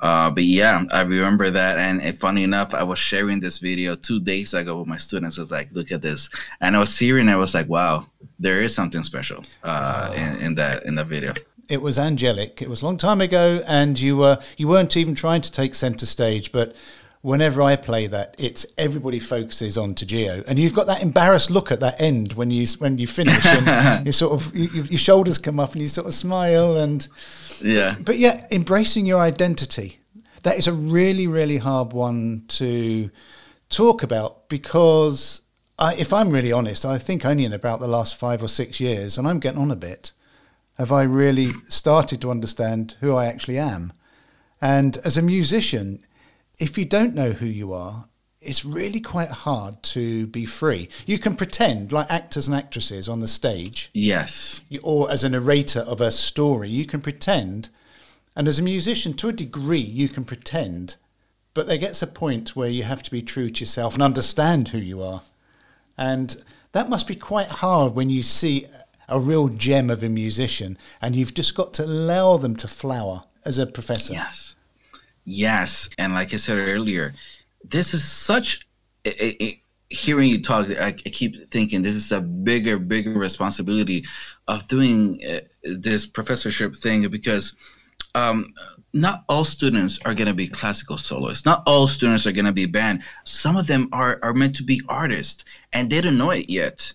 Uh, 0.00 0.30
but 0.30 0.44
yeah, 0.44 0.84
I 0.92 1.02
remember 1.02 1.50
that. 1.50 1.78
And, 1.78 2.00
and 2.02 2.16
funny 2.16 2.42
enough, 2.42 2.74
I 2.74 2.82
was 2.82 2.98
sharing 2.98 3.40
this 3.40 3.58
video 3.58 3.96
two 3.96 4.20
days 4.20 4.54
ago 4.54 4.78
with 4.78 4.88
my 4.88 4.98
students. 4.98 5.38
I 5.38 5.42
was 5.42 5.50
like, 5.50 5.70
look 5.72 5.92
at 5.92 6.02
this. 6.02 6.30
And 6.60 6.76
I 6.76 6.78
was 6.78 6.98
hearing, 6.98 7.28
I 7.28 7.36
was 7.36 7.54
like, 7.54 7.68
wow, 7.68 8.06
there 8.38 8.62
is 8.62 8.74
something 8.74 9.02
special 9.02 9.44
uh, 9.62 10.10
oh. 10.10 10.14
in, 10.14 10.36
in 10.40 10.54
that 10.56 10.84
in 10.84 10.94
that 10.96 11.06
video 11.06 11.34
it 11.68 11.80
was 11.80 11.98
angelic. 11.98 12.60
It 12.60 12.68
was 12.68 12.82
a 12.82 12.84
long 12.84 12.98
time 12.98 13.22
ago, 13.22 13.62
and 13.66 13.98
you 13.98 14.16
were 14.18 14.38
you 14.56 14.68
weren't 14.68 14.96
even 14.96 15.14
trying 15.14 15.40
to 15.42 15.50
take 15.50 15.74
center 15.74 16.06
stage. 16.06 16.52
But 16.52 16.74
whenever 17.24 17.62
I 17.62 17.74
play 17.74 18.06
that, 18.06 18.34
it's 18.38 18.66
everybody 18.76 19.18
focuses 19.18 19.78
on 19.78 19.94
to 19.96 20.04
Gio, 20.06 20.44
and 20.46 20.58
you've 20.58 20.74
got 20.74 20.86
that 20.88 21.02
embarrassed 21.02 21.50
look 21.50 21.72
at 21.72 21.80
that 21.80 22.00
end 22.00 22.34
when 22.34 22.50
you 22.50 22.66
when 22.78 22.98
you 22.98 23.06
finish, 23.06 23.44
and 23.46 24.06
you 24.06 24.12
sort 24.12 24.32
of 24.32 24.54
you, 24.54 24.68
your 24.68 24.98
shoulders 24.98 25.38
come 25.38 25.58
up 25.58 25.72
and 25.72 25.82
you 25.82 25.88
sort 25.88 26.06
of 26.06 26.14
smile, 26.14 26.76
and 26.76 27.08
yeah. 27.60 27.96
But 28.00 28.18
yeah, 28.18 28.46
embracing 28.50 29.06
your 29.06 29.20
identity 29.20 30.00
that 30.44 30.58
is 30.58 30.66
a 30.66 30.72
really 30.72 31.26
really 31.26 31.56
hard 31.56 31.92
one 31.92 32.44
to 32.46 33.10
talk 33.68 34.02
about 34.02 34.48
because 34.48 35.42
I, 35.78 35.94
if 35.94 36.12
I'm 36.12 36.30
really 36.30 36.52
honest, 36.52 36.84
I 36.84 36.98
think 36.98 37.24
only 37.24 37.44
in 37.44 37.52
about 37.52 37.80
the 37.80 37.88
last 37.88 38.14
five 38.14 38.42
or 38.42 38.48
six 38.48 38.78
years, 38.78 39.18
and 39.18 39.26
I'm 39.26 39.40
getting 39.40 39.60
on 39.60 39.72
a 39.72 39.76
bit, 39.76 40.12
have 40.78 40.92
I 40.92 41.02
really 41.02 41.50
started 41.68 42.20
to 42.20 42.30
understand 42.30 42.96
who 43.00 43.16
I 43.16 43.26
actually 43.26 43.58
am. 43.58 43.92
And 44.60 44.98
as 44.98 45.16
a 45.16 45.22
musician, 45.22 46.04
if 46.58 46.78
you 46.78 46.84
don't 46.84 47.14
know 47.14 47.32
who 47.32 47.46
you 47.46 47.72
are, 47.72 48.06
it's 48.40 48.64
really 48.64 49.00
quite 49.00 49.30
hard 49.30 49.82
to 49.82 50.26
be 50.26 50.44
free. 50.44 50.88
You 51.06 51.18
can 51.18 51.34
pretend 51.34 51.92
like 51.92 52.10
actors 52.10 52.46
and 52.46 52.54
actresses 52.54 53.08
on 53.08 53.20
the 53.20 53.26
stage. 53.28 53.90
Yes. 53.94 54.60
Or 54.82 55.10
as 55.10 55.24
a 55.24 55.30
narrator 55.30 55.80
of 55.80 56.00
a 56.00 56.10
story, 56.10 56.68
you 56.68 56.84
can 56.84 57.00
pretend. 57.00 57.70
And 58.36 58.46
as 58.46 58.58
a 58.58 58.62
musician, 58.62 59.14
to 59.14 59.28
a 59.28 59.32
degree, 59.32 59.78
you 59.78 60.08
can 60.08 60.24
pretend. 60.24 60.96
But 61.54 61.66
there 61.66 61.78
gets 61.78 62.02
a 62.02 62.06
point 62.06 62.54
where 62.54 62.68
you 62.68 62.82
have 62.82 63.02
to 63.04 63.10
be 63.10 63.22
true 63.22 63.48
to 63.48 63.60
yourself 63.60 63.94
and 63.94 64.02
understand 64.02 64.68
who 64.68 64.78
you 64.78 65.02
are. 65.02 65.22
And 65.96 66.36
that 66.72 66.90
must 66.90 67.06
be 67.06 67.14
quite 67.14 67.46
hard 67.46 67.94
when 67.94 68.10
you 68.10 68.22
see 68.22 68.66
a 69.08 69.20
real 69.20 69.48
gem 69.48 69.90
of 69.90 70.02
a 70.02 70.08
musician 70.08 70.76
and 71.00 71.14
you've 71.14 71.34
just 71.34 71.54
got 71.54 71.72
to 71.74 71.84
allow 71.84 72.36
them 72.36 72.56
to 72.56 72.68
flower 72.68 73.24
as 73.44 73.58
a 73.58 73.66
professor. 73.66 74.14
Yes. 74.14 74.53
Yes, 75.24 75.88
and 75.98 76.12
like 76.12 76.34
I 76.34 76.36
said 76.36 76.58
earlier, 76.58 77.14
this 77.64 77.94
is 77.94 78.04
such. 78.04 78.66
A, 79.06 79.42
a, 79.42 79.60
hearing 79.90 80.28
you 80.28 80.42
talk, 80.42 80.68
I, 80.70 80.88
I, 80.88 80.92
keep 80.92 81.50
thinking 81.50 81.82
this 81.82 81.94
is 81.94 82.10
a 82.10 82.20
bigger, 82.20 82.78
bigger 82.78 83.12
responsibility 83.12 84.04
of 84.48 84.66
doing 84.66 85.20
uh, 85.28 85.40
this 85.62 86.06
professorship 86.06 86.74
thing 86.74 87.06
because 87.08 87.54
um, 88.14 88.52
not 88.92 89.24
all 89.28 89.44
students 89.44 89.98
are 90.04 90.14
going 90.14 90.26
to 90.26 90.34
be 90.34 90.48
classical 90.48 90.96
soloists. 90.96 91.44
Not 91.44 91.62
all 91.66 91.86
students 91.86 92.26
are 92.26 92.32
going 92.32 92.44
to 92.44 92.52
be 92.52 92.66
band. 92.66 93.02
Some 93.24 93.56
of 93.56 93.66
them 93.66 93.88
are 93.92 94.18
are 94.22 94.34
meant 94.34 94.56
to 94.56 94.62
be 94.62 94.80
artists, 94.88 95.44
and 95.72 95.90
they 95.90 96.00
don't 96.00 96.18
know 96.18 96.30
it 96.30 96.48
yet. 96.48 96.92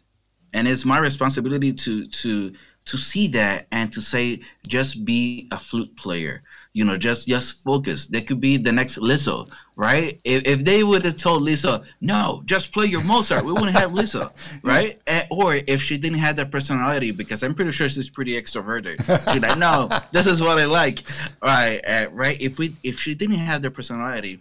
And 0.54 0.68
it's 0.68 0.86
my 0.86 0.98
responsibility 0.98 1.74
to 1.74 2.08
to 2.08 2.54
to 2.86 2.98
see 2.98 3.28
that 3.28 3.68
and 3.72 3.94
to 3.94 4.02
say, 4.02 4.42
just 4.68 5.06
be 5.06 5.48
a 5.52 5.60
flute 5.60 5.96
player 5.96 6.42
you 6.80 6.86
know, 6.86 6.96
just 6.96 7.28
just 7.28 7.62
focus. 7.62 8.08
They 8.08 8.22
could 8.22 8.40
be 8.40 8.56
the 8.56 8.72
next 8.72 8.98
Lizzo, 8.98 9.50
right? 9.76 10.18
If, 10.24 10.48
if 10.48 10.64
they 10.64 10.82
would 10.82 11.04
have 11.04 11.18
told 11.18 11.44
Lizzo, 11.44 11.84
no, 12.00 12.42
just 12.46 12.72
play 12.72 12.86
your 12.86 13.04
Mozart, 13.04 13.44
we 13.44 13.52
wouldn't 13.52 13.78
have 13.78 13.92
Lizzo, 13.92 14.32
right? 14.64 14.98
And, 15.06 15.28
or 15.30 15.56
if 15.56 15.82
she 15.82 15.98
didn't 15.98 16.20
have 16.20 16.38
that 16.38 16.52
personality, 16.52 17.12
because 17.12 17.44
I'm 17.44 17.54
pretty 17.54 17.74
sure 17.74 17.90
she's 17.90 18.10
pretty 18.10 18.42
extroverted. 18.42 18.96
She's 19.34 19.42
like, 19.42 19.60
no, 19.60 19.90
this 20.14 20.26
is 20.26 20.40
what 20.40 20.58
I 20.58 20.64
like, 20.64 21.02
right? 21.44 21.82
Uh, 21.86 22.06
right? 22.14 22.40
If 22.40 22.58
we 22.60 22.78
if 22.82 22.98
she 22.98 23.14
didn't 23.14 23.40
have 23.40 23.62
the 23.62 23.72
personality, 23.72 24.40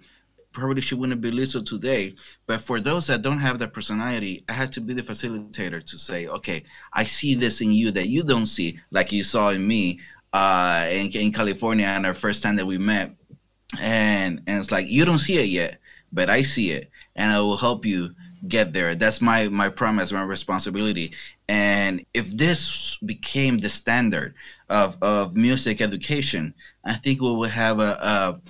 probably 0.53 0.81
she 0.81 0.95
wouldn't 0.95 1.21
be 1.21 1.33
Lizzo 1.33 1.67
today. 1.67 2.15
But 2.47 2.61
for 2.61 2.79
those 2.79 3.09
that 3.09 3.23
don't 3.23 3.41
have 3.41 3.59
that 3.59 3.73
personality, 3.73 4.45
I 4.49 4.53
had 4.53 4.73
to 4.75 4.81
be 4.81 4.95
the 4.95 5.03
facilitator 5.03 5.85
to 5.85 5.99
say, 5.99 6.29
okay, 6.29 6.63
I 6.93 7.03
see 7.03 7.35
this 7.35 7.61
in 7.61 7.73
you 7.73 7.91
that 7.91 8.09
you 8.09 8.23
don't 8.23 8.47
see, 8.47 8.79
like 8.93 9.11
you 9.11 9.25
saw 9.25 9.49
in 9.49 9.67
me 9.67 9.99
uh, 10.33 10.87
in, 10.91 11.11
in 11.13 11.33
California 11.33 11.87
on 11.87 12.05
our 12.05 12.15
first 12.15 12.43
time 12.43 12.57
that 12.57 12.67
we 12.67 12.79
met. 12.79 13.11
And 13.79 14.43
and 14.47 14.61
it's 14.61 14.71
like 14.71 14.87
you 14.89 15.05
don't 15.05 15.19
see 15.19 15.39
it 15.39 15.49
yet, 15.49 15.79
but 16.11 16.31
I 16.31 16.43
see 16.43 16.71
it, 16.71 16.91
and 17.15 17.31
I 17.31 17.41
will 17.41 17.59
help 17.59 17.85
you 17.85 18.15
get 18.47 18.73
there. 18.73 18.95
That's 18.95 19.21
my 19.21 19.49
my 19.49 19.69
promise, 19.69 20.11
my 20.11 20.23
responsibility. 20.23 21.13
And 21.49 22.05
if 22.15 22.31
this 22.31 22.99
became 23.05 23.59
the 23.59 23.69
standard 23.69 24.35
of 24.71 24.97
of 25.03 25.37
music 25.37 25.81
education, 25.83 26.55
I 26.85 26.95
think 26.95 27.21
we 27.21 27.35
would 27.35 27.51
have 27.51 27.79
a, 27.81 27.93
a 28.01 28.41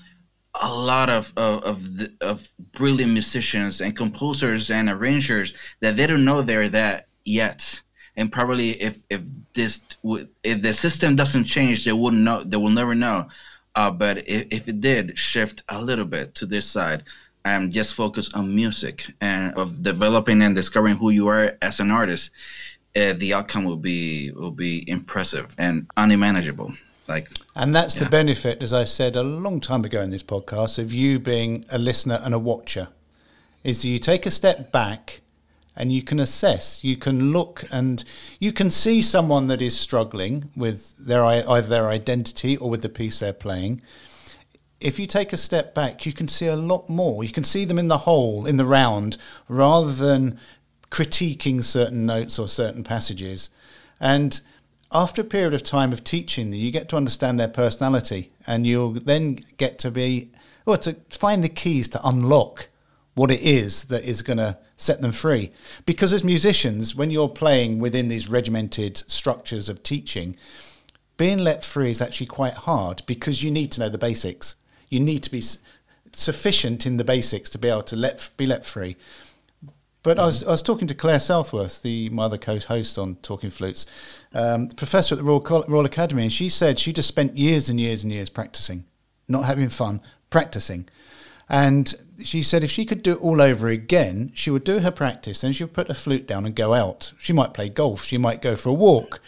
a 0.60 0.72
lot 0.72 1.08
of 1.08 1.32
of 1.36 1.62
of, 1.64 1.96
the, 1.96 2.12
of, 2.20 2.48
brilliant 2.72 3.12
musicians 3.12 3.80
and 3.80 3.96
composers 3.96 4.70
and 4.70 4.88
arrangers 4.88 5.52
that 5.80 5.96
they 5.96 6.06
don't 6.06 6.24
know 6.24 6.42
they're 6.42 6.68
that 6.68 7.06
yet 7.24 7.80
and 8.18 8.30
probably 8.30 8.70
if 8.82 8.98
if 9.08 9.22
this 9.54 9.80
if 10.42 10.60
the 10.60 10.74
system 10.74 11.16
doesn't 11.16 11.44
change 11.44 11.84
they 11.84 11.92
wouldn't 11.92 12.22
know 12.22 12.42
they 12.44 12.58
will 12.58 12.76
never 12.80 12.94
know 12.94 13.28
uh, 13.76 13.90
but 13.90 14.18
if, 14.28 14.46
if 14.50 14.68
it 14.68 14.80
did 14.80 15.18
shift 15.18 15.62
a 15.68 15.80
little 15.80 16.04
bit 16.04 16.34
to 16.34 16.44
this 16.44 16.66
side 16.66 17.04
and 17.44 17.72
just 17.72 17.94
focus 17.94 18.34
on 18.34 18.54
music 18.54 19.06
and 19.20 19.54
of 19.54 19.82
developing 19.82 20.42
and 20.42 20.54
discovering 20.54 20.96
who 20.96 21.10
you 21.10 21.28
are 21.28 21.56
as 21.62 21.80
an 21.80 21.90
artist 21.90 22.30
uh, 22.96 23.12
the 23.14 23.32
outcome 23.32 23.64
will 23.64 23.76
be 23.76 24.32
will 24.32 24.50
be 24.50 24.88
impressive 24.90 25.54
and 25.56 25.86
unmanageable 25.96 26.72
like, 27.06 27.30
and 27.56 27.74
that's 27.74 27.96
yeah. 27.96 28.04
the 28.04 28.10
benefit, 28.10 28.62
as 28.62 28.74
I 28.74 28.84
said 28.84 29.16
a 29.16 29.22
long 29.22 29.62
time 29.62 29.82
ago 29.82 30.02
in 30.02 30.10
this 30.10 30.22
podcast, 30.22 30.78
of 30.78 30.92
you 30.92 31.18
being 31.18 31.64
a 31.70 31.78
listener 31.78 32.20
and 32.22 32.34
a 32.34 32.38
watcher, 32.38 32.88
is 33.64 33.82
you 33.82 33.98
take 33.98 34.26
a 34.26 34.30
step 34.30 34.70
back 34.72 35.22
and 35.78 35.92
you 35.92 36.02
can 36.02 36.18
assess, 36.18 36.82
you 36.82 36.96
can 36.96 37.30
look, 37.30 37.64
and 37.70 38.04
you 38.40 38.52
can 38.52 38.68
see 38.68 39.00
someone 39.00 39.46
that 39.46 39.62
is 39.62 39.78
struggling 39.78 40.50
with 40.56 40.92
their 40.98 41.24
either 41.24 41.68
their 41.68 41.88
identity 41.88 42.56
or 42.56 42.68
with 42.68 42.82
the 42.82 42.88
piece 42.88 43.20
they're 43.20 43.32
playing. 43.32 43.80
If 44.80 44.98
you 44.98 45.06
take 45.06 45.32
a 45.32 45.36
step 45.36 45.76
back, 45.76 46.04
you 46.04 46.12
can 46.12 46.26
see 46.26 46.48
a 46.48 46.56
lot 46.56 46.88
more. 46.88 47.22
You 47.22 47.30
can 47.30 47.44
see 47.44 47.64
them 47.64 47.78
in 47.78 47.86
the 47.86 47.98
whole, 47.98 48.44
in 48.44 48.56
the 48.56 48.66
round, 48.66 49.18
rather 49.48 49.92
than 49.92 50.40
critiquing 50.90 51.62
certain 51.62 52.04
notes 52.04 52.40
or 52.40 52.48
certain 52.48 52.82
passages. 52.82 53.50
And 54.00 54.40
after 54.90 55.22
a 55.22 55.24
period 55.24 55.54
of 55.54 55.62
time 55.62 55.92
of 55.92 56.02
teaching 56.02 56.52
you 56.52 56.70
get 56.70 56.88
to 56.88 56.96
understand 56.96 57.38
their 57.38 57.46
personality 57.46 58.32
and 58.46 58.66
you'll 58.66 58.92
then 58.92 59.34
get 59.58 59.78
to 59.78 59.90
be 59.90 60.30
or 60.64 60.78
to 60.78 60.94
find 61.10 61.44
the 61.44 61.48
keys 61.48 61.88
to 61.88 62.00
unlock 62.08 62.68
what 63.14 63.30
it 63.30 63.42
is 63.42 63.84
that 63.84 64.02
is 64.02 64.22
going 64.22 64.38
to 64.38 64.58
set 64.78 65.02
them 65.02 65.12
free 65.12 65.50
because 65.84 66.12
as 66.12 66.24
musicians 66.24 66.94
when 66.94 67.10
you're 67.10 67.28
playing 67.28 67.78
within 67.78 68.08
these 68.08 68.28
regimented 68.28 68.96
structures 68.96 69.68
of 69.68 69.82
teaching 69.82 70.36
being 71.18 71.38
let 71.38 71.64
free 71.64 71.90
is 71.90 72.00
actually 72.00 72.26
quite 72.26 72.54
hard 72.54 73.02
because 73.04 73.42
you 73.42 73.50
need 73.50 73.70
to 73.70 73.80
know 73.80 73.88
the 73.90 73.98
basics 73.98 74.54
you 74.88 75.00
need 75.00 75.22
to 75.22 75.30
be 75.30 75.42
sufficient 76.12 76.86
in 76.86 76.96
the 76.96 77.04
basics 77.04 77.50
to 77.50 77.58
be 77.58 77.68
able 77.68 77.82
to 77.82 77.96
let 77.96 78.30
be 78.36 78.46
let 78.46 78.64
free 78.64 78.96
but 80.02 80.16
mm-hmm. 80.16 80.20
I, 80.22 80.26
was, 80.26 80.44
I 80.44 80.50
was 80.50 80.62
talking 80.62 80.88
to 80.88 80.94
Claire 80.94 81.20
Southworth, 81.20 81.82
the 81.82 82.08
my 82.10 82.24
other 82.24 82.38
co-host 82.38 82.98
on 82.98 83.16
Talking 83.16 83.50
Flutes, 83.50 83.86
um, 84.32 84.68
professor 84.68 85.14
at 85.14 85.18
the 85.18 85.24
Royal, 85.24 85.64
Royal 85.68 85.84
Academy, 85.84 86.22
and 86.22 86.32
she 86.32 86.48
said 86.48 86.78
she 86.78 86.92
just 86.92 87.08
spent 87.08 87.36
years 87.36 87.68
and 87.68 87.80
years 87.80 88.02
and 88.02 88.12
years 88.12 88.30
practicing, 88.30 88.84
not 89.26 89.44
having 89.44 89.68
fun, 89.68 90.00
practicing. 90.30 90.88
And 91.48 91.94
she 92.22 92.42
said 92.42 92.64
if 92.64 92.70
she 92.70 92.84
could 92.84 93.02
do 93.02 93.12
it 93.12 93.22
all 93.22 93.40
over 93.40 93.68
again, 93.68 94.32
she 94.34 94.50
would 94.50 94.64
do 94.64 94.80
her 94.80 94.90
practice, 94.90 95.40
then 95.40 95.52
she 95.52 95.64
would 95.64 95.72
put 95.72 95.88
her 95.88 95.94
flute 95.94 96.26
down 96.26 96.44
and 96.44 96.54
go 96.54 96.74
out. 96.74 97.12
She 97.18 97.32
might 97.32 97.54
play 97.54 97.68
golf, 97.68 98.04
she 98.04 98.18
might 98.18 98.42
go 98.42 98.56
for 98.56 98.70
a 98.70 98.74
walk. 98.74 99.20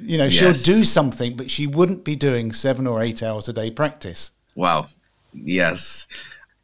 You 0.00 0.16
know, 0.18 0.24
yes. 0.24 0.32
she'll 0.32 0.74
do 0.74 0.84
something, 0.84 1.36
but 1.36 1.50
she 1.50 1.66
wouldn't 1.66 2.04
be 2.04 2.16
doing 2.16 2.52
seven 2.52 2.86
or 2.86 3.02
eight 3.02 3.22
hours 3.22 3.48
a 3.48 3.52
day 3.52 3.70
practice. 3.70 4.30
Wow. 4.54 4.88
Yes. 5.32 6.06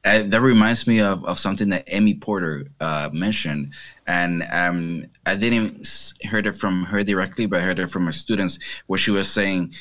Uh, 0.05 0.23
that 0.25 0.41
reminds 0.41 0.87
me 0.87 1.01
of, 1.01 1.25
of 1.25 1.39
something 1.39 1.69
that 1.69 1.85
Amy 1.89 2.15
Porter 2.15 2.67
uh, 2.81 3.11
mentioned, 3.13 3.73
and 4.07 4.45
um, 4.51 5.05
I 5.27 5.35
didn't 5.35 6.15
heard 6.25 6.47
it 6.47 6.57
from 6.57 6.85
her 6.85 7.05
directly, 7.05 7.47
but 7.47 7.61
I 7.61 7.65
heard 7.65 7.79
it 7.79 7.91
from 7.91 8.07
her 8.07 8.13
students, 8.13 8.59
where 8.87 8.99
she 8.99 9.11
was 9.11 9.29
saying, 9.31 9.75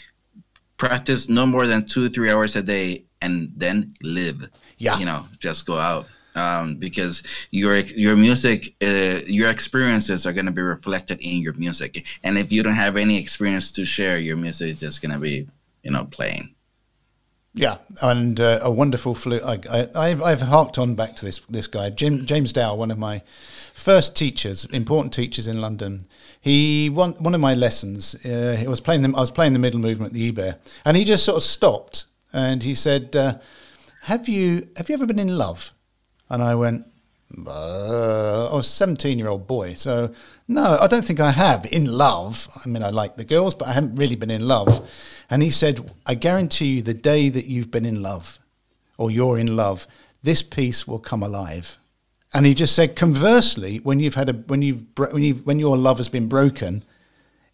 practice 0.76 1.30
no 1.30 1.46
more 1.46 1.68
than 1.68 1.88
two 1.88 2.10
three 2.10 2.32
hours 2.32 2.56
a 2.56 2.62
day, 2.62 3.06
and 3.22 3.54
then 3.56 3.94
live. 4.02 4.50
Yeah, 4.78 5.00
you 5.00 5.06
know, 5.06 5.26
just 5.40 5.66
go 5.66 5.78
out. 5.78 6.08
Um, 6.36 6.76
because 6.76 7.24
your 7.50 7.78
your 7.78 8.16
music, 8.16 8.76
uh, 8.82 9.22
your 9.26 9.50
experiences 9.50 10.28
are 10.28 10.34
going 10.34 10.46
to 10.46 10.52
be 10.52 10.62
reflected 10.62 11.20
in 11.20 11.42
your 11.42 11.54
music, 11.54 12.06
and 12.24 12.38
if 12.38 12.52
you 12.52 12.62
don't 12.62 12.76
have 12.76 12.96
any 12.96 13.18
experience 13.18 13.72
to 13.72 13.86
share, 13.86 14.20
your 14.20 14.38
music 14.38 14.70
is 14.70 14.80
just 14.80 15.02
going 15.02 15.14
to 15.14 15.18
be, 15.18 15.48
you 15.82 15.90
know, 15.90 16.06
playing. 16.06 16.54
Yeah, 17.56 17.80
and 18.04 18.40
uh, 18.40 18.60
a 18.62 18.70
wonderful 18.70 19.16
flute. 19.16 19.42
I, 19.44 20.08
have 20.10 20.22
I've 20.22 20.42
harked 20.42 20.78
on 20.78 20.94
back 20.94 21.16
to 21.16 21.26
this 21.26 21.40
this 21.50 21.66
guy, 21.66 21.90
Jim, 21.90 22.28
James 22.28 22.54
Dow, 22.54 22.76
one 22.76 22.92
of 22.92 23.00
my 23.00 23.24
first 23.74 24.16
teachers, 24.16 24.66
important 24.66 25.14
teachers 25.14 25.48
in 25.48 25.60
London. 25.60 26.06
He 26.40 26.88
one 26.88 27.14
one 27.14 27.34
of 27.34 27.42
my 27.42 27.56
lessons. 27.56 28.14
Uh, 28.24 28.64
was 28.68 28.80
playing 28.80 29.02
them. 29.02 29.16
I 29.16 29.22
was 29.22 29.32
playing 29.32 29.54
the 29.54 29.60
middle 29.60 29.80
movement, 29.80 30.14
the 30.14 30.32
Ibert, 30.32 30.60
and 30.86 30.96
he 30.96 31.04
just 31.04 31.26
sort 31.26 31.38
of 31.38 31.44
stopped 31.44 32.06
and 32.34 32.64
he 32.64 32.76
said, 32.76 33.16
uh, 33.16 33.36
"Have 34.08 34.28
you 34.28 34.70
have 34.76 34.90
you 34.90 34.96
ever 34.96 35.08
been 35.08 35.20
in 35.20 35.38
love?" 35.38 35.72
And 36.30 36.44
I 36.44 36.56
went, 36.56 36.86
uh, 37.46 38.50
I 38.52 38.56
was 38.56 38.68
a 38.68 38.72
17 38.72 39.20
year 39.20 39.28
old 39.28 39.48
boy. 39.48 39.74
So, 39.74 40.14
no, 40.48 40.78
I 40.80 40.88
don't 40.88 41.04
think 41.04 41.20
I 41.20 41.32
have 41.32 41.66
in 41.72 41.86
love. 41.86 42.48
I 42.64 42.68
mean, 42.70 42.84
I 42.84 42.90
like 42.90 43.16
the 43.16 43.26
girls, 43.26 43.54
but 43.54 43.68
I 43.68 43.74
haven't 43.74 43.96
really 43.96 44.16
been 44.16 44.32
in 44.32 44.48
love. 44.48 44.90
And 45.30 45.44
he 45.44 45.50
said, 45.50 45.92
I 46.06 46.16
guarantee 46.16 46.76
you 46.76 46.82
the 46.82 46.94
day 46.94 47.30
that 47.30 47.46
you've 47.46 47.72
been 47.72 47.86
in 47.86 48.02
love 48.02 48.40
or 48.98 49.12
you're 49.12 49.38
in 49.38 49.56
love, 49.56 49.88
this 50.24 50.42
piece 50.42 50.88
will 50.88 51.00
come 51.00 51.22
alive. 51.22 51.78
And 52.34 52.46
he 52.46 52.54
just 52.54 52.76
said, 52.76 52.96
conversely, 52.96 53.78
when 53.78 54.00
you've 54.00 54.16
had 54.16 54.30
a, 54.30 54.34
when 54.34 54.62
you've, 54.62 54.84
when 54.98 55.24
you've, 55.24 55.46
when 55.46 55.60
your 55.60 55.78
love 55.78 55.98
has 55.98 56.10
been 56.10 56.28
broken, 56.28 56.84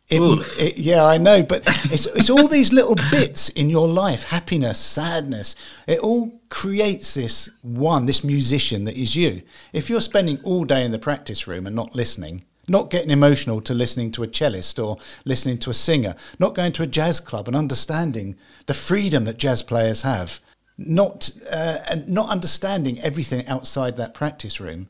it, 0.09 0.19
it, 0.59 0.77
yeah, 0.77 1.05
I 1.05 1.17
know, 1.17 1.43
but 1.43 1.63
it's 1.85 2.05
it's 2.05 2.29
all 2.29 2.47
these 2.47 2.73
little 2.73 2.95
bits 3.09 3.49
in 3.49 3.69
your 3.69 3.87
life, 3.87 4.23
happiness, 4.23 4.79
sadness. 4.79 5.55
It 5.87 5.99
all 5.99 6.41
creates 6.49 7.13
this 7.13 7.49
one, 7.61 8.05
this 8.05 8.23
musician 8.23 8.83
that 8.85 8.97
is 8.97 9.15
you. 9.15 9.41
If 9.71 9.89
you're 9.89 10.01
spending 10.01 10.39
all 10.43 10.65
day 10.65 10.83
in 10.83 10.91
the 10.91 10.99
practice 10.99 11.47
room 11.47 11.65
and 11.65 11.75
not 11.75 11.95
listening, 11.95 12.43
not 12.67 12.89
getting 12.89 13.11
emotional 13.11 13.61
to 13.61 13.73
listening 13.73 14.11
to 14.11 14.23
a 14.23 14.27
cellist 14.27 14.77
or 14.77 14.97
listening 15.25 15.57
to 15.59 15.69
a 15.69 15.73
singer, 15.73 16.15
not 16.37 16.55
going 16.55 16.73
to 16.73 16.83
a 16.83 16.87
jazz 16.87 17.19
club 17.19 17.47
and 17.47 17.55
understanding 17.55 18.35
the 18.67 18.73
freedom 18.73 19.25
that 19.25 19.37
jazz 19.37 19.63
players 19.63 20.03
have, 20.03 20.39
not 20.77 21.29
uh, 21.51 21.79
and 21.89 22.07
not 22.07 22.29
understanding 22.29 22.99
everything 22.99 23.45
outside 23.47 23.95
that 23.95 24.13
practice 24.13 24.59
room, 24.59 24.89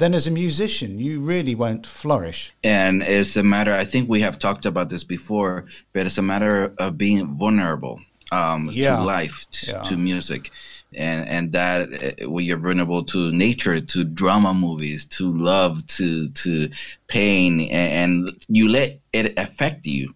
then 0.00 0.14
as 0.14 0.26
a 0.26 0.30
musician, 0.30 0.98
you 0.98 1.20
really 1.20 1.54
won't 1.54 1.86
flourish. 1.86 2.52
And 2.64 3.02
it's 3.02 3.36
a 3.36 3.42
matter, 3.42 3.74
I 3.74 3.84
think 3.84 4.08
we 4.08 4.22
have 4.22 4.38
talked 4.38 4.64
about 4.64 4.88
this 4.88 5.04
before, 5.04 5.66
but 5.92 6.06
it's 6.06 6.18
a 6.18 6.22
matter 6.22 6.74
of 6.78 6.96
being 6.96 7.36
vulnerable 7.36 8.00
um, 8.32 8.70
yeah. 8.72 8.96
to 8.96 9.02
life, 9.02 9.46
to, 9.52 9.70
yeah. 9.70 9.82
to, 9.82 9.96
music. 9.96 10.50
And, 10.96 11.28
and 11.28 11.52
that 11.52 12.22
uh, 12.22 12.30
when 12.30 12.44
you're 12.46 12.56
vulnerable 12.56 13.04
to 13.04 13.30
nature, 13.30 13.80
to 13.80 14.04
drama 14.04 14.54
movies, 14.54 15.04
to 15.06 15.30
love, 15.32 15.86
to 15.98 16.28
to 16.30 16.70
pain, 17.06 17.60
and, 17.60 17.92
and 18.26 18.44
you 18.48 18.68
let 18.68 18.98
it 19.12 19.38
affect 19.38 19.86
you, 19.86 20.14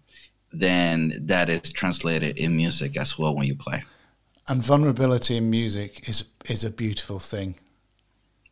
then 0.51 1.17
that 1.27 1.49
is 1.49 1.71
translated 1.71 2.37
in 2.37 2.57
music 2.57 2.97
as 2.97 3.17
well 3.17 3.33
when 3.33 3.47
you 3.47 3.55
play. 3.55 3.83
And 4.49 4.61
vulnerability 4.61 5.37
in 5.37 5.49
music 5.49 6.09
is 6.09 6.25
is 6.49 6.65
a 6.65 6.69
beautiful 6.69 7.19
thing. 7.19 7.55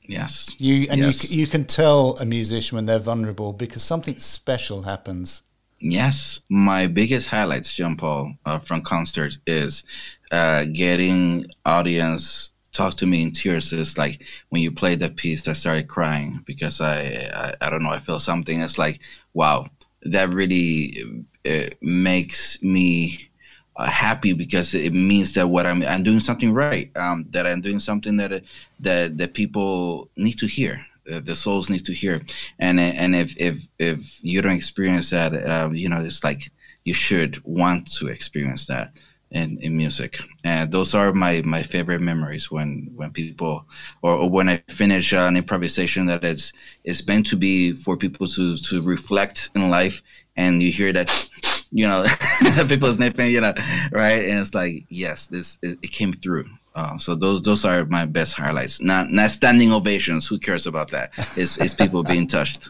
Yes. 0.08 0.54
You 0.58 0.88
and 0.90 1.00
yes. 1.00 1.32
you 1.32 1.42
you 1.42 1.48
can 1.48 1.66
tell 1.66 2.18
a 2.18 2.26
musician 2.26 2.76
when 2.76 2.86
they're 2.86 3.00
vulnerable 3.00 3.54
because 3.54 3.84
something 3.84 4.18
special 4.18 4.84
happens. 4.84 5.42
Yes, 5.80 6.40
my 6.50 6.88
biggest 6.88 7.28
highlights, 7.28 7.74
John 7.74 7.98
Paul, 7.98 8.36
uh, 8.46 8.58
from 8.58 8.84
concert 8.84 9.38
is 9.46 9.84
uh, 10.32 10.64
getting 10.72 11.48
audience 11.66 12.52
talk 12.72 12.96
to 12.98 13.06
me 13.06 13.22
in 13.22 13.32
tears. 13.32 13.72
It's 13.72 13.98
like 13.98 14.22
when 14.50 14.62
you 14.62 14.72
played 14.72 15.00
that 15.00 15.16
piece, 15.16 15.48
I 15.48 15.54
started 15.54 15.88
crying 15.88 16.42
because 16.46 16.82
I, 16.82 17.02
I, 17.34 17.54
I 17.62 17.70
don't 17.70 17.84
know, 17.84 17.92
I 17.92 18.00
feel 18.00 18.20
something. 18.20 18.62
It's 18.62 18.78
like 18.78 19.00
wow, 19.34 19.68
that 20.04 20.34
really 20.34 21.26
uh, 21.46 21.70
makes 21.82 22.62
me 22.62 23.30
uh, 23.76 23.90
happy 23.90 24.34
because 24.34 24.74
it 24.74 24.94
means 24.94 25.34
that 25.34 25.48
what 25.48 25.66
I'm 25.66 25.84
I'm 25.84 26.04
doing 26.04 26.20
something 26.20 26.54
right. 26.54 26.92
Um, 26.96 27.26
that 27.32 27.46
I'm 27.48 27.62
doing 27.62 27.80
something 27.80 28.18
that 28.18 28.44
that 28.80 29.18
that 29.18 29.34
people 29.34 30.10
need 30.16 30.38
to 30.40 30.48
hear. 30.48 30.86
The 31.06 31.36
souls 31.36 31.70
need 31.70 31.86
to 31.86 31.94
hear. 31.94 32.22
And 32.60 32.80
and 32.80 33.16
if 33.16 33.36
if 33.38 33.68
if 33.80 34.24
you 34.24 34.42
don't 34.42 34.54
experience 34.56 35.10
that, 35.10 35.34
um, 35.50 35.76
you 35.76 35.90
know, 35.90 36.02
it's 36.04 36.24
like 36.24 36.52
you 36.86 36.94
should 36.94 37.44
want 37.44 37.92
to 38.00 38.08
experience 38.08 38.68
that. 38.68 38.94
in, 39.32 39.58
in 39.62 39.76
music. 39.76 40.20
And 40.44 40.72
those 40.72 40.94
are 40.94 41.12
my, 41.12 41.42
my 41.44 41.64
favorite 41.64 42.02
memories 42.02 42.52
when, 42.52 42.92
when 42.96 43.12
people 43.12 43.66
or, 44.04 44.14
or 44.14 44.30
when 44.30 44.48
I 44.48 44.64
finish 44.70 45.12
an 45.14 45.36
improvisation 45.36 46.06
that 46.06 46.24
it's 46.24 46.54
it's 46.84 47.06
meant 47.08 47.26
to 47.28 47.36
be 47.36 47.74
for 47.74 47.98
people 47.98 48.28
to 48.28 48.58
to 48.58 48.82
reflect 48.82 49.50
in 49.56 49.70
life 49.70 50.04
and 50.36 50.62
you 50.62 50.72
hear 50.72 50.94
that 50.94 51.10
you 51.72 51.88
know 51.88 52.06
people 52.68 52.92
sniffing 52.94 53.32
you 53.32 53.42
know 53.42 53.54
right? 53.92 54.26
And 54.30 54.40
it's 54.40 54.54
like 54.54 54.86
yes 54.90 55.28
this 55.28 55.58
it, 55.62 55.80
it 55.82 55.92
came 55.92 56.14
through. 56.14 56.46
Uh, 56.76 56.98
so 56.98 57.16
those 57.16 57.44
those 57.44 57.66
are 57.66 57.86
my 57.86 58.06
best 58.06 58.34
highlights. 58.34 58.82
Not 58.82 59.10
not 59.12 59.32
standing 59.32 59.72
ovations. 59.72 60.28
Who 60.28 60.40
cares 60.40 60.66
about 60.66 60.90
that? 60.92 61.12
It's, 61.38 61.58
it's 61.58 61.74
people 61.74 62.04
being 62.16 62.28
touched. 62.28 62.70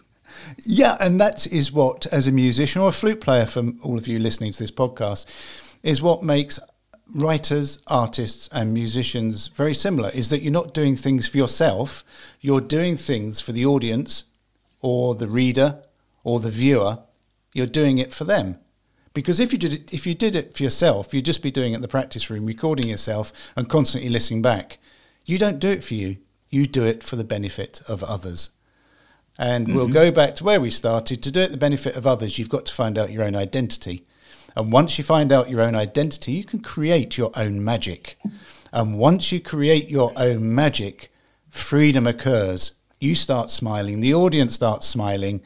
Yeah 0.66 0.97
and 0.99 1.20
that 1.22 1.47
is 1.47 1.72
what 1.72 2.05
as 2.07 2.28
a 2.28 2.32
musician 2.32 2.82
or 2.82 2.89
a 2.89 2.91
flute 2.91 3.22
player 3.22 3.45
for 3.45 3.64
all 3.82 3.97
of 3.97 4.07
you 4.07 4.20
listening 4.20 4.51
to 4.51 4.59
this 4.59 4.72
podcast 4.72 5.26
is 5.84 6.01
what 6.01 6.24
makes 6.24 6.59
writers, 7.14 7.80
artists, 7.88 8.49
and 8.51 8.74
musicians 8.74 9.47
very 9.47 9.74
similar 9.74 10.09
is 10.09 10.30
that 10.30 10.41
you're 10.41 10.51
not 10.51 10.74
doing 10.74 10.95
things 10.95 11.28
for 11.28 11.38
yourself, 11.38 12.03
you're 12.41 12.61
doing 12.61 12.97
things 12.97 13.39
for 13.39 13.51
the 13.51 13.66
audience 13.66 14.26
or 14.82 15.16
the 15.16 15.28
reader 15.28 15.82
or 16.24 16.39
the 16.39 16.49
viewer. 16.49 16.99
You're 17.53 17.67
doing 17.67 17.97
it 17.97 18.13
for 18.13 18.23
them. 18.23 18.57
Because 19.13 19.39
if 19.39 19.51
you 19.51 19.59
did 19.59 19.73
it, 19.73 19.93
if 19.93 20.07
you 20.07 20.15
did 20.15 20.35
it 20.35 20.55
for 20.55 20.63
yourself, 20.63 21.13
you'd 21.13 21.25
just 21.25 21.43
be 21.43 21.51
doing 21.51 21.73
it 21.73 21.77
in 21.77 21.81
the 21.81 21.87
practice 21.87 22.29
room, 22.29 22.45
recording 22.45 22.87
yourself 22.87 23.31
and 23.55 23.69
constantly 23.69 24.09
listening 24.09 24.41
back. 24.41 24.79
You 25.25 25.37
don't 25.37 25.59
do 25.59 25.69
it 25.69 25.83
for 25.83 25.93
you. 25.93 26.17
You 26.49 26.65
do 26.65 26.83
it 26.83 27.03
for 27.03 27.15
the 27.15 27.23
benefit 27.23 27.81
of 27.87 28.03
others. 28.03 28.49
And 29.37 29.67
mm-hmm. 29.67 29.75
we'll 29.75 29.87
go 29.87 30.11
back 30.11 30.35
to 30.35 30.43
where 30.43 30.59
we 30.59 30.69
started. 30.69 31.21
To 31.23 31.31
do 31.31 31.41
it 31.41 31.51
the 31.51 31.57
benefit 31.57 31.95
of 31.95 32.07
others, 32.07 32.37
you've 32.37 32.49
got 32.49 32.65
to 32.67 32.73
find 32.73 32.97
out 32.97 33.11
your 33.11 33.23
own 33.23 33.35
identity. 33.35 34.03
And 34.55 34.71
once 34.71 34.97
you 34.97 35.03
find 35.03 35.31
out 35.31 35.49
your 35.49 35.61
own 35.61 35.75
identity, 35.75 36.33
you 36.33 36.43
can 36.43 36.59
create 36.59 37.17
your 37.17 37.31
own 37.35 37.63
magic. 37.63 38.19
And 38.71 38.97
once 38.97 39.31
you 39.31 39.39
create 39.39 39.89
your 39.89 40.11
own 40.15 40.53
magic, 40.53 41.11
freedom 41.49 42.05
occurs. 42.07 42.73
You 42.99 43.15
start 43.15 43.51
smiling, 43.51 43.99
the 43.99 44.13
audience 44.13 44.53
starts 44.53 44.87
smiling, 44.87 45.41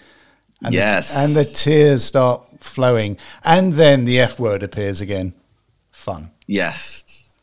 and, 0.63 0.73
yes. 0.73 1.13
the, 1.13 1.19
and 1.21 1.35
the 1.35 1.45
tears 1.45 2.03
start 2.03 2.43
flowing. 2.59 3.17
And 3.43 3.73
then 3.73 4.05
the 4.05 4.19
F 4.19 4.39
word 4.39 4.63
appears 4.63 5.01
again. 5.01 5.33
Fun. 5.91 6.31
Yes. 6.45 7.37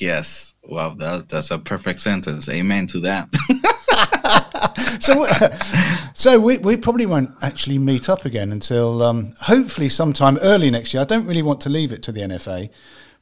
Yes. 0.00 0.54
Wow, 0.64 0.94
that, 0.94 1.28
that's 1.28 1.50
a 1.50 1.58
perfect 1.58 2.00
sentence. 2.00 2.48
Amen 2.48 2.86
to 2.88 3.00
that. 3.00 3.28
so, 5.00 5.26
so 6.14 6.40
we, 6.40 6.58
we 6.58 6.76
probably 6.76 7.06
won't 7.06 7.30
actually 7.42 7.78
meet 7.78 8.08
up 8.08 8.24
again 8.24 8.52
until 8.52 9.02
um, 9.02 9.34
hopefully 9.42 9.88
sometime 9.88 10.38
early 10.38 10.70
next 10.70 10.92
year. 10.92 11.02
I 11.02 11.06
don't 11.06 11.26
really 11.26 11.42
want 11.42 11.60
to 11.62 11.68
leave 11.68 11.92
it 11.92 12.02
to 12.04 12.12
the 12.12 12.22
NFA, 12.22 12.70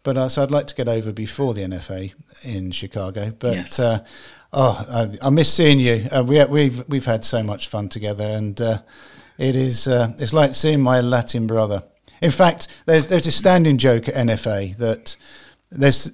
but 0.02 0.16
uh, 0.16 0.28
so 0.28 0.42
I'd 0.42 0.50
like 0.50 0.66
to 0.68 0.74
get 0.74 0.88
over 0.88 1.12
before 1.12 1.54
the 1.54 1.62
NFA 1.62 2.14
in 2.42 2.70
Chicago. 2.70 3.32
But 3.38 3.54
yes. 3.54 3.78
uh, 3.78 4.04
oh, 4.52 4.86
I, 5.22 5.26
I, 5.26 5.30
miss 5.30 5.52
seeing 5.52 5.80
you. 5.80 6.08
Uh, 6.10 6.24
we 6.26 6.42
we've 6.44 6.88
we've 6.88 7.06
had 7.06 7.24
so 7.24 7.42
much 7.42 7.68
fun 7.68 7.88
together, 7.88 8.24
and 8.24 8.58
uh, 8.60 8.78
it 9.38 9.56
is 9.56 9.88
uh, 9.88 10.12
it's 10.18 10.32
like 10.32 10.54
seeing 10.54 10.80
my 10.80 11.00
Latin 11.00 11.46
brother. 11.46 11.82
In 12.20 12.30
fact, 12.30 12.68
there's 12.86 13.08
there's 13.08 13.26
a 13.26 13.32
standing 13.32 13.78
joke 13.78 14.08
at 14.08 14.14
NFA 14.14 14.76
that 14.78 15.16
there's, 15.74 16.10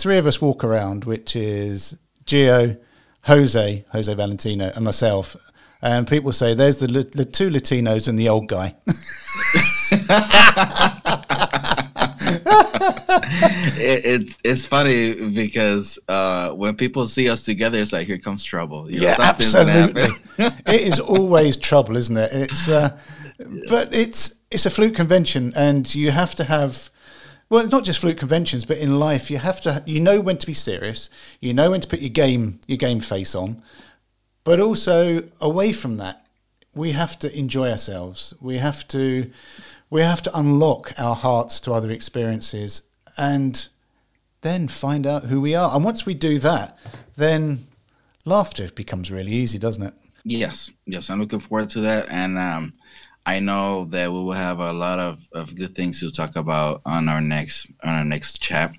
three 0.00 0.16
of 0.16 0.26
us 0.26 0.40
walk 0.40 0.64
around, 0.64 1.04
which 1.04 1.36
is 1.36 1.96
Gio, 2.24 2.78
Jose, 3.22 3.84
Jose 3.92 4.14
Valentino, 4.14 4.72
and 4.74 4.84
myself. 4.84 5.36
And 5.82 6.08
people 6.08 6.32
say, 6.32 6.54
there's 6.54 6.78
the, 6.78 6.86
the 6.86 7.26
two 7.26 7.50
Latinos 7.50 8.08
and 8.08 8.18
the 8.18 8.28
old 8.28 8.48
guy. 8.48 8.74
it, 13.78 14.04
it's 14.04 14.38
it's 14.44 14.66
funny 14.66 15.30
because 15.30 15.98
uh, 16.08 16.50
when 16.50 16.76
people 16.76 17.06
see 17.06 17.28
us 17.28 17.42
together, 17.42 17.78
it's 17.78 17.92
like 17.92 18.06
here 18.06 18.18
comes 18.18 18.44
trouble. 18.44 18.90
You 18.90 19.00
know, 19.00 19.06
yeah, 19.06 19.16
absolutely. 19.18 20.08
it 20.38 20.80
is 20.80 21.00
always 21.00 21.56
trouble, 21.56 21.96
isn't 21.96 22.16
it? 22.16 22.32
It's 22.32 22.68
uh, 22.68 22.98
but 23.68 23.94
it's 23.94 24.40
it's 24.50 24.66
a 24.66 24.70
flute 24.70 24.94
convention, 24.94 25.52
and 25.56 25.92
you 25.94 26.10
have 26.10 26.34
to 26.36 26.44
have 26.44 26.90
well, 27.48 27.62
it's 27.62 27.72
not 27.72 27.84
just 27.84 28.00
flute 28.00 28.18
conventions, 28.18 28.64
but 28.64 28.78
in 28.78 28.98
life, 28.98 29.30
you 29.30 29.38
have 29.38 29.60
to 29.62 29.82
you 29.86 30.00
know 30.00 30.20
when 30.20 30.36
to 30.38 30.46
be 30.46 30.54
serious, 30.54 31.10
you 31.40 31.54
know 31.54 31.70
when 31.70 31.80
to 31.80 31.88
put 31.88 32.00
your 32.00 32.10
game 32.10 32.60
your 32.66 32.78
game 32.78 33.00
face 33.00 33.34
on, 33.34 33.62
but 34.44 34.60
also 34.60 35.22
away 35.40 35.72
from 35.72 35.96
that, 35.98 36.26
we 36.74 36.92
have 36.92 37.18
to 37.20 37.38
enjoy 37.38 37.70
ourselves. 37.70 38.34
We 38.40 38.58
have 38.58 38.86
to 38.88 39.30
we 39.90 40.02
have 40.02 40.22
to 40.22 40.38
unlock 40.38 40.92
our 40.98 41.14
hearts 41.14 41.60
to 41.60 41.72
other 41.72 41.90
experiences 41.90 42.82
and 43.16 43.68
then 44.42 44.68
find 44.68 45.06
out 45.06 45.24
who 45.24 45.40
we 45.40 45.54
are. 45.54 45.74
And 45.74 45.84
once 45.84 46.04
we 46.04 46.14
do 46.14 46.38
that, 46.40 46.78
then 47.16 47.66
laughter 48.24 48.70
becomes 48.74 49.10
really 49.10 49.32
easy, 49.32 49.58
doesn't 49.58 49.82
it? 49.82 49.94
Yes, 50.24 50.70
yes, 50.86 51.08
I'm 51.08 51.20
looking 51.20 51.38
forward 51.38 51.70
to 51.70 51.80
that, 51.82 52.08
and 52.08 52.36
um, 52.36 52.72
I 53.24 53.38
know 53.38 53.84
that 53.86 54.12
we 54.12 54.18
will 54.18 54.32
have 54.32 54.58
a 54.58 54.72
lot 54.72 54.98
of, 54.98 55.20
of 55.32 55.54
good 55.54 55.76
things 55.76 56.00
to 56.00 56.10
talk 56.10 56.34
about 56.34 56.82
on 56.84 57.08
our 57.08 57.20
next 57.20 57.68
on 57.84 57.94
our 57.94 58.04
next 58.04 58.42
chat. 58.42 58.72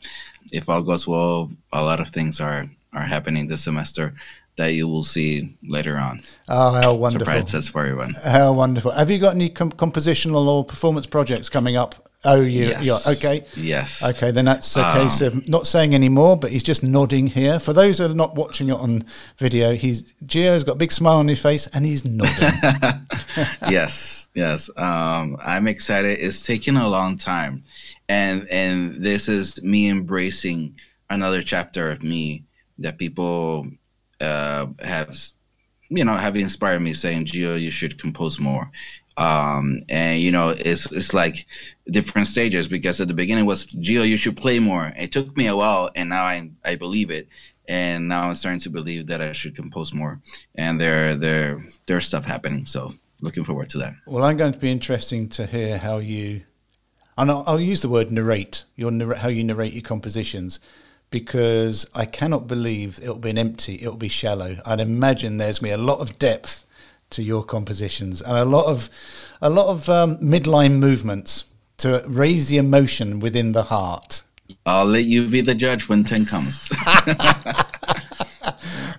If 0.52 0.68
all 0.68 0.82
goes 0.82 1.08
well, 1.08 1.50
a 1.72 1.82
lot 1.82 2.02
of 2.02 2.10
things 2.10 2.42
are 2.42 2.70
are 2.92 3.04
happening 3.04 3.48
this 3.48 3.64
semester 3.64 4.14
that 4.58 4.74
you 4.74 4.88
will 4.88 5.04
see 5.04 5.58
later 5.64 5.98
on. 5.98 6.22
Oh, 6.50 6.74
how 6.74 6.94
wonderful! 6.94 7.26
Surprises 7.26 7.68
for 7.68 7.82
everyone. 7.82 8.14
How 8.24 8.54
wonderful! 8.54 8.92
Have 8.92 9.10
you 9.10 9.20
got 9.20 9.36
any 9.36 9.50
com- 9.50 9.72
compositional 9.72 10.48
or 10.48 10.66
performance 10.66 11.08
projects 11.08 11.50
coming 11.50 11.76
up 11.78 12.08
Oh, 12.26 12.42
you, 12.42 12.66
yes. 12.66 12.86
you're 12.86 13.16
okay. 13.16 13.46
Yes. 13.56 14.04
Okay, 14.04 14.32
then 14.32 14.46
that's 14.46 14.76
a 14.76 14.86
um, 14.86 14.98
case 14.98 15.22
of 15.22 15.48
not 15.48 15.68
saying 15.68 15.94
any 15.94 16.10
more, 16.10 16.36
but 16.36 16.52
he's 16.52 16.64
just 16.64 16.82
nodding 16.82 17.28
here. 17.28 17.60
For 17.60 17.74
those 17.74 18.00
who 18.00 18.06
are 18.06 18.14
not 18.14 18.36
watching 18.36 18.70
it 18.70 18.74
on 18.74 19.06
video, 19.38 19.76
he's 19.76 20.14
Gio's 20.26 20.64
got 20.64 20.74
a 20.74 20.78
big 20.78 20.92
smile 20.92 21.18
on 21.18 21.28
his 21.28 21.42
face 21.42 21.68
and 21.68 21.86
he's 21.86 22.06
nodding. 22.06 22.60
yes, 23.70 24.28
yes. 24.34 24.70
Um, 24.76 25.38
I'm 25.42 25.68
excited. 25.68 26.18
It's 26.20 26.42
taking 26.42 26.76
a 26.76 26.90
long 26.90 27.18
time, 27.18 27.64
and 28.10 28.48
and 28.50 28.96
this 28.96 29.30
is 29.30 29.64
me 29.64 29.88
embracing 29.88 30.76
another 31.10 31.44
chapter 31.44 31.92
of 31.92 32.02
me 32.02 32.44
that 32.80 32.98
people 32.98 33.68
uh, 34.22 34.68
have, 34.80 35.18
you 35.90 36.04
know, 36.04 36.16
have 36.16 36.36
inspired 36.36 36.82
me, 36.82 36.94
saying, 36.94 37.26
"Gio, 37.26 37.60
you 37.60 37.72
should 37.72 38.00
compose 38.00 38.40
more." 38.40 38.72
Um, 39.18 39.80
and 39.90 40.22
you 40.22 40.32
know, 40.32 40.50
it's 40.50 40.92
it's 40.92 41.14
like 41.14 41.48
different 41.90 42.28
stages 42.28 42.68
because 42.68 43.02
at 43.02 43.08
the 43.08 43.16
beginning 43.16 43.46
was 43.46 43.68
Gio, 43.68 44.08
you 44.08 44.16
should 44.16 44.38
play 44.38 44.60
more. 44.60 44.94
It 44.96 45.12
took 45.12 45.36
me 45.36 45.48
a 45.48 45.56
while, 45.56 45.90
and 45.96 46.10
now 46.10 46.24
I 46.24 46.52
I 46.64 46.76
believe 46.76 47.10
it, 47.10 47.28
and 47.68 48.08
now 48.08 48.30
I'm 48.30 48.36
starting 48.36 48.62
to 48.62 48.70
believe 48.70 49.08
that 49.08 49.22
I 49.22 49.34
should 49.34 49.56
compose 49.56 49.92
more. 49.92 50.22
And 50.54 50.80
there 50.80 51.16
there 51.16 51.64
there's 51.88 52.06
stuff 52.06 52.26
happening. 52.26 52.68
So 52.68 52.94
looking 53.20 53.44
forward 53.44 53.70
to 53.70 53.80
that. 53.80 53.96
Well, 54.06 54.24
I'm 54.24 54.38
going 54.38 54.54
to 54.54 54.60
be 54.60 54.72
interesting 54.72 55.30
to 55.30 55.48
hear 55.48 55.80
how 55.80 55.98
you, 55.98 56.44
and 57.18 57.32
I'll, 57.32 57.44
I'll 57.48 57.60
use 57.60 57.82
the 57.82 57.90
word 57.90 58.12
narrate. 58.12 58.66
Your 58.76 59.16
how 59.16 59.30
you 59.30 59.44
narrate 59.44 59.74
your 59.74 59.82
compositions. 59.82 60.60
Because 61.10 61.88
I 61.96 62.06
cannot 62.06 62.48
believe 62.48 63.00
it'll 63.02 63.16
be 63.16 63.30
an 63.30 63.38
empty, 63.38 63.76
it'll 63.76 63.96
be 63.96 64.10
shallow. 64.10 64.58
I'd 64.66 64.80
imagine 64.80 65.38
there's 65.38 65.62
me 65.62 65.72
a 65.72 65.78
lot 65.78 66.00
of 66.00 66.20
depth 66.20 66.66
to 67.12 67.24
your 67.24 67.44
compositions 67.44 68.22
and 68.22 68.38
a 68.38 68.46
lot 68.46 68.66
of 68.66 68.90
a 69.42 69.50
lot 69.50 69.68
of 69.68 69.88
um, 69.88 70.18
midline 70.18 70.80
movements 70.80 71.46
to 71.78 72.04
raise 72.08 72.50
the 72.50 72.58
emotion 72.58 73.20
within 73.20 73.54
the 73.54 73.64
heart. 73.64 74.24
I'll 74.66 74.86
let 74.86 75.06
you 75.06 75.30
be 75.30 75.42
the 75.42 75.56
judge 75.56 75.88
when 75.88 76.04
10 76.04 76.26
comes. 76.26 76.68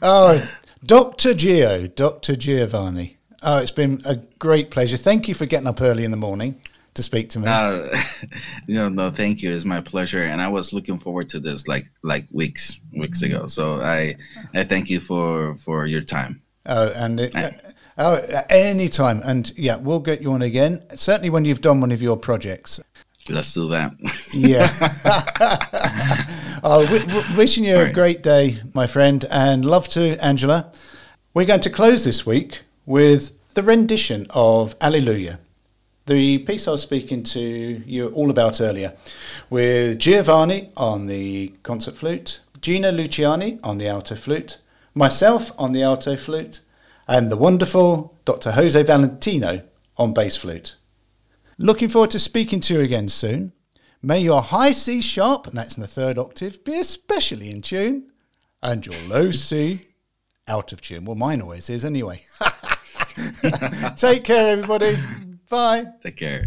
oh, 0.03 0.49
Dr. 0.85 1.35
Gio, 1.35 1.95
Dr. 1.95 2.37
Giovanni. 2.37 3.17
Oh, 3.43 3.59
it's 3.59 3.71
been 3.71 4.01
a 4.05 4.17
great 4.39 4.71
pleasure. 4.71 4.97
Thank 4.97 5.29
you 5.29 5.35
for 5.35 5.47
getting 5.47 5.67
up 5.67 5.83
early 5.83 6.05
in 6.05 6.11
the 6.11 6.17
morning 6.17 6.61
to 6.95 7.03
speak 7.03 7.31
to 7.31 7.39
me. 7.39 7.47
Uh, 7.49 7.87
you 8.67 8.75
know, 8.75 8.89
no, 8.89 9.11
thank 9.11 9.43
you. 9.43 9.53
It's 9.53 9.65
my 9.65 9.81
pleasure, 9.81 10.23
and 10.25 10.41
I 10.41 10.49
was 10.49 10.73
looking 10.73 10.99
forward 10.99 11.29
to 11.31 11.41
this 11.41 11.69
like 11.69 11.87
like 12.03 12.27
weeks 12.31 12.81
weeks 12.97 13.23
ago. 13.23 13.47
So 13.47 13.81
I 13.81 14.17
I 14.55 14.65
thank 14.65 14.91
you 14.91 15.01
for 15.01 15.55
for 15.57 15.87
your 15.87 16.03
time. 16.03 16.43
Oh, 16.67 16.93
and 16.95 17.21
it, 17.21 17.35
Oh, 18.01 18.23
any 18.49 18.89
time, 18.89 19.23
and 19.25 19.53
yeah, 19.57 19.77
we'll 19.77 19.99
get 19.99 20.23
you 20.23 20.31
on 20.31 20.41
again. 20.41 20.85
Certainly 20.95 21.31
when 21.31 21.45
you've 21.45 21.61
done 21.61 21.81
one 21.81 21.91
of 21.91 22.01
your 22.01 22.17
projects. 22.17 22.81
Let's 23.29 23.53
do 23.53 23.69
that. 23.71 23.93
yeah. 24.33 24.69
oh, 26.63 26.85
w- 26.85 27.05
w- 27.05 27.37
wishing 27.37 27.65
you 27.65 27.77
a 27.79 27.93
great 27.93 28.23
day, 28.23 28.59
my 28.73 28.87
friend, 28.87 29.25
and 29.31 29.65
love 29.65 29.89
to 29.91 30.17
Angela. 30.25 30.73
We're 31.35 31.45
going 31.45 31.61
to 31.63 31.71
close 31.71 32.05
this 32.05 32.25
week 32.25 32.63
with 32.87 33.33
the 33.55 33.65
rendition 33.65 34.27
of 34.31 34.79
Alleluia, 34.81 35.41
the 36.09 36.39
piece 36.39 36.67
I 36.67 36.73
was 36.73 36.83
speaking 36.83 37.23
to 37.25 37.41
you 37.41 38.09
all 38.09 38.31
about 38.31 38.61
earlier, 38.61 38.95
with 39.51 39.99
Giovanni 39.99 40.73
on 40.77 41.07
the 41.07 41.55
concert 41.63 41.97
flute, 41.97 42.41
Gina 42.61 42.91
Luciani 42.91 43.61
on 43.63 43.79
the 43.79 43.89
alto 43.89 44.17
flute, 44.17 44.59
myself 44.95 45.53
on 45.59 45.73
the 45.73 45.83
alto 45.83 46.17
flute, 46.17 46.61
and 47.07 47.31
the 47.31 47.37
wonderful 47.37 48.17
Dr. 48.25 48.53
Jose 48.53 48.83
Valentino 48.83 49.63
on 49.97 50.15
bass 50.15 50.37
flute. 50.37 50.77
Looking 51.59 51.89
forward 51.89 52.11
to 52.13 52.19
speaking 52.19 52.61
to 52.63 52.75
you 52.75 52.81
again 52.81 53.09
soon. 53.09 53.53
May 54.03 54.21
your 54.21 54.43
high 54.43 54.73
C 54.73 55.03
sharp, 55.03 55.47
and 55.47 55.57
that's 55.59 55.77
in 55.77 55.83
the 55.83 55.89
third 55.89 56.19
octave, 56.19 56.65
be 56.65 56.79
especially 56.79 57.51
in 57.51 57.63
tune, 57.63 58.11
and 58.63 58.87
your 58.87 58.97
low 59.09 59.31
C 59.31 59.89
out 60.47 60.73
of 60.73 60.81
tune. 60.81 61.05
Well, 61.05 61.17
mine 61.17 61.43
always 61.43 61.69
is 61.69 61.85
anyway. 61.85 62.23
Take 63.97 64.25
care, 64.25 64.49
everybody. 64.49 64.97
Bye. 65.49 65.93
Take 66.03 66.17
care. 66.17 66.47